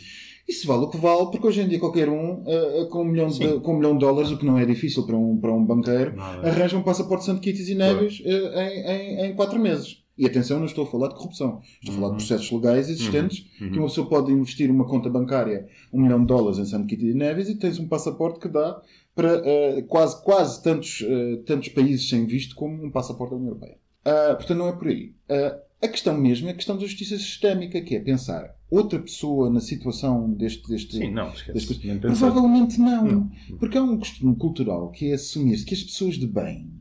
Isso 0.47 0.67
vale 0.67 0.83
o 0.83 0.89
que 0.89 0.97
vale, 0.97 1.27
porque 1.31 1.47
hoje 1.47 1.61
em 1.61 1.67
dia 1.67 1.79
qualquer 1.79 2.09
um, 2.09 2.43
ah, 2.47 2.85
com, 2.89 3.01
um 3.01 3.05
milhão 3.05 3.27
de, 3.27 3.59
com 3.59 3.73
um 3.73 3.77
milhão 3.77 3.93
de 3.93 3.99
dólares, 3.99 4.31
o 4.31 4.37
que 4.37 4.45
não 4.45 4.57
é 4.57 4.65
difícil 4.65 5.05
para 5.05 5.17
um, 5.17 5.37
para 5.37 5.53
um 5.53 5.65
banqueiro, 5.65 6.15
Nada. 6.15 6.47
arranja 6.47 6.77
um 6.77 6.83
passaporte 6.83 7.25
Santo 7.25 7.41
Kitts 7.41 7.69
e 7.69 7.75
Neves 7.75 8.21
ah, 8.25 8.63
em, 8.63 8.79
em, 8.79 9.25
em 9.27 9.35
quatro 9.35 9.59
meses. 9.59 10.01
E 10.17 10.25
atenção, 10.25 10.59
não 10.59 10.65
estou 10.65 10.83
a 10.83 10.87
falar 10.87 11.07
de 11.07 11.15
corrupção. 11.15 11.61
Estou 11.79 11.95
a 11.95 11.97
falar 11.97 12.09
de 12.09 12.15
processos 12.17 12.51
legais 12.51 12.89
existentes 12.89 13.45
que 13.57 13.79
uma 13.79 13.87
pessoa 13.87 14.07
pode 14.07 14.31
investir 14.31 14.69
uma 14.69 14.85
conta 14.85 15.09
bancária 15.09 15.67
um 15.91 16.01
milhão 16.01 16.19
de 16.19 16.27
dólares 16.27 16.59
em 16.59 16.65
Santo 16.65 16.85
Kitty 16.85 17.07
de 17.07 17.13
Neves 17.15 17.49
e 17.49 17.55
tens 17.55 17.79
um 17.79 17.87
passaporte 17.87 18.39
que 18.39 18.47
dá 18.47 18.79
para 19.15 19.41
eh, 19.43 19.81
quase, 19.87 20.23
quase 20.23 20.61
tantos, 20.61 21.03
eh, 21.05 21.37
tantos 21.45 21.69
países 21.69 22.07
sem 22.07 22.25
visto 22.25 22.55
como 22.55 22.85
um 22.85 22.91
passaporte 22.91 23.31
da 23.31 23.37
União 23.37 23.49
Europeia. 23.51 23.77
Ah, 24.05 24.35
portanto, 24.35 24.57
não 24.57 24.67
é 24.67 24.73
por 24.73 24.87
aí. 24.87 25.13
Ah, 25.29 25.59
a 25.81 25.87
questão 25.87 26.15
mesmo 26.15 26.47
é 26.47 26.51
a 26.51 26.55
questão 26.55 26.75
da 26.75 26.83
justiça 26.83 27.17
sistémica, 27.17 27.81
que 27.81 27.95
é 27.95 27.99
pensar 27.99 28.55
outra 28.71 28.97
pessoa 28.97 29.49
na 29.49 29.59
situação 29.59 30.31
deste. 30.33 30.67
deste 30.67 30.95
Sim, 30.95 31.11
não, 31.11 31.29
esquece. 31.29 31.51
Provavelmente 31.99 32.79
não. 32.79 33.05
Não. 33.05 33.31
Porque 33.59 33.77
há 33.77 33.83
um 33.83 33.97
costume 33.97 34.35
cultural 34.35 34.89
que 34.89 35.11
é 35.11 35.13
assumir-se 35.13 35.65
que 35.65 35.75
as 35.75 35.83
pessoas 35.83 36.15
de 36.15 36.25
bem, 36.25 36.71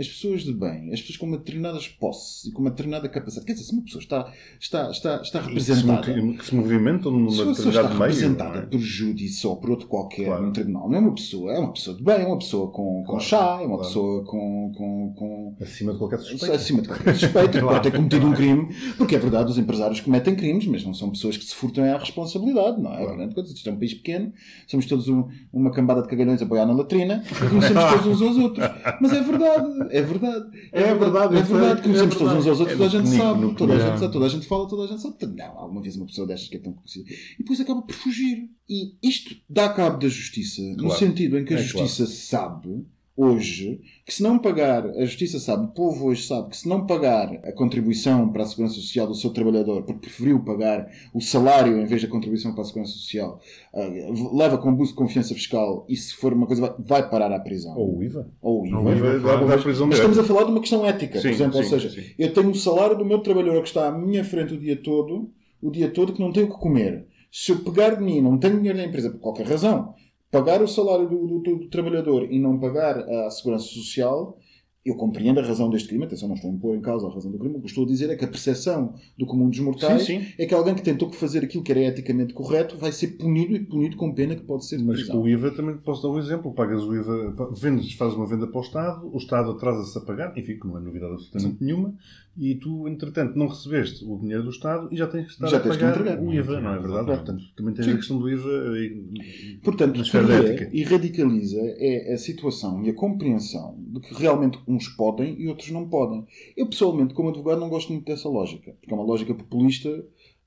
as 0.00 0.08
pessoas 0.08 0.42
de 0.42 0.52
bem, 0.54 0.90
as 0.92 1.00
pessoas 1.00 1.18
com 1.18 1.26
uma 1.26 1.36
determinadas 1.36 1.86
posses 1.86 2.46
e 2.46 2.52
com 2.52 2.62
uma 2.62 2.70
determinada 2.70 3.08
capacidade, 3.08 3.46
quer 3.46 3.52
dizer, 3.52 3.66
se 3.66 3.72
uma 3.74 3.82
pessoa 3.82 4.00
está, 4.02 4.32
está, 4.58 4.90
está, 4.90 5.20
está 5.22 5.38
E 5.40 5.42
que 5.54 5.60
se 5.60 5.72
representada. 5.72 6.16
movi- 6.16 6.38
que 6.38 6.44
se 6.46 6.54
movimentam 6.54 7.12
numa 7.12 7.30
Se 7.30 7.42
uma 7.42 7.46
pessoa 7.54 7.68
está 7.68 7.82
determinada 7.82 7.88
meio. 7.88 8.00
representada 8.10 8.50
não 8.56 8.62
é? 8.62 8.66
por 8.66 8.78
júdice 8.78 9.46
ou 9.46 9.56
por 9.56 9.70
outro 9.70 9.86
qualquer 9.88 10.24
Claro. 10.26 10.42
num 10.46 10.52
tribunal, 10.52 10.88
não 10.88 10.96
é 10.96 11.00
uma 11.00 11.14
pessoa, 11.14 11.52
é 11.52 11.58
uma 11.58 11.72
pessoa 11.72 11.96
de 11.96 12.02
bem, 12.02 12.22
é 12.22 12.26
uma 12.26 12.38
pessoa 12.38 12.70
com, 12.70 13.02
com 13.02 13.04
Claro, 13.04 13.20
chá, 13.20 13.58
é 13.60 13.66
uma 13.66 13.76
claro. 13.76 13.82
pessoa 13.82 14.24
com, 14.24 14.72
com, 14.76 15.14
com 15.16 15.56
Acima 15.60 15.92
de 15.92 15.98
qualquer 15.98 16.18
suspeita. 16.20 16.54
acima 16.56 16.82
de 16.82 16.88
qualquer 16.88 17.14
suspeita, 17.14 17.48
que 17.58 17.60
pode 17.64 17.82
ter 17.82 17.96
cometido 17.96 18.26
um 18.26 18.32
crime, 18.32 18.68
porque 18.96 19.16
é 19.16 19.18
verdade, 19.18 19.50
os 19.50 19.58
empresários 19.58 20.00
cometem 20.00 20.34
crimes, 20.34 20.66
mas 20.66 20.82
não 20.84 20.94
são 20.94 21.10
pessoas 21.10 21.36
que 21.36 21.44
se 21.44 21.54
furtam 21.54 21.84
à 21.84 21.98
responsabilidade, 21.98 22.80
não 22.80 22.92
é? 22.94 23.04
Claro. 23.04 23.34
Coisa. 23.34 23.52
Isto 23.52 23.68
é 23.68 23.72
um 23.72 23.78
país 23.78 23.92
pequeno, 23.94 24.32
somos 24.66 24.86
todos 24.86 25.08
um- 25.08 25.28
uma 25.52 25.70
cambada 25.70 26.00
de 26.02 26.08
cagalhões 26.08 26.40
a 26.40 26.44
boiar 26.46 26.66
na 26.66 26.72
latrina 26.72 27.22
e 27.30 27.48
conhecemos 27.50 27.84
todos 27.92 28.06
uns 28.06 28.22
aos 28.22 28.36
outros. 28.38 28.66
Mas 29.00 29.12
é 29.12 29.20
verdade, 29.20 29.66
é 29.90 30.02
verdade. 30.02 30.58
É 30.72 30.94
verdade, 30.94 31.36
é 31.36 31.42
verdade, 31.42 31.82
conhecemos 31.82 32.14
é 32.14 32.18
todos 32.18 32.34
uns 32.34 32.46
aos 32.46 32.60
outros, 32.60 32.74
É 32.74 32.78
toda 32.78 32.86
a 32.86 33.00
gente 33.00 33.10
no 33.10 33.16
sabe, 33.16 33.54
toda 33.54 33.74
a 33.74 33.78
gente 33.78 33.98
sabe, 33.98 34.12
toda 34.12 34.26
a 34.26 34.28
gente 34.28 34.46
fala, 34.46 34.68
toda 34.68 34.84
a 34.84 34.86
gente 34.86 35.02
sabe. 35.02 35.26
Não, 35.26 35.58
alguma 35.58 35.82
vez 35.82 35.96
uma 35.96 36.06
pessoa 36.06 36.26
destas 36.26 36.48
que 36.48 36.56
é 36.56 36.60
tão 36.60 36.72
conhecida. 36.72 37.10
E 37.10 37.38
depois 37.38 37.60
acaba 37.60 37.82
por 37.82 37.94
fugir. 37.94 38.50
E 38.68 38.94
isto 39.02 39.34
dá 39.48 39.68
cabo 39.68 39.98
da 39.98 40.08
justiça, 40.08 40.62
no 40.76 40.90
sentido 40.92 41.38
em 41.38 41.44
que 41.44 41.54
a 41.54 41.58
É 41.58 41.62
justiça 41.62 42.06
sabe 42.06 42.86
hoje 43.16 43.80
que 44.06 44.14
se 44.14 44.22
não 44.22 44.38
pagar, 44.38 44.86
a 44.86 45.04
justiça 45.04 45.38
sabe, 45.38 45.64
o 45.66 45.68
povo 45.68 46.06
hoje 46.06 46.26
sabe 46.26 46.48
que 46.50 46.56
se 46.56 46.68
não 46.68 46.86
pagar 46.86 47.30
a 47.44 47.52
contribuição 47.52 48.28
para 48.30 48.42
a 48.42 48.46
segurança 48.46 48.74
social 48.74 49.06
do 49.06 49.14
seu 49.14 49.30
trabalhador, 49.30 49.82
porque 49.82 50.00
preferiu 50.00 50.40
pagar 50.40 50.90
o 51.14 51.20
salário 51.20 51.78
em 51.80 51.84
vez 51.84 52.02
da 52.02 52.08
contribuição 52.08 52.52
para 52.52 52.62
a 52.62 52.64
segurança 52.64 52.92
social, 52.92 53.40
ah, 53.74 53.88
leva 54.32 54.58
com 54.58 54.68
abuso 54.70 54.92
de 54.92 54.96
confiança 54.96 55.34
fiscal 55.34 55.84
e 55.88 55.96
se 55.96 56.14
for 56.14 56.32
uma 56.32 56.46
coisa 56.46 56.62
vai, 56.62 56.74
vai 57.02 57.10
parar 57.10 57.32
à 57.32 57.38
prisão. 57.38 57.76
Ou 57.76 57.98
o 57.98 58.02
IVA. 58.02 58.28
Ou 58.40 58.62
o 58.62 58.66
IVA. 58.66 58.78
Ou 58.78 58.84
o 58.86 58.92
IVA, 58.92 59.10
Vai- 59.10 59.20
claro. 59.20 59.46
vai 59.46 59.56
à 59.58 59.62
prisão 59.62 59.86
Mas 59.86 59.96
estamos 59.96 60.18
a 60.18 60.24
falar 60.24 60.44
de 60.44 60.50
uma 60.50 60.60
questão 60.60 60.86
ética, 60.86 61.18
Sim, 61.20 61.28
por 61.28 61.34
exemplo, 61.34 61.56
ou 61.58 61.62
sim, 61.64 61.70
seja, 61.70 61.90
sim. 61.90 62.02
eu 62.18 62.32
tenho 62.32 62.50
o 62.50 62.54
salário 62.54 62.96
do 62.96 63.04
meu 63.04 63.18
trabalhador 63.20 63.60
que 63.62 63.68
está 63.68 63.88
à 63.88 63.92
minha 63.92 64.24
frente 64.24 64.54
o 64.54 64.58
dia 64.58 64.76
todo, 64.76 65.30
o 65.62 65.70
dia 65.70 65.90
todo 65.90 66.12
que 66.12 66.20
não 66.20 66.32
tenho 66.32 66.46
o 66.46 66.50
que 66.50 66.58
comer. 66.58 67.06
Se 67.30 67.52
eu 67.52 67.58
pegar 67.60 67.90
de 67.94 68.02
mim, 68.02 68.20
não 68.20 68.36
tenho 68.38 68.56
dinheiro 68.56 68.78
da 68.78 68.84
empresa 68.84 69.10
por 69.10 69.20
qualquer 69.20 69.46
razão, 69.46 69.94
pagar 70.30 70.62
o 70.62 70.68
salário 70.68 71.08
do, 71.08 71.26
do- 71.26 71.38
do- 71.40 71.56
do 71.60 71.68
trabalhador 71.68 72.24
e 72.30 72.38
não 72.38 72.58
pagar 72.58 72.98
a 72.98 73.30
segurança 73.30 73.64
social, 73.66 74.38
eu 74.82 74.94
compreendo 74.94 75.38
a 75.40 75.42
razão 75.42 75.68
deste 75.68 75.88
crime. 75.88 76.04
Atenção, 76.04 76.26
não 76.28 76.36
estou 76.36 76.50
a 76.50 76.54
impor 76.54 76.74
em 76.74 76.80
causa 76.80 77.06
a 77.06 77.10
razão 77.12 77.30
do 77.30 77.38
crime. 77.38 77.56
O 77.56 77.60
que 77.60 77.66
estou 77.66 77.84
a 77.84 77.86
dizer 77.86 78.08
é 78.08 78.16
que 78.16 78.24
a 78.24 78.28
percepção 78.28 78.94
do 79.18 79.26
comum 79.26 79.50
dos 79.50 79.58
mortais 79.58 80.04
Sim, 80.04 80.20
sim. 80.22 80.26
é 80.38 80.46
que 80.46 80.54
alguém 80.54 80.74
que 80.74 80.80
tentou 80.82 81.12
fazer 81.12 81.44
aquilo 81.44 81.62
que 81.62 81.70
era 81.70 81.80
eticamente 81.82 82.32
correto 82.32 82.78
vai 82.78 82.90
ser 82.90 83.08
punido 83.18 83.54
e 83.54 83.60
punido 83.60 83.96
com 83.98 84.14
pena 84.14 84.34
que 84.34 84.42
pode 84.42 84.64
ser 84.64 84.78
de 84.78 84.84
Mas 84.84 85.02
com 85.04 85.18
o 85.18 85.28
IVA 85.28 85.50
também 85.50 85.76
posso 85.76 86.02
dar 86.02 86.08
um 86.08 86.18
exemplo. 86.18 86.54
Pagas 86.54 86.82
o 86.82 86.94
IVA, 86.94 87.34
vendes, 87.60 87.92
fazes 87.92 88.16
uma 88.16 88.26
venda 88.26 88.46
para 88.46 88.58
o 88.58 88.62
Estado, 88.62 89.10
o 89.12 89.18
Estado 89.18 89.50
atrasa-se 89.50 89.98
a 89.98 90.00
pagar, 90.00 90.32
enfim, 90.38 90.58
que 90.58 90.66
não 90.66 90.78
é 90.78 90.80
novidade 90.80 91.12
absolutamente 91.12 91.62
nenhuma, 91.62 91.94
e 92.36 92.54
tu, 92.54 92.88
entretanto, 92.88 93.36
não 93.36 93.48
recebeste 93.48 94.04
o 94.04 94.16
dinheiro 94.18 94.44
do 94.44 94.50
Estado 94.50 94.88
e 94.92 94.96
já 94.96 95.06
tens 95.06 95.26
que 95.26 95.32
estar 95.32 95.48
Já 95.48 95.56
a 95.56 95.60
pagar 95.60 95.90
entregar. 95.90 96.20
o 96.20 96.32
IVA, 96.32 96.60
não 96.60 96.70
é 96.74 96.78
verdade? 96.78 97.04
Claro. 97.06 97.22
Portanto, 97.24 97.44
também 97.56 97.74
tens 97.74 97.84
Sim. 97.86 97.92
a 97.92 97.96
questão 97.96 98.18
do 98.18 98.28
IVA 98.30 98.48
e, 98.78 99.58
Portanto, 99.62 99.98
o 100.00 100.16
é 100.32 100.52
ética. 100.52 100.70
e 100.72 100.82
radicaliza 100.84 101.58
é 101.62 102.14
a 102.14 102.18
situação 102.18 102.82
e 102.84 102.90
a 102.90 102.94
compreensão 102.94 103.76
de 103.78 104.00
que 104.00 104.14
realmente 104.14 104.58
uns 104.66 104.88
podem 104.88 105.38
e 105.40 105.48
outros 105.48 105.70
não 105.70 105.88
podem. 105.88 106.24
Eu, 106.56 106.66
pessoalmente, 106.66 107.14
como 107.14 107.28
advogado, 107.30 107.60
não 107.60 107.68
gosto 107.68 107.92
muito 107.92 108.06
dessa 108.06 108.28
lógica, 108.28 108.72
porque 108.80 108.92
é 108.92 108.96
uma 108.96 109.04
lógica 109.04 109.34
populista, 109.34 109.88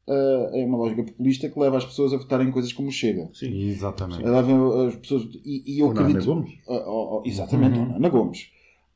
ah, 0.09 0.49
é 0.53 0.65
uma 0.65 0.77
lógica 0.77 1.03
populista 1.03 1.49
que 1.49 1.59
leva 1.59 1.77
as 1.77 1.85
pessoas 1.85 2.13
a 2.13 2.17
votarem 2.17 2.47
em 2.47 2.51
coisas 2.51 2.73
como 2.73 2.91
Chega. 2.91 3.29
Sim. 3.33 3.67
Exatamente. 3.67 4.23
Leva 4.23 4.87
as 4.87 4.95
pessoas, 4.95 5.23
e, 5.45 5.75
e 5.75 5.79
eu 5.79 5.87
Ou 5.87 5.93
na 5.93 5.99
Ana 6.01 6.09
acredito. 6.09 6.33
Gomes. 6.33 6.53
Ah, 6.67 6.83
oh, 6.87 7.21
oh, 7.21 7.27
exatamente, 7.27 7.77
Uhum. 7.77 7.95
Ana 7.97 8.09
Gomes. 8.09 8.47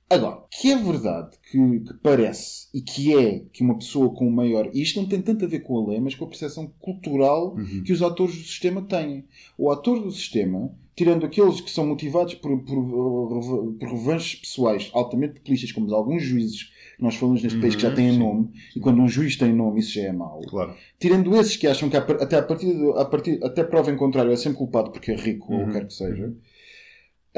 Agora, 0.09 0.37
que 0.49 0.71
é 0.71 0.77
verdade 0.77 1.37
que, 1.51 1.57
que 1.81 1.93
parece 2.01 2.67
e 2.73 2.81
que 2.81 3.13
é 3.17 3.43
que 3.51 3.61
uma 3.61 3.77
pessoa 3.77 4.09
com 4.13 4.29
maior. 4.29 4.69
E 4.73 4.81
isto 4.81 5.01
não 5.01 5.07
tem 5.07 5.21
tanto 5.21 5.43
a 5.43 5.47
ver 5.47 5.59
com 5.59 5.77
a 5.77 5.89
lei, 5.89 5.99
mas 5.99 6.15
com 6.15 6.23
a 6.23 6.27
percepção 6.29 6.71
cultural 6.79 7.55
Uhum. 7.55 7.83
que 7.83 7.91
os 7.91 8.01
atores 8.01 8.35
do 8.35 8.43
sistema 8.43 8.81
têm. 8.81 9.25
O 9.57 9.69
ator 9.69 9.99
do 10.01 10.09
sistema, 10.11 10.71
tirando 10.95 11.25
aqueles 11.25 11.59
que 11.59 11.69
são 11.69 11.85
motivados 11.85 12.35
por, 12.35 12.57
por, 12.63 13.73
por 13.79 13.89
revanches 13.89 14.35
pessoais 14.39 14.89
altamente 14.93 15.35
populistas, 15.35 15.71
como 15.73 15.93
alguns 15.93 16.23
juízes 16.23 16.63
que 16.95 17.03
nós 17.03 17.15
falamos 17.15 17.43
neste 17.43 17.59
país 17.59 17.75
que 17.75 17.81
já 17.81 17.89
Uhum, 17.89 17.95
têm 17.95 18.17
nome, 18.17 18.49
e 18.75 18.79
quando 18.79 19.01
um 19.01 19.07
juiz 19.09 19.35
tem 19.35 19.53
nome, 19.53 19.79
isso 19.81 19.91
já 19.93 20.03
é 20.03 20.11
mau. 20.13 20.39
Claro. 20.47 20.73
Tirando 20.99 21.35
esses 21.35 21.55
que 21.57 21.67
acham 21.67 21.89
que 21.89 21.97
até 21.97 22.37
a 22.37 22.41
partir, 23.05 23.39
até 23.43 23.63
prova 23.63 23.91
em 23.91 23.97
contrário 23.97 24.31
é 24.31 24.35
sempre 24.37 24.57
culpado 24.57 24.89
porque 24.91 25.11
é 25.11 25.15
rico 25.15 25.53
ou 25.53 25.59
o 25.59 25.61
Uhum. 25.63 25.67
que 25.67 25.73
quer 25.73 25.85
que 25.87 25.93
seja. 25.93 26.33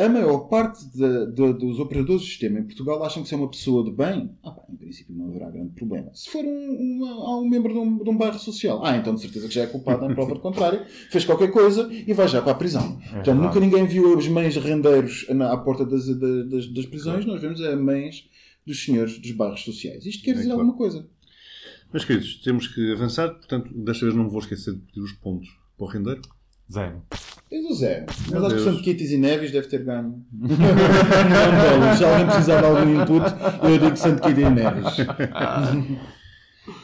A 0.05 0.07
maior 0.07 0.47
parte 0.47 0.85
da- 0.97 1.25
da- 1.25 1.51
dos 1.51 1.77
operadores 1.79 2.21
do 2.21 2.27
sistema 2.27 2.59
em 2.59 2.63
Portugal 2.63 3.03
acham 3.03 3.21
que 3.21 3.27
se 3.27 3.35
é 3.35 3.37
uma 3.37 3.49
pessoa 3.49 3.83
de 3.83 3.91
bem, 3.91 4.31
ah, 4.43 4.51
pá, 4.51 4.63
em 4.71 4.75
princípio 4.77 5.13
não 5.13 5.27
haverá 5.27 5.49
grande 5.49 5.71
problema. 5.71 6.09
Se 6.13 6.29
for 6.29 6.43
um, 6.45 6.77
uma- 7.01 7.39
um 7.39 7.49
membro 7.49 7.73
de 7.73 7.79
um, 7.79 8.03
de 8.03 8.09
um 8.09 8.17
bairro 8.17 8.39
social, 8.39 8.83
ah, 8.85 8.95
então 8.95 9.13
de 9.13 9.21
certeza 9.21 9.47
que 9.47 9.53
já 9.53 9.63
é 9.63 9.67
culpado 9.67 10.05
em 10.05 10.13
prova 10.13 10.33
de 10.35 10.39
contrário, 10.39 10.81
fez 11.11 11.25
qualquer 11.25 11.51
coisa 11.51 11.89
e 11.91 12.13
vai 12.13 12.27
já 12.27 12.41
para 12.41 12.53
a 12.53 12.55
prisão. 12.55 12.93
Portanto, 12.97 13.13
verdade. 13.25 13.39
nunca 13.39 13.59
ninguém 13.59 13.85
viu 13.85 14.17
os 14.17 14.27
mães 14.27 14.55
rendeiros 14.55 15.25
na, 15.29 15.51
à 15.51 15.57
porta 15.57 15.85
das, 15.85 16.07
da- 16.07 16.43
das, 16.43 16.67
das 16.67 16.85
prisões, 16.85 17.25
nós 17.25 17.41
vemos 17.41 17.59
as 17.61 17.77
mães 17.79 18.29
dos 18.65 18.83
senhores 18.83 19.17
dos 19.19 19.31
bairros 19.31 19.61
sociais. 19.63 20.05
Isto 20.05 20.23
quer 20.23 20.31
É 20.31 20.33
dizer 20.35 20.45
claro. 20.45 20.61
alguma 20.61 20.77
coisa. 20.77 21.07
Meus 21.91 22.05
queridos, 22.05 22.35
temos 22.43 22.67
que 22.67 22.91
avançar, 22.93 23.29
portanto, 23.33 23.73
desta 23.73 24.05
vez 24.05 24.15
não 24.15 24.25
me 24.25 24.29
vou 24.29 24.39
esquecer 24.39 24.73
de 24.75 24.79
pedir 24.81 25.01
os 25.01 25.11
pontos 25.13 25.49
para 25.75 25.85
o 25.85 25.89
rendeiro. 25.89 26.21
Zero. 26.71 27.01
Eu 27.51 27.63
dou 27.63 27.73
zero. 27.73 28.05
Mas 28.31 28.43
acho 28.43 28.55
que. 28.55 28.63
Santo 28.63 28.83
Kitties 28.83 29.11
e 29.11 29.17
Neves 29.17 29.51
deve 29.51 29.67
ter 29.67 29.83
ganho. 29.83 30.23
não, 30.31 30.47
bolas. 30.47 31.97
Se 31.97 32.03
alguém 32.05 32.25
precisar 32.27 32.61
de 32.61 32.67
algum 32.67 33.01
input, 33.01 33.25
eu 33.63 33.77
digo 33.79 33.97
Santo 33.97 34.21
Kitty 34.21 34.41
e 34.41 34.49
Neves. 34.49 34.95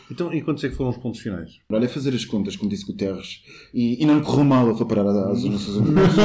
Então, 0.09 0.33
e 0.33 0.41
quantos 0.41 0.63
é 0.63 0.69
que 0.69 0.75
foram 0.75 0.89
os 0.89 0.97
pontos 0.97 1.19
finais? 1.19 1.59
Olha, 1.69 1.86
é 1.86 1.88
fazer 1.88 2.13
as 2.13 2.25
contas, 2.25 2.55
como 2.55 2.69
disse 2.69 2.86
Guterres, 2.86 3.43
e, 3.73 4.01
e 4.01 4.05
não 4.05 4.21
correu 4.21 4.43
mal 4.43 4.69
a 4.69 4.75
foi 4.75 4.88
parar 4.88 5.07
às 5.07 5.43
Nações 5.43 5.77
Unidas. 5.77 6.15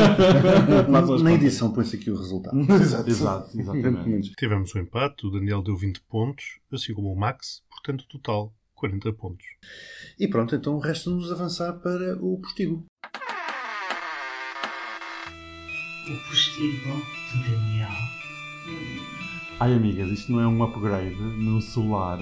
Na 1.23 1.33
edição 1.33 1.73
põe-se 1.73 1.97
aqui 1.97 2.11
o 2.11 2.17
resultado. 2.17 2.59
Exato. 2.59 3.11
Exato, 3.11 3.61
exatamente. 3.61 4.33
Tivemos 4.37 4.75
um 4.75 4.81
empate, 4.81 5.27
o 5.27 5.31
Daniel 5.31 5.63
deu 5.63 5.77
20 5.77 6.01
pontos, 6.03 6.59
assim 6.73 6.95
como 6.95 7.13
o 7.13 7.19
Max, 7.19 7.63
portanto, 7.71 8.07
total 8.09 8.53
40 8.75 9.13
pontos. 9.13 9.47
E 10.19 10.27
pronto, 10.29 10.55
então 10.55 10.79
resta-nos 10.79 11.31
avançar 11.31 11.75
para 11.75 12.17
o 12.23 12.39
postigo. 12.39 12.85
O 16.11 16.29
postigo 16.29 16.89
do 17.33 17.43
Daniel. 17.43 17.89
Ai, 19.61 19.75
amigas, 19.75 20.11
isto 20.11 20.33
não 20.33 20.41
é 20.41 20.47
um 20.49 20.63
upgrade 20.63 21.15
no 21.21 21.61
solar. 21.61 22.19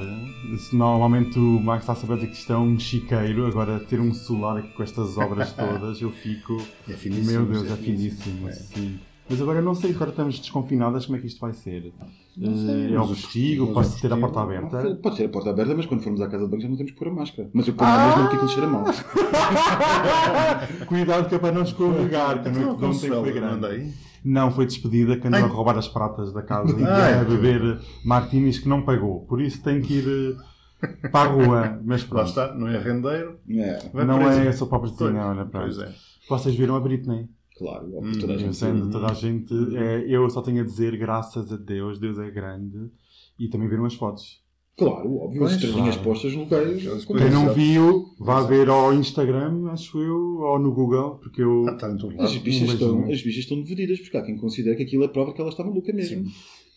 Se 0.59 0.75
normalmente 0.75 1.39
o 1.39 1.61
Max 1.61 1.83
está 1.85 1.93
a 1.93 1.97
saber 1.97 2.17
dizer 2.17 2.27
que 2.29 2.37
isto 2.37 2.53
é 2.53 2.59
um 2.59 2.79
chiqueiro, 2.79 3.47
agora 3.47 3.79
ter 3.79 4.01
um 4.01 4.13
solar 4.13 4.57
aqui 4.59 4.69
com 4.73 4.83
estas 4.83 5.17
obras 5.17 5.53
todas, 5.57 6.01
eu 6.03 6.11
fico. 6.11 6.61
É 6.89 6.93
finíssimo. 6.95 7.31
Meu 7.31 7.47
Deus, 7.47 7.71
é 7.71 7.75
é 7.75 7.77
finíssimo, 7.77 8.49
É. 8.49 8.53
sim. 8.53 8.99
Mas 9.31 9.41
agora 9.43 9.59
eu 9.59 9.63
não 9.63 9.75
sei, 9.75 9.91
agora 9.91 10.11
estamos 10.11 10.39
desconfinadas, 10.39 11.05
como 11.07 11.19
é 11.19 11.21
que 11.21 11.27
isto 11.27 11.41
vai 11.41 11.53
ser? 11.53 11.93
Não 12.37 12.55
sei, 12.57 12.87
Eh, 12.87 12.93
é 12.95 12.97
o 12.97 13.01
mas 13.01 13.11
o 13.11 13.15
postigo, 13.15 13.19
postigo, 13.19 13.67
posso 13.75 13.91
mas 13.91 13.99
o 13.99 14.01
ter 14.01 14.13
a 14.13 14.17
porta 14.17 14.41
aberta? 14.41 14.99
Pode 15.03 15.17
ter 15.17 15.25
a 15.27 15.29
porta 15.29 15.51
aberta, 15.51 15.75
mas 15.75 15.87
quando 15.87 16.03
formos 16.03 16.21
à 16.21 16.29
casa 16.29 16.45
de 16.45 16.51
banho 16.51 16.63
já 16.63 16.69
não 16.69 16.77
temos 16.77 16.93
que 16.93 16.99
pôr 16.99 17.09
a 17.09 17.13
máscara. 17.13 17.51
Mas 17.53 17.67
eu 17.69 17.75
ponho 17.75 17.91
a 17.91 18.07
mesma 18.07 18.21
porque 18.23 18.37
aquilo 18.37 18.51
cheira 18.51 18.67
mal. 18.69 18.85
Cuidado 20.87 21.29
que 21.29 21.35
é 21.35 21.39
para 21.39 21.53
não 21.53 21.63
escorregar, 21.63 22.43
que 22.43 22.49
a 22.49 22.53
noite 22.53 22.81
não 22.81 22.91
tem 22.91 23.01
que 23.11 23.17
foi 23.17 23.33
grande. 23.33 23.55
Anda 23.55 23.69
aí. 23.69 23.93
Não, 24.25 24.51
foi 24.51 24.67
despedida 24.67 25.17
que 25.17 25.27
andou 25.29 25.41
a 25.45 25.47
roubar 25.47 25.79
as 25.79 25.89
pratas 25.89 26.33
da 26.33 26.43
casa 26.43 26.75
e 26.79 26.85
a 26.85 27.25
beber 27.25 27.81
martinis 28.05 28.59
que 28.59 28.69
não 28.69 28.83
pagou. 28.83 29.21
Por 29.27 29.41
isso 29.41 29.63
tem 29.63 29.81
que 29.81 29.95
ir 29.95 30.37
eh, 30.83 31.09
para 31.09 31.31
a 31.31 31.33
rua. 31.33 31.81
Mas 31.85 32.03
Lá 32.03 32.09
pronto, 32.09 32.29
está, 32.29 32.55
não 32.55 32.69
é 32.69 32.79
rendeiro. 32.79 33.39
É, 33.49 34.05
não 34.05 34.21
é 34.29 34.47
essa 34.47 34.67
própria 34.67 34.91
Pois, 34.91 34.99
desenho, 35.13 35.25
olha, 35.29 35.45
Pois 35.47 35.77
pronto. 35.77 35.89
é. 35.91 35.95
Vocês 36.29 36.55
viram 36.55 36.77
a 36.77 36.81
Britney? 36.81 37.29
Claro, 37.59 37.87
Hum, 37.99 38.13
toda 38.21 38.35
a 38.35 38.39
gente 38.39 38.57
sendo 38.57 38.91
toda 38.91 39.07
a 39.11 39.15
gente, 39.15 39.53
é, 39.77 40.05
eu 40.09 40.29
só 40.31 40.41
tenho 40.41 40.63
a 40.63 40.65
dizer 40.65 40.97
graças 40.97 41.53
a 41.53 41.57
Deus, 41.57 41.99
Deus 41.99 42.19
é 42.19 42.31
grande. 42.31 42.91
E 43.39 43.49
também 43.49 43.69
viram 43.69 43.85
as 43.85 43.95
fotos. 43.95 44.43
Claro, 44.77 45.17
óbvio, 45.17 45.43
as 45.45 45.53
estrelinhas 45.53 45.97
claro. 45.97 46.03
postas 46.11 46.35
no 46.35 46.47
como 46.47 47.19
Quem 47.19 47.27
é. 47.29 47.31
não 47.31 47.53
viu, 47.53 48.05
vá 48.19 48.43
ver 48.43 48.69
ao 48.69 48.95
Instagram, 48.95 49.69
acho 49.71 49.99
eu, 50.01 50.39
ou 50.41 50.59
no 50.59 50.73
Google, 50.73 51.17
porque 51.21 51.43
eu. 51.43 51.67
Ah, 51.69 51.73
está 51.73 51.91
em 51.91 51.97
todo 51.97 52.21
As 52.21 52.37
bichas, 52.37 52.69
Um 52.69 52.73
estão, 52.73 53.03
as 53.11 53.21
bichas 53.23 53.41
estão 53.43 53.61
divididas, 53.61 53.99
porque 54.01 54.17
há 54.17 54.23
quem 54.23 54.37
considera 54.37 54.77
que 54.77 54.85
aquilo 54.85 55.03
é 55.03 55.09
prova 55.09 55.33
que 55.33 55.41
ela 55.41 55.51
está 55.51 55.65
maluca 55.65 55.93
mesmo. 55.93 56.25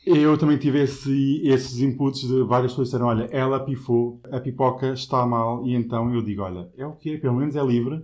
Eu 0.03 0.35
também 0.35 0.57
tive 0.57 0.81
esse- 0.81 1.41
esses 1.43 1.79
inputs 1.79 2.21
de 2.27 2.41
várias 2.41 2.71
pessoas 2.71 2.87
disseram, 2.87 3.05
olha, 3.05 3.25
ela 3.31 3.59
pifou, 3.59 4.19
a 4.31 4.39
pipoca 4.39 4.93
está 4.93 5.23
mal, 5.27 5.63
e 5.67 5.75
então 5.75 6.11
eu 6.11 6.23
digo, 6.23 6.41
olha, 6.41 6.69
é 6.75 6.83
o 6.87 6.93
que 6.93 7.11
é, 7.11 7.17
pelo 7.17 7.35
menos 7.35 7.55
é 7.55 7.63
livre, 7.63 8.01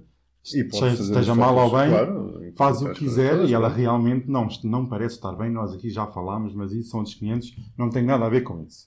seja- 0.48 1.04
esteja 1.04 1.36
mal 1.36 1.56
ou 1.56 1.70
bem, 1.72 1.90
claro, 1.90 2.42
faz 2.56 2.82
o 2.82 2.92
que 2.92 3.00
quiser, 3.00 3.32
coisas, 3.32 3.50
e 3.50 3.54
ela 3.54 3.68
claro. 3.68 3.82
realmente 3.82 4.30
não, 4.30 4.48
não 4.64 4.86
parece 4.86 5.16
estar 5.16 5.34
bem, 5.34 5.50
nós 5.52 5.74
aqui 5.74 5.90
já 5.90 6.06
falámos, 6.08 6.54
mas 6.54 6.72
isso 6.72 6.90
são 6.92 7.00
outros 7.02 7.16
500, 7.16 7.56
não 7.78 7.90
tem 7.90 8.04
nada 8.04 8.26
a 8.26 8.30
ver 8.30 8.42
com 8.42 8.62
isso. 8.64 8.86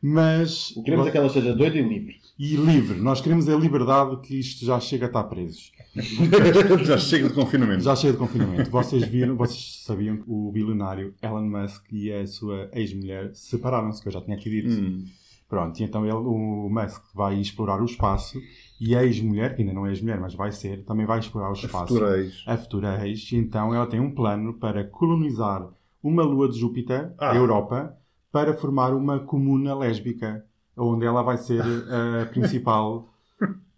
Mas, 0.00 0.70
O 0.70 0.74
que 0.76 0.82
queremos 0.84 1.08
é 1.08 1.10
que 1.10 1.16
ela 1.18 1.26
esteja 1.26 1.52
doida 1.54 1.76
e 1.76 1.82
livre. 1.82 2.16
e 2.38 2.54
livre, 2.54 3.00
nós 3.00 3.20
queremos 3.20 3.48
a 3.48 3.56
liberdade 3.56 4.20
que 4.20 4.38
isto 4.38 4.64
já 4.64 4.78
chega 4.78 5.06
a 5.06 5.08
estar 5.08 5.24
presos. 5.24 5.72
Já 6.86 6.96
chega 6.98 7.28
de 7.28 7.34
confinamento. 7.34 7.82
Já 7.82 7.96
chega 7.96 8.12
de 8.12 8.18
confinamento. 8.18 8.70
Vocês 8.70 9.04
viram, 9.04 9.34
vocês 9.36 9.82
sabiam 9.84 10.18
que 10.18 10.24
o 10.28 10.52
bilionário 10.52 11.12
Elon 11.20 11.42
Musk 11.48 11.82
e 11.90 12.12
a 12.12 12.24
sua 12.26 12.68
ex-mulher 12.72 13.30
separaram-se, 13.34 14.00
que 14.00 14.06
eu 14.06 14.12
já 14.12 14.20
tinha 14.20 14.36
aqui 14.36 14.48
dito. 14.48 14.70
Hum. 14.70 15.04
Pronto, 15.48 15.80
e 15.80 15.82
então 15.82 16.04
ele, 16.04 16.12
o 16.14 16.68
Musk 16.70 17.02
vai 17.14 17.40
explorar 17.40 17.80
o 17.80 17.86
espaço 17.86 18.38
e 18.80 18.94
a 18.94 19.04
ex-mulher, 19.04 19.54
que 19.56 19.62
ainda 19.62 19.74
não 19.74 19.86
é 19.86 19.90
ex-mulher, 19.90 20.20
mas 20.20 20.34
vai 20.34 20.52
ser, 20.52 20.84
também 20.84 21.04
vai 21.06 21.18
explorar 21.18 21.48
o 21.48 21.50
A 21.50 21.54
espaço. 21.54 21.88
futura 21.94 22.18
ex. 22.18 22.44
A 22.46 22.56
futura 22.56 23.06
ex. 23.08 23.32
Então 23.32 23.74
ela 23.74 23.86
tem 23.86 24.00
um 24.00 24.10
plano 24.14 24.54
para 24.54 24.84
colonizar 24.84 25.68
uma 26.02 26.22
lua 26.22 26.48
de 26.48 26.58
Júpiter, 26.58 27.12
Ah. 27.18 27.32
a 27.32 27.36
Europa, 27.36 27.94
para 28.30 28.54
formar 28.54 28.94
uma 28.94 29.18
comuna 29.18 29.74
lésbica, 29.74 30.44
onde 30.76 31.04
ela 31.04 31.22
vai 31.22 31.36
ser 31.38 31.60
a 32.22 32.26
principal. 32.26 33.08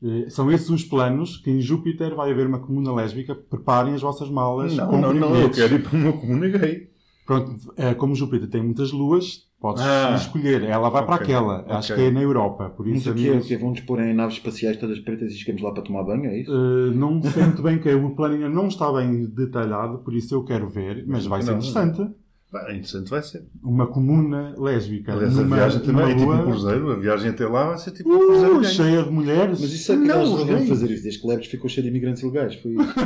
Eh, 0.02 0.28
São 0.30 0.50
esses 0.50 0.68
os 0.70 0.84
planos 0.84 1.36
que 1.38 1.50
em 1.50 1.60
Júpiter 1.60 2.14
vai 2.14 2.30
haver 2.30 2.46
uma 2.46 2.58
comuna 2.58 2.92
lésbica. 2.94 3.34
Preparem 3.34 3.94
as 3.94 4.00
vossas 4.02 4.28
malas. 4.30 4.74
Não, 4.76 4.92
não, 5.00 5.12
não, 5.14 5.34
eu 5.36 5.50
quero 5.50 5.74
ir 5.76 5.82
para 5.82 5.96
uma 5.96 6.12
comuna 6.12 6.48
gay. 6.48 6.90
Pronto, 7.26 7.56
eh, 7.76 7.94
como 7.94 8.14
Júpiter 8.14 8.48
tem 8.50 8.62
muitas 8.62 8.92
luas, 8.92 9.46
podes 9.60 9.82
Ah. 9.84 10.14
escolher. 10.16 10.62
Ela 10.62 10.88
vai 10.88 11.04
para 11.04 11.16
Ok, 11.16 11.24
aquela. 11.26 11.60
ok. 11.60 11.72
Acho 11.76 11.94
que 11.94 12.00
é 12.00 12.10
na 12.10 12.22
Europa. 12.22 12.70
Por 12.70 12.86
Mas 12.86 12.98
isso, 13.00 13.10
o 13.10 13.14
que 13.14 13.28
é? 13.28 13.32
O 13.32 13.40
que 13.42 13.54
é? 13.54 13.58
Vão-nos 13.58 13.80
pôr 13.80 14.00
em 14.00 14.14
naves 14.14 14.34
espaciais 14.36 14.76
todas 14.78 14.98
pretas 15.00 15.32
e 15.32 15.36
chegamos 15.38 15.62
lá 15.62 15.72
para 15.72 15.82
tomar 15.82 16.02
banho, 16.04 16.26
é 16.26 16.40
isso? 16.40 16.50
eh, 16.52 16.94
não 16.94 17.22
sei 17.22 17.42
muito 17.44 17.62
bem 17.62 17.78
que 17.78 17.92
o 17.92 18.10
plano 18.14 18.34
ainda 18.34 18.48
não 18.48 18.68
está 18.68 18.92
bem 18.92 19.26
detalhado, 19.26 19.98
por 19.98 20.14
isso 20.14 20.34
eu 20.34 20.42
quero 20.44 20.68
ver, 20.68 21.04
mas 21.06 21.26
vai 21.26 21.42
ser 21.42 21.50
Não. 21.52 21.58
interessante. 21.58 22.10
Bem, 22.52 22.62
interessante 22.78 23.08
vai 23.10 23.22
ser. 23.22 23.44
Uma 23.62 23.86
comuna 23.86 24.54
lésbica. 24.58 25.12
Aliás, 25.12 25.38
a 25.38 25.42
numa- 25.42 25.54
viagem 25.56 25.80
também 25.82 26.10
é 26.10 26.14
tipo 26.16 26.32
um 26.32 26.42
cruzeiro. 26.42 26.90
A 26.90 26.96
viagem 26.96 27.30
até 27.30 27.46
lá 27.46 27.68
vai 27.68 27.78
ser 27.78 27.92
tipo 27.92 28.12
um 28.12 28.18
cruzeiro 28.18 28.58
Uh, 28.58 28.64
cheia 28.64 29.02
de 29.04 29.10
mulheres. 29.10 29.60
Mas 29.60 29.72
isso 29.72 29.92
é 29.92 29.96
que 29.96 30.02
Não, 30.04 30.18
resolveram 30.18 30.58
gays. 30.58 30.68
fazer 30.68 30.90
isso. 30.90 31.02
Desde 31.04 31.20
que 31.20 31.26
Leves 31.28 31.46
ficou 31.46 31.70
cheio 31.70 31.84
de 31.84 31.90
imigrantes 31.90 32.22
ilegais. 32.24 32.56
Foi 32.56 32.72
isso. 32.72 32.82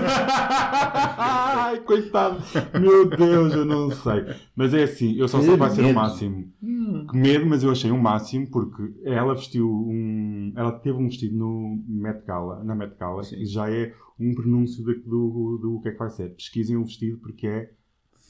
Ai, 1.18 1.80
coitado. 1.80 2.38
Meu 2.80 3.08
Deus, 3.08 3.52
eu 3.54 3.64
não 3.64 3.90
sei. 3.90 4.24
Mas 4.56 4.72
é 4.74 4.84
assim, 4.84 5.14
eu 5.16 5.28
só 5.28 5.40
sei 5.40 5.50
que 5.52 5.56
vai 5.58 5.70
ser 5.70 5.84
o 5.84 5.94
máximo. 5.94 6.50
Hum. 6.62 7.06
Que 7.10 7.16
medo, 7.16 7.46
mas 7.46 7.62
eu 7.62 7.70
achei 7.70 7.90
um 7.90 7.98
máximo 8.00 8.48
porque 8.50 8.82
ela 9.04 9.34
vestiu 9.34 9.68
um. 9.70 10.52
Ela 10.56 10.72
teve 10.72 10.96
um 10.96 11.06
vestido 11.06 11.36
no 11.36 11.82
Met 11.86 12.24
Gala, 12.26 12.62
na 12.64 12.74
Met 12.74 12.94
Gala, 12.98 13.22
que 13.22 13.44
já 13.44 13.70
é 13.70 13.92
um 14.18 14.34
pronúncio 14.34 14.84
de- 14.84 15.00
do, 15.02 15.58
do, 15.60 15.80
que 15.82 15.88
é 15.88 15.92
que 15.92 15.98
vai 15.98 16.10
ser. 16.10 16.30
Pesquisem 16.34 16.76
o 16.76 16.84
vestido 16.84 17.18
porque 17.18 17.46
é 17.46 17.70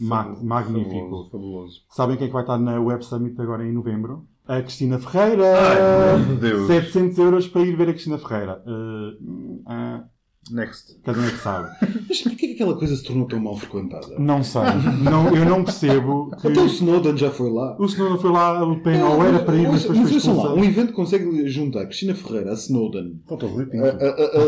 magnífico. 0.00 0.94
Fabuloso, 0.94 1.30
fabuloso. 1.30 1.80
Sabem 1.90 2.16
quem 2.16 2.26
é 2.26 2.28
que 2.28 2.32
vai 2.32 2.42
estar 2.42 2.58
na 2.58 2.80
Web 2.80 3.04
Summit 3.04 3.40
agora 3.40 3.66
em 3.66 3.72
novembro? 3.72 4.26
A 4.46 4.60
Cristina 4.60 4.98
Ferreira! 4.98 5.54
Ai, 5.56 6.18
meu 6.26 6.36
Deus. 6.36 6.66
700 6.66 7.18
euros 7.18 7.48
para 7.48 7.62
ir 7.62 7.76
ver 7.76 7.88
a 7.88 7.92
Cristina 7.92 8.18
Ferreira. 8.18 8.62
Uh, 8.66 9.62
ah, 9.66 10.04
Next. 10.50 10.96
cada 11.02 11.18
um 11.20 11.24
é 11.24 11.30
que 11.30 11.38
sabe. 11.38 11.68
Mas 12.08 12.20
porquê 12.22 12.48
que 12.48 12.52
aquela 12.54 12.76
coisa 12.76 12.94
se 12.96 13.02
tornou 13.02 13.26
tão 13.26 13.40
mal 13.40 13.56
frequentada? 13.56 14.18
Não 14.18 14.42
sei. 14.42 14.62
Não, 15.02 15.34
eu 15.34 15.44
não 15.44 15.64
percebo 15.64 16.30
que. 16.40 16.48
Até 16.48 16.60
o 16.60 16.66
Snowden 16.66 17.16
já 17.16 17.30
foi 17.30 17.50
lá. 17.50 17.76
O 17.78 17.86
não 17.86 18.18
foi 18.18 18.30
lá, 18.30 18.64
o 18.64 18.80
Pen 18.80 19.02
ou 19.02 19.24
era 19.24 19.38
para 19.38 19.56
ir, 19.56 19.68
mas 19.68 19.82
depois 19.82 20.00
foi 20.00 20.14
ouçam 20.14 20.36
lá, 20.36 20.54
um 20.54 20.64
evento 20.64 20.92
consegue 20.92 21.48
juntar 21.48 21.86
Cristina 21.86 22.14
Ferreira, 22.14 22.50
a 22.50 22.54
Snowden, 22.54 23.22
Falta 23.26 23.46
o 23.46 23.48
Rui 23.48 23.68
a, 23.72 23.82
a, 23.82 23.88
a, 23.88 23.90
a, 23.90 24.42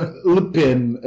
a, 0.00 0.30
a 0.30 0.34
Le 0.34 0.50
Pen, 0.50 0.98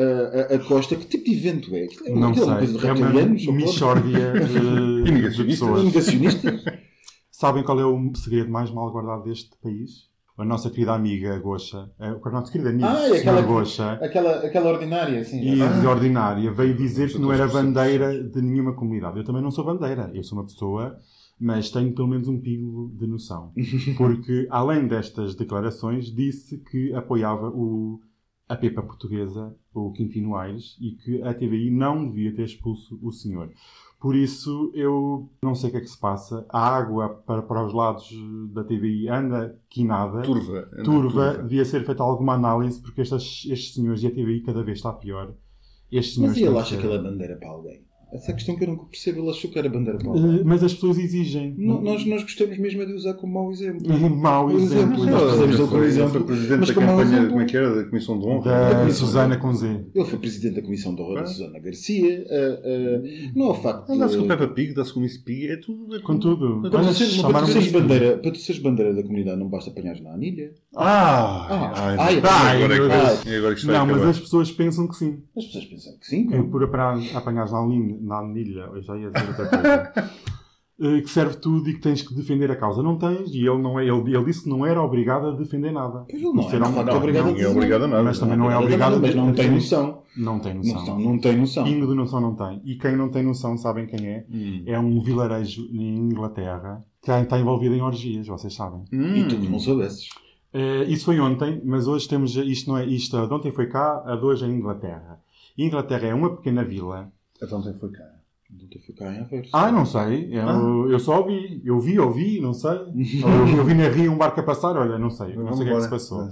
a, 0.53 0.59
Costa. 0.59 0.95
Que 0.95 1.05
tipo 1.05 1.25
de 1.25 1.33
evento 1.33 1.75
é? 1.75 1.85
É 2.05 2.15
Não 2.15 2.31
é 2.31 2.33
sei. 2.35 2.89
É 2.89 2.93
uma 2.93 3.53
mixórdia 3.53 4.33
de, 4.33 5.03
de 5.03 5.11
negacionistas. 5.11 5.67
pessoas. 5.67 5.83
Negacionistas? 5.85 6.63
Sabem 7.31 7.63
qual 7.63 7.79
é 7.79 7.85
o 7.85 8.11
segredo 8.15 8.49
mais 8.49 8.71
mal 8.71 8.91
guardado 8.91 9.23
deste 9.23 9.51
país? 9.61 10.14
A 10.37 10.43
nossa 10.43 10.69
querida 10.69 10.93
amiga 10.93 11.39
Goxa, 11.39 11.89
a 11.97 12.29
nossa 12.29 12.51
querida 12.51 12.69
amiga 12.69 12.87
Ah, 12.89 13.05
aquela- 13.15 13.41
Goxa, 13.41 13.93
Aquela, 13.93 14.31
aquela 14.45 14.69
ordinária, 14.71 15.21
assim. 15.21 15.41
e 15.41 15.61
Ah, 15.61 15.79
de 15.79 15.87
ordinária, 15.87 16.51
veio 16.51 16.75
dizer 16.75 17.09
que 17.09 17.17
não 17.17 17.31
era 17.31 17.47
bandeira 17.47 18.21
de 18.21 18.41
nenhuma 18.41 18.73
comunidade. 18.73 19.17
Eu 19.17 19.23
também 19.23 19.41
não 19.41 19.49
sou 19.51 19.63
bandeira, 19.63 20.11
eu 20.13 20.23
sou 20.23 20.37
uma 20.37 20.43
pessoa, 20.43 20.97
mas 21.39 21.69
tenho 21.69 21.93
pelo 21.95 22.09
menos 22.09 22.27
um 22.27 22.37
pingo 22.39 22.91
de 22.99 23.07
noção. 23.07 23.53
Porque, 23.97 24.45
além 24.49 24.85
destas 24.87 25.35
declarações, 25.35 26.13
disse 26.13 26.57
que 26.69 26.93
apoiava 26.93 27.47
o, 27.49 28.01
a 28.47 28.55
Pepa 28.55 28.81
portuguesa, 28.81 29.55
o 29.73 29.91
Quintino 29.91 30.35
Aires, 30.35 30.77
e 30.79 30.91
que 30.91 31.21
a 31.23 31.33
TVI 31.33 31.71
não 31.71 32.09
devia 32.09 32.35
ter 32.35 32.43
expulso 32.43 32.99
o 33.01 33.11
senhor. 33.11 33.51
Por 33.99 34.15
isso, 34.15 34.71
eu 34.75 35.29
não 35.41 35.55
sei 35.55 35.69
o 35.69 35.71
que 35.71 35.77
é 35.79 35.81
que 35.81 35.87
se 35.87 35.99
passa. 35.99 36.45
A 36.49 36.59
água 36.59 37.09
para, 37.09 37.41
para 37.41 37.65
os 37.65 37.73
lados 37.73 38.07
da 38.53 38.63
TVI 38.63 39.09
anda 39.09 39.59
quinada. 39.67 40.21
Turva. 40.21 40.69
Turva, 40.83 41.37
devia 41.39 41.65
ser 41.65 41.83
feita 41.83 42.03
alguma 42.03 42.33
análise, 42.33 42.79
porque 42.79 43.01
estes, 43.01 43.49
estes 43.49 43.73
senhores 43.73 44.03
e 44.03 44.07
a 44.07 44.11
TVI 44.11 44.41
cada 44.41 44.63
vez 44.63 44.77
está 44.77 44.93
pior. 44.93 45.33
Mas 45.91 46.37
ele 46.37 46.57
acha 46.59 46.77
que 46.77 46.85
ele 46.85 46.95
é 46.95 47.01
bandeira 47.01 47.35
para 47.37 47.49
alguém? 47.49 47.83
Essa 48.15 48.31
é 48.31 48.33
a 48.33 48.35
questão 48.35 48.55
que 48.55 48.63
eu 48.63 48.67
nunca 48.69 48.85
percebo. 48.85 49.21
Ele 49.21 49.29
achou 49.29 49.49
que 49.51 49.59
era 49.59 49.69
bandeira 49.69 49.97
para. 49.99 50.09
Eh, 50.19 50.41
Mas 50.43 50.63
as 50.63 50.73
pessoas 50.73 50.97
exigem. 50.97 51.53
No- 51.57 51.81
Nós, 51.81 52.05
nós 52.05 52.21
gostamos 52.23 52.57
mesmo 52.57 52.81
é 52.81 52.85
de 52.85 52.93
usar 52.93 53.13
como 53.15 53.33
mau 53.33 53.51
exemplo. 53.51 53.85
Mau 54.15 54.49
exemplo. 54.51 55.03
exemplo, 55.03 55.05
nós 55.05 55.21
precisamos 55.21 55.55
dele 55.57 55.67
como 55.69 55.83
exemplo. 55.83 56.09
foi 56.11 56.23
presidente 56.23 56.59
Mas 56.59 56.67
da 56.69 56.73
campanha, 56.75 57.01
exemplo- 57.03 57.29
como 57.29 57.41
é 57.41 57.45
que 57.45 57.57
era? 57.57 57.75
Da 57.75 57.83
Comissão 57.85 58.19
de 58.19 58.25
Honra. 58.25 58.51
Da 58.69 58.75
Comissão 58.79 59.07
Susana 59.07 59.37
com 59.37 59.53
Z. 59.53 59.85
Ele 59.93 60.05
foi 60.05 60.19
presidente 60.19 60.55
da 60.55 60.61
Comissão 60.61 60.95
de 60.95 61.01
Honra 61.01 61.15
da 61.15 61.21
Ah. 61.21 61.25
Susana 61.27 61.59
Garcia. 61.59 62.25
ah, 62.29 62.59
ah, 62.65 63.31
não 63.35 63.45
é 63.47 63.49
o 63.49 63.53
facto 63.55 63.89
Não 63.89 63.97
dá-se 63.97 64.15
com 64.17 64.21
de... 64.23 64.27
Peppa 64.29 64.47
Pig, 64.47 64.73
dá-se 64.73 64.93
com 64.93 64.99
Miss 64.99 65.17
Pig, 65.17 65.47
é 65.47 65.57
tudo. 65.57 65.95
É 65.95 65.99
Com 65.99 66.17
tudo. 66.17 66.61
Para 66.69 66.81
tu, 66.83 66.93
seres, 66.93 67.71
bandeira, 67.71 68.17
para 68.17 68.31
tu 68.31 68.37
seres 68.39 68.61
bandeira 68.61 68.93
da 68.93 69.03
comunidade 69.03 69.39
não 69.39 69.49
basta 69.49 69.69
apanhares 69.69 70.01
na 70.01 70.13
anilha. 70.13 70.51
Ah! 70.75 71.47
Ah, 71.49 71.73
ai, 71.75 71.95
ai, 71.97 72.21
não. 72.21 72.29
ai, 72.29 72.63
agora, 72.63 73.51
é 73.51 73.55
que- 73.55 73.65
Não, 73.67 73.85
mas 73.85 74.01
as 74.03 74.19
pessoas 74.19 74.51
pensam 74.51 74.87
que 74.87 74.95
sim. 74.95 75.19
As 75.37 75.45
pessoas 75.45 75.65
pensam 75.65 75.93
que 75.99 76.05
sim. 76.07 76.27
É 76.33 76.41
por 76.41 76.63
apanhar, 76.63 76.99
apanhares 77.15 77.51
na 77.51 77.59
anilha, 77.59 77.97
na 78.05 78.19
anilha, 78.19 78.69
eu 78.73 78.81
já 78.81 78.95
ia 78.97 79.09
dizer 79.09 79.27
outra 79.27 79.47
coisa. 79.47 79.93
Eh, 80.77 80.99
que 80.99 81.09
serve 81.09 81.37
tudo 81.37 81.69
e 81.69 81.73
que 81.75 81.79
tens 81.79 82.01
que 82.01 82.13
defender 82.13 82.51
a 82.51 82.55
causa. 82.57 82.83
Não 82.83 82.97
tens, 82.97 83.33
e 83.33 83.39
ele, 83.47 83.61
não 83.61 83.79
é, 83.79 83.85
ele, 83.87 84.13
ele 84.13 84.25
disse 84.25 84.43
que 84.43 84.49
não 84.49 84.65
era 84.65 84.81
obrigado 84.83 85.27
a 85.27 85.31
defender 85.31 85.71
nada. 85.71 86.03
Ele 86.09 86.21
não 86.23 86.31
é, 86.31 86.45
homem- 86.47 86.49
facto, 86.59 86.85
não, 86.87 86.97
obrigado 86.97 87.23
a 87.23 87.27
Ninguém 87.27 87.43
é 87.45 87.47
obrigado 87.47 87.83
a 87.83 87.87
nada. 87.87 88.03
Mas 88.03 88.19
também 88.19 88.37
não 88.37 88.51
é 88.51 88.57
Obrigado 88.57 88.93
a 88.93 88.97
obrigado 88.97 89.01
nada, 89.01 89.07
Mas 89.07 89.15
não 89.15 89.29
a 89.29 89.33
tem 89.33 89.51
noção. 89.51 90.03
Não 90.17 90.39
tem 90.39 90.53
noção. 90.53 90.73
Noção, 90.75 90.99
não 90.99 91.17
tem 91.17 91.37
noção. 91.37 91.63
Pingo 91.63 91.87
de 91.87 91.95
noção 91.95 92.19
não 92.19 92.35
tem. 92.35 92.61
E 92.65 92.75
quem 92.75 92.93
não 92.97 93.07
tem 93.07 93.23
noção, 93.23 93.57
sabem 93.57 93.85
quem 93.85 94.05
é? 94.05 94.25
Hum. 94.29 94.63
É 94.65 94.77
um 94.77 95.01
vilarejo 95.01 95.61
em 95.71 95.95
Inglaterra 95.95 96.83
que 97.01 97.09
está 97.09 97.39
envolvido 97.39 97.73
em 97.73 97.81
orgias, 97.81 98.27
vocês 98.27 98.53
sabem. 98.53 98.83
Hum. 98.91 99.15
E 99.15 99.23
tu 99.29 99.37
não 99.37 99.59
soubesses. 99.59 100.09
Eh, 100.53 100.83
isso 100.89 101.05
foi 101.05 101.19
ontem, 101.21 101.61
mas 101.63 101.87
hoje 101.87 102.05
temos. 102.05 102.35
Isto 102.35 102.71
não 102.71 102.77
é. 102.77 102.85
Isto 102.85 103.15
a 103.15 103.25
de 103.25 103.33
ontem 103.33 103.51
foi 103.51 103.67
cá, 103.67 104.03
a 104.05 104.17
de 104.17 104.25
hoje 104.25 104.43
é 104.43 104.47
em 104.49 104.55
Inglaterra. 104.57 105.21
E 105.57 105.65
Inglaterra 105.65 106.07
é 106.07 106.13
uma 106.13 106.35
pequena 106.35 106.65
vila. 106.65 107.09
Então 107.41 107.61
tem 107.61 107.73
foi 107.73 107.91
cá. 107.91 108.03
Não 108.49 108.67
te 108.69 108.79
ficar 108.79 109.11
em 109.13 109.19
Aveiro. 109.21 109.47
Ah, 109.51 109.71
não 109.71 109.85
sei. 109.85 110.29
Eu, 110.31 110.47
Ah. 110.49 110.87
eu 110.89 110.99
só 110.99 111.19
ouvi. 111.19 111.61
Eu 111.65 111.79
vi, 111.79 111.99
ouvi, 111.99 112.39
não 112.39 112.53
sei. 112.53 112.71
eu, 112.95 113.45
vi- 113.45 113.57
eu 113.57 113.65
vi 113.65 113.73
na 113.73 113.89
ria 113.89 114.11
um 114.11 114.17
barco 114.17 114.39
a 114.39 114.43
passar, 114.43 114.77
olha, 114.77 114.97
não 114.99 115.09
sei. 115.09 115.35
Não 115.35 115.53
sei 115.53 115.65
o 115.65 115.69
que 115.69 115.73
é 115.73 115.75
que 115.77 115.81
se 115.83 115.89
passou. 115.89 116.21
Ah. 116.21 116.29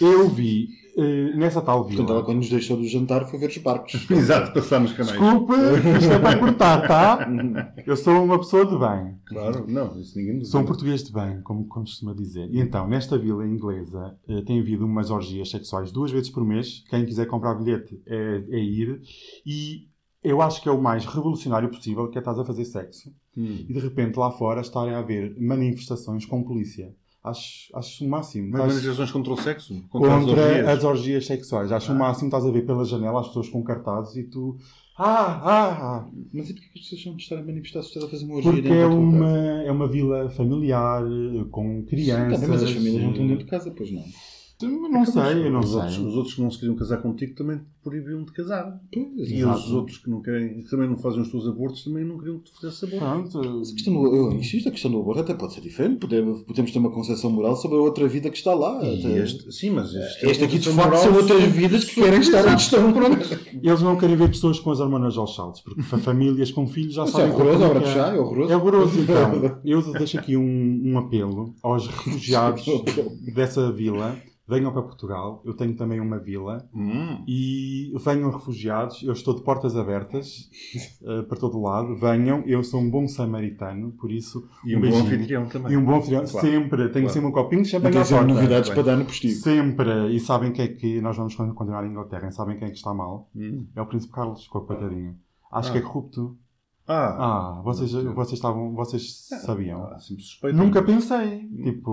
Eu 0.00 0.28
vi 0.30 0.68
eh, 0.96 1.36
nessa 1.36 1.60
tal 1.60 1.84
vila. 1.84 1.98
Portanto, 1.98 2.16
ela 2.16 2.24
quando 2.24 2.38
nos 2.38 2.48
deixou 2.48 2.74
do 2.78 2.86
jantar 2.88 3.28
foi 3.28 3.38
ver 3.38 3.50
os 3.50 3.58
barcos. 3.58 3.92
Exato, 4.10 4.52
passar 4.54 4.80
nos 4.80 4.92
canais. 4.94 5.12
Desculpe, 5.20 5.52
isto 6.00 6.12
é 6.12 6.18
para 6.18 6.38
cortar, 6.38 6.88
tá? 6.88 7.28
Eu 7.86 7.96
sou 7.98 8.24
uma 8.24 8.38
pessoa 8.38 8.64
de 8.64 8.78
bem. 8.78 9.18
Claro, 9.26 9.66
não, 9.68 10.00
isso 10.00 10.18
ninguém 10.18 10.42
Sou 10.42 10.62
um 10.62 10.64
português 10.64 11.04
de 11.04 11.12
bem, 11.12 11.42
como 11.42 11.66
como 11.68 11.84
costuma 11.84 12.14
dizer. 12.14 12.48
E 12.50 12.58
então, 12.60 12.88
nesta 12.88 13.18
vila 13.18 13.46
inglesa, 13.46 14.16
eh, 14.26 14.40
tem 14.42 14.58
havido 14.58 14.86
umas 14.86 15.10
orgias 15.10 15.50
sexuais 15.50 15.92
duas 15.92 16.10
vezes 16.10 16.30
por 16.30 16.44
mês. 16.46 16.82
Quem 16.88 17.04
quiser 17.04 17.26
comprar 17.26 17.54
bilhete 17.56 18.00
é, 18.06 18.42
é 18.48 18.58
ir. 18.58 19.02
E 19.44 19.89
eu 20.22 20.42
acho 20.42 20.62
que 20.62 20.68
é 20.68 20.72
o 20.72 20.80
mais 20.80 21.04
revolucionário 21.06 21.70
possível, 21.70 22.08
que 22.08 22.18
é 22.18 22.20
estás 22.20 22.38
a 22.38 22.44
fazer 22.44 22.64
sexo. 22.64 23.12
Hum. 23.36 23.64
E 23.68 23.72
de 23.72 23.80
repente 23.80 24.18
lá 24.18 24.30
fora 24.30 24.60
estarem 24.60 24.94
a 24.94 24.98
haver 24.98 25.34
manifestações 25.40 26.26
com 26.26 26.42
polícia. 26.42 26.94
Acho, 27.22 27.70
acho 27.74 28.04
o 28.04 28.08
máximo. 28.08 28.50
Mas 28.50 28.60
manifestações 28.60 29.10
contra 29.10 29.32
o 29.32 29.36
sexo? 29.36 29.82
Contra, 29.88 30.16
as 30.16 30.24
contra 30.24 30.42
orgias? 30.42 30.68
as 30.68 30.84
orgias 30.84 31.26
sexuais. 31.26 31.72
Acho 31.72 31.92
o 31.92 31.98
máximo, 31.98 32.28
estás 32.28 32.46
a 32.46 32.50
ver 32.50 32.64
pela 32.64 32.84
janela 32.84 33.20
as 33.20 33.28
pessoas 33.28 33.48
com 33.48 33.62
cartazes 33.62 34.16
e 34.16 34.24
tu. 34.24 34.56
Ah, 34.96 35.40
ah, 35.42 35.78
ah. 35.80 36.10
Mas 36.32 36.50
e 36.50 36.54
porquê 36.54 36.68
que 36.72 36.78
as 36.78 36.84
pessoas 36.84 37.04
vão 37.04 37.16
estar 37.16 37.36
a 37.38 37.42
manifestar 37.42 37.82
se 37.82 37.88
estás 37.88 38.04
a 38.04 38.08
fazer 38.08 38.24
uma 38.24 38.36
orgia 38.36 38.52
Porque 38.52 38.68
é 38.68 38.86
uma, 38.86 39.62
é 39.62 39.72
uma 39.72 39.88
vila 39.88 40.28
familiar, 40.30 41.02
eh, 41.02 41.44
com 41.50 41.84
crianças. 41.86 42.46
mas 42.46 42.62
as 42.62 42.70
famílias 42.70 43.02
não 43.02 43.10
estão 43.10 43.24
eh, 43.24 43.28
dentro 43.28 43.44
de 43.44 43.50
casa, 43.50 43.70
pois 43.70 43.90
não. 43.90 44.04
Não 44.68 45.04
sei, 45.06 45.46
eu 45.46 45.50
não 45.50 45.60
os, 45.60 45.74
outros, 45.74 45.94
sei. 45.94 46.04
os 46.06 46.14
outros 46.16 46.34
que 46.34 46.40
não 46.42 46.50
se 46.50 46.58
queriam 46.58 46.76
casar 46.76 46.98
contigo 46.98 47.34
também 47.34 47.58
te 47.58 47.64
proibiam 47.82 48.22
de 48.24 48.32
casar. 48.32 48.78
E 48.92 49.38
Exato. 49.38 49.58
os 49.58 49.72
outros 49.72 49.98
que 49.98 50.10
não 50.10 50.20
querem, 50.20 50.62
que 50.62 50.70
também 50.70 50.88
não 50.88 50.98
fazem 50.98 51.22
os 51.22 51.30
teus 51.30 51.46
abortos 51.48 51.82
também 51.84 52.04
não 52.04 52.18
queriam 52.18 52.38
que 52.38 52.50
tu 52.50 52.56
fizesse 52.60 52.84
aborto. 52.84 53.30
Pronto. 53.30 53.58
Mas 53.58 53.70
a 53.70 53.72
questão 53.74 53.94
do, 53.94 54.16
eu 54.16 54.32
insisto, 54.32 54.68
a 54.68 54.72
questão 54.72 54.90
do 54.90 54.98
aborto 55.00 55.20
até 55.22 55.34
pode 55.34 55.54
ser 55.54 55.60
diferente. 55.62 55.98
Podemos, 55.98 56.42
podemos 56.42 56.70
ter 56.70 56.78
uma 56.78 56.90
concepção 56.90 57.30
moral 57.30 57.56
sobre 57.56 57.78
a 57.78 57.80
outra 57.80 58.06
vida 58.06 58.28
que 58.30 58.36
está 58.36 58.54
lá. 58.54 58.82
E 58.84 58.98
Até- 59.00 59.18
este, 59.22 59.52
sim, 59.52 59.70
mas 59.70 59.94
este, 59.94 60.26
é 60.26 60.30
Este 60.30 60.44
aqui 60.44 60.58
de 60.58 60.68
facto 60.68 60.84
moral 60.88 61.02
são 61.02 61.14
outras 61.14 61.42
vidas 61.44 61.84
que 61.84 61.94
querem 62.00 62.20
estar 62.20 62.46
onde 62.46 62.60
estão. 62.62 62.92
Pronto. 62.92 63.38
Eles 63.62 63.82
não 63.82 63.96
querem 63.96 64.16
ver 64.16 64.28
pessoas 64.28 64.58
com 64.60 64.70
as 64.70 64.80
hormonas 64.80 65.16
aos 65.16 65.34
saltos, 65.34 65.60
porque 65.62 65.82
fa- 65.82 65.98
famílias 65.98 66.50
com 66.50 66.66
filhos 66.66 66.94
já 66.94 67.04
Isso 67.04 67.12
sabem 67.12 67.28
é 67.30 67.34
horroroso, 67.34 67.58
como 67.58 67.64
a 67.64 67.68
hora 67.70 67.80
que 67.80 67.86
de 67.86 67.92
fechar, 67.92 68.14
é 68.14 68.18
horroroso. 68.20 68.52
É 68.52 68.56
horroroso, 68.56 69.00
então. 69.00 69.58
Eu 69.64 69.92
deixo 69.92 70.18
aqui 70.18 70.36
um, 70.36 70.82
um 70.84 70.98
apelo 70.98 71.54
aos 71.62 71.86
refugiados 71.86 72.64
dessa 73.34 73.70
vila. 73.72 74.16
Venham 74.50 74.72
para 74.72 74.82
Portugal. 74.82 75.40
Eu 75.44 75.54
tenho 75.54 75.74
também 75.76 76.00
uma 76.00 76.18
vila. 76.18 76.68
Hum, 76.74 77.24
E 77.26 77.92
venham 78.04 78.30
refugiados. 78.30 79.02
Eu 79.04 79.12
estou 79.12 79.34
de 79.34 79.42
portas 79.42 79.76
abertas 79.76 80.50
eh, 81.02 81.22
para 81.22 81.38
todo 81.38 81.60
lado. 81.62 81.94
Venham. 81.96 82.42
Eu 82.46 82.62
sou 82.64 82.80
um 82.80 82.90
bom 82.90 83.06
samaritano, 83.06 83.92
por 83.92 84.10
isso. 84.10 84.46
e 84.64 84.74
um 84.76 84.80
bom 84.80 84.82
beijinho. 84.88 85.04
anfitrião 85.06 85.46
também. 85.48 85.72
E 85.72 85.76
um 85.76 85.84
bom 85.84 85.96
anfitrião. 85.98 86.24
Claro. 86.24 86.46
Sempre. 86.46 86.76
Tenho 86.88 87.04
Claro. 87.06 87.08
sempre 87.10 87.28
um 87.28 87.32
copinho 87.32 87.62
de 87.62 87.68
champanhe 87.68 87.96
à 87.96 88.04
porta. 88.04 88.26
novidades 88.26 88.70
para 88.70 88.82
dar 88.82 88.96
no 88.96 89.04
postigo. 89.04 89.34
Sempre. 89.34 90.14
E 90.14 90.18
sabem 90.20 90.52
quem 90.52 90.64
é 90.64 90.68
que 90.68 91.00
nós 91.00 91.16
vamos 91.16 91.34
continuar 91.36 91.84
em 91.86 91.90
Inglaterra? 91.90 92.28
E 92.28 92.32
sabem 92.32 92.56
quem 92.58 92.66
é 92.66 92.70
que 92.70 92.76
está 92.76 92.92
mal? 92.92 93.30
Hum. 93.36 93.66
É 93.76 93.80
o 93.80 93.86
Príncipe 93.86 94.12
Carlos, 94.12 94.48
com 94.48 94.58
a 94.58 94.64
coitadinho. 94.66 95.16
Acho 95.52 95.68
Ah. 95.68 95.72
que 95.72 95.78
é 95.78 95.80
corrupto. 95.80 96.36
Ah, 96.92 97.58
Ah, 97.58 97.62
vocês, 97.62 97.92
vocês 97.92 98.32
estavam, 98.32 98.74
vocês 98.74 99.28
sabiam. 99.44 99.84
ah. 99.84 99.96
Nunca 100.52 100.82
pensei. 100.82 101.48
Tipo, 101.62 101.92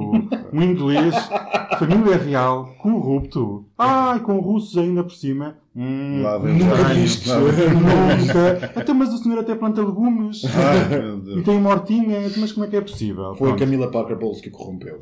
um 0.52 0.62
inglês, 0.64 1.14
família 1.78 2.18
real, 2.18 2.74
corrupto. 2.82 3.68
Ai, 3.78 4.20
com 4.22 4.40
russos 4.40 4.76
ainda 4.76 5.04
por 5.04 5.12
cima. 5.14 5.56
Hum, 5.76 6.24
Lá 6.24 6.40
vem 6.40 6.58
Nunca. 6.58 6.76
Até, 8.80 8.92
mas 8.94 9.14
o 9.14 9.18
senhor 9.20 9.38
até 9.38 9.54
planta 9.54 9.84
legumes. 9.84 10.42
Ah, 10.46 11.38
E 11.38 11.44
tem 11.44 11.62
mortinhas. 11.62 12.36
Mas 12.38 12.52
como 12.52 12.66
é 12.66 12.70
que 12.70 12.78
é 12.78 12.82
possível? 12.82 13.36
Foi 13.36 13.50
a 13.50 13.54
Pronto. 13.54 13.60
Camila 13.60 13.92
Parker 13.92 14.18
Bowles 14.18 14.42
que 14.42 14.50
corrompeu. 14.50 14.98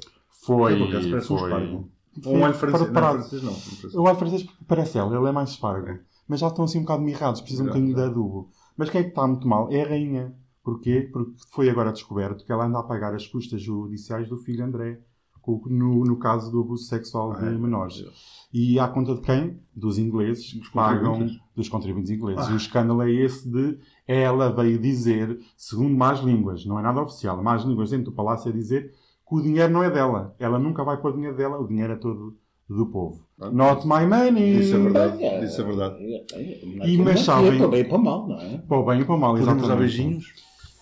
Foi. 0.45 0.73
É, 0.73 0.75
um 0.75 1.21
foi. 1.21 1.85
Ou 2.25 2.35
um 2.37 2.43
alho 2.45 2.53
francês. 2.53 2.91
Não, 2.91 3.01
francês 3.01 3.43
não. 3.43 3.53
francês. 3.53 3.93
Eu 3.93 4.01
olho 4.03 4.15
francês 4.17 4.45
parece 4.67 4.97
ela, 4.97 5.15
ele 5.17 5.27
é 5.27 5.31
mais 5.31 5.51
espargo. 5.51 5.99
Mas 6.27 6.39
já 6.41 6.47
estão 6.47 6.65
assim 6.65 6.79
um 6.79 6.81
bocado 6.81 7.01
mirrados, 7.03 7.39
precisam 7.39 7.65
um 7.65 7.69
bocadinho 7.69 7.95
de 7.95 8.01
adubo. 8.01 8.49
Mas 8.77 8.89
quem 8.89 9.01
é 9.01 9.03
que 9.03 9.09
está 9.09 9.25
muito 9.27 9.47
mal? 9.47 9.71
É 9.71 9.83
a 9.83 9.89
rainha. 9.89 10.35
Porquê? 10.63 11.09
Porque 11.13 11.33
foi 11.51 11.69
agora 11.69 11.91
descoberto 11.91 12.43
que 12.43 12.51
ela 12.51 12.65
anda 12.65 12.79
a 12.79 12.83
pagar 12.83 13.13
as 13.13 13.27
custas 13.27 13.61
judiciais 13.61 14.27
do 14.27 14.37
filho 14.37 14.65
André, 14.65 14.99
no, 15.67 16.03
no 16.03 16.17
caso 16.17 16.51
do 16.51 16.61
abuso 16.61 16.85
sexual 16.85 17.35
de 17.35 17.45
Ah, 17.45 17.51
é, 17.51 17.57
menores. 17.57 18.03
E 18.51 18.79
à 18.79 18.87
conta 18.87 19.13
de 19.13 19.21
quem? 19.21 19.59
Dos 19.75 19.99
ingleses, 19.99 20.53
que 20.53 20.73
pagam 20.73 21.27
dos 21.55 21.69
contribuintes 21.69 22.09
ingleses. 22.09 22.47
Ah. 22.47 22.51
E 22.51 22.53
o 22.53 22.57
escândalo 22.57 23.03
é 23.03 23.11
esse 23.11 23.47
de 23.47 23.77
ela 24.07 24.51
veio 24.51 24.79
dizer, 24.79 25.39
segundo 25.55 25.95
más 25.95 26.19
línguas, 26.21 26.65
não 26.65 26.79
é 26.79 26.81
nada 26.81 27.01
oficial, 27.01 27.43
más 27.43 27.63
línguas 27.63 27.91
dentro 27.91 28.05
do 28.05 28.15
palácio 28.15 28.49
a 28.49 28.53
dizer 28.53 28.91
que 29.27 29.35
o 29.35 29.41
dinheiro 29.41 29.71
não 29.71 29.83
é 29.83 29.91
dela. 29.91 30.35
Ela 30.39 30.57
nunca 30.57 30.83
vai 30.83 30.99
pôr 30.99 31.13
dinheiro 31.13 31.37
dela, 31.37 31.59
o 31.59 31.67
dinheiro 31.67 31.93
é 31.93 31.95
todo 31.95 32.37
do 32.69 32.85
povo. 32.87 33.19
Ah, 33.39 33.51
Not 33.51 33.85
my 33.85 34.05
money! 34.07 34.59
Isso 34.61 34.75
é 34.75 34.79
verdade. 34.79 35.45
Isso 35.45 35.61
é 35.61 35.63
verdade. 35.63 35.95
E, 36.85 36.97
mas 36.97 37.19
sabem- 37.21 37.57
Para 37.57 37.67
bem 37.67 37.81
e 37.81 37.83
para 37.83 37.97
mal, 37.97 38.27
não 38.27 38.39
é? 38.39 38.57
Para 38.67 38.77
o 38.77 38.85
bem 38.85 39.01
e 39.01 39.05
para 39.05 39.15
o 39.15 39.19
mal, 39.19 39.31
Podemos 39.33 39.53
dar 39.53 39.59
exatamente. 39.65 39.79
beijinhos? 39.97 40.25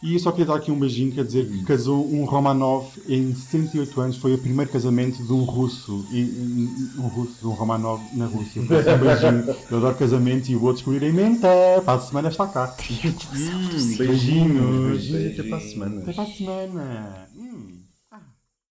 E 0.04 0.14
eu 0.16 0.20
só 0.20 0.32
queria 0.32 0.48
dar 0.48 0.56
aqui 0.56 0.70
um 0.70 0.78
beijinho, 0.78 1.14
quer 1.14 1.24
dizer 1.24 1.48
que 1.48 1.64
casou 1.64 2.06
um 2.06 2.26
Romanov 2.26 2.88
em 3.08 3.34
108 3.34 4.02
anos, 4.02 4.18
foi 4.18 4.34
o 4.34 4.38
primeiro 4.38 4.70
casamento 4.70 5.24
de 5.24 5.32
um 5.32 5.44
russo, 5.46 6.06
e, 6.12 6.20
e- 6.20 7.00
um 7.00 7.08
russo, 7.08 7.40
de 7.40 7.48
um 7.48 7.52
Romanov 7.52 8.02
na 8.14 8.26
Rússia. 8.26 8.62
Por 8.64 8.76
isso, 8.80 8.90
um 8.90 8.98
beijinho, 8.98 9.56
eu 9.72 9.78
adoro 9.78 9.96
casamentos 9.96 10.50
e 10.50 10.56
vou 10.56 10.74
descobrir 10.74 11.04
em 11.04 11.14
mente, 11.14 11.40
para 11.86 11.94
a 11.94 12.00
semana 12.00 12.28
está 12.28 12.46
cá. 12.48 12.76
Hum, 12.92 13.96
Beijinhos. 13.98 15.08
Beijinhos 15.08 15.40
até 15.40 15.44
para 15.50 15.58
a 15.58 15.62
semana. 15.62 16.02
Até 16.02 16.14
para 16.14 16.24
a 16.24 16.28
semana. 16.28 17.28
Hum. 17.38 17.80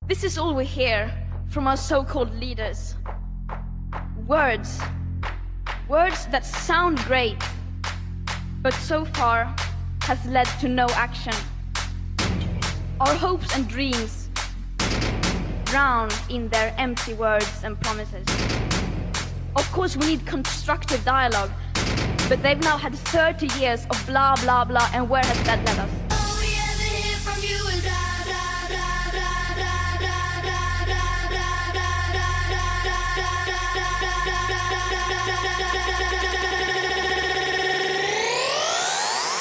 This 0.07 0.25
is 0.25 0.37
all 0.37 0.55
we 0.55 0.65
hear 0.67 1.11
from 1.53 1.69
our 1.69 1.77
so 1.77 2.03
called 2.03 2.35
leaders. 2.41 2.95
Words. 4.27 4.81
Words 5.87 6.25
that 6.29 6.47
sound 6.47 6.97
great, 7.01 7.37
but 8.63 8.73
so 8.73 9.05
far 9.05 9.55
has 10.01 10.25
led 10.25 10.47
to 10.61 10.69
no 10.69 10.87
action. 10.95 11.35
Our 13.01 13.15
hopes 13.15 13.55
and 13.55 13.69
dreams 13.69 14.31
drown 15.65 16.09
in 16.31 16.49
their 16.49 16.75
empty 16.79 17.13
words 17.13 17.63
and 17.65 17.79
promises. 17.79 18.27
Of 19.55 19.71
course, 19.73 19.95
we 19.95 20.07
need 20.07 20.25
constructive 20.25 21.05
dialogue, 21.05 21.51
but 22.31 22.43
they've 22.43 22.61
now 22.61 22.79
had 22.79 22.95
30 22.95 23.49
years 23.61 23.85
of 23.91 24.03
blah 24.07 24.37
blah 24.37 24.65
blah, 24.65 24.89
and 24.95 25.07
where 25.07 25.25
has 25.25 25.43
that 25.45 25.63
led 25.67 25.79
us? 25.81 26.02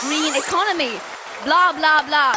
Green 0.02 0.36
economy, 0.36 1.00
blah 1.46 1.72
blah 1.74 2.02
blah. 2.08 2.32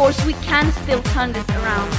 Course, 0.00 0.24
we 0.24 0.32
can 0.50 0.72
still 0.72 1.02
turn 1.12 1.30
this 1.30 1.46
around. 1.50 1.90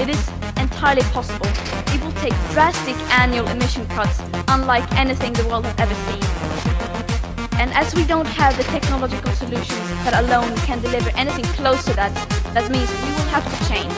It 0.00 0.08
is 0.08 0.22
entirely 0.56 1.02
possible. 1.16 1.48
It 1.92 2.00
will 2.04 2.16
take 2.22 2.32
drastic 2.54 2.94
annual 3.10 3.48
emission 3.48 3.88
cuts, 3.88 4.22
unlike 4.46 4.86
anything 4.92 5.32
the 5.32 5.44
world 5.48 5.64
has 5.66 5.74
ever 5.80 5.96
seen. 6.06 6.22
And 7.58 7.72
as 7.74 7.92
we 7.92 8.04
don't 8.04 8.28
have 8.38 8.56
the 8.56 8.62
technological 8.62 9.32
solutions 9.32 9.84
that 10.04 10.14
alone 10.22 10.54
can 10.58 10.80
deliver 10.80 11.10
anything 11.16 11.46
close 11.58 11.84
to 11.86 11.94
that, 11.94 12.14
that 12.54 12.70
means 12.70 12.88
we 13.02 13.10
will 13.18 13.30
have 13.34 13.44
to 13.50 13.58
change. 13.66 13.94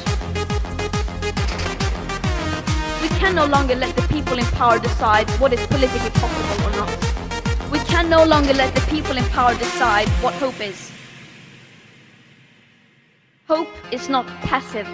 We 3.03 3.11
can 3.21 3.35
no 3.35 3.45
longer 3.45 3.75
let 3.75 3.95
the 3.97 4.07
people 4.09 4.39
in 4.39 4.47
power 4.57 4.79
decide 4.79 5.29
what 5.33 5.53
is 5.53 5.61
politically 5.67 6.13
possible 6.25 6.59
or 6.67 6.73
not. 6.81 7.71
We 7.71 7.81
can 7.81 8.09
no 8.09 8.25
longer 8.25 8.55
let 8.55 8.75
the 8.75 8.81
people 8.91 9.19
in 9.19 9.25
power 9.25 9.55
decide 9.55 10.09
what 10.25 10.33
hope 10.37 10.59
is. 10.59 10.96
Hope 13.49 13.69
is 13.93 14.09
not 14.09 14.27
passive. 14.43 14.89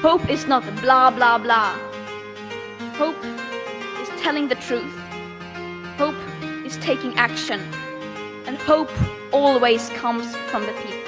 Hope 0.00 0.26
is 0.30 0.46
not 0.46 0.64
blah 0.80 1.10
blah 1.10 1.36
blah. 1.36 1.76
Hope 2.94 3.22
is 4.00 4.08
telling 4.22 4.48
the 4.48 4.54
truth. 4.54 4.96
Hope 5.98 6.16
is 6.64 6.78
taking 6.78 7.14
action. 7.16 7.60
And 8.46 8.56
hope 8.56 8.90
always 9.32 9.90
comes 9.90 10.34
from 10.50 10.62
the 10.64 10.72
people. 10.72 10.99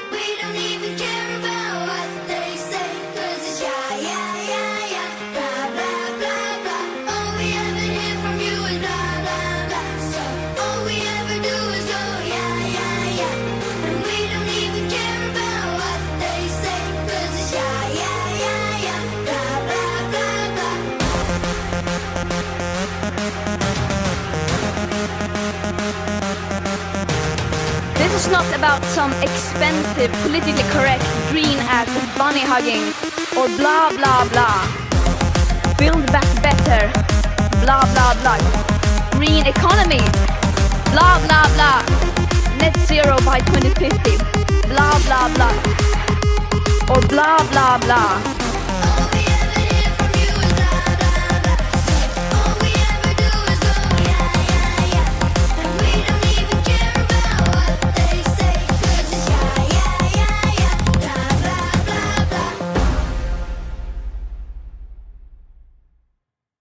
This 28.22 28.30
not 28.30 28.54
about 28.54 28.84
some 28.84 29.10
expensive, 29.14 30.12
politically 30.22 30.62
correct 30.70 31.02
green 31.32 31.58
of 31.58 31.88
bunny 32.16 32.38
hugging 32.46 32.94
or 33.36 33.48
blah 33.58 33.90
blah 33.98 34.22
blah. 34.30 34.62
Build 35.76 36.06
back 36.12 36.30
better, 36.40 36.86
blah 37.66 37.82
blah 37.90 38.14
blah. 38.22 38.38
Green 39.18 39.44
economy, 39.44 39.98
blah 40.94 41.18
blah 41.26 41.50
blah. 41.58 41.82
Net 42.62 42.76
zero 42.86 43.18
by 43.26 43.40
2050, 43.40 44.16
blah 44.70 44.94
blah 45.02 45.26
blah. 45.34 46.94
Or 46.94 47.00
blah 47.08 47.42
blah 47.50 47.78
blah. 47.78 48.41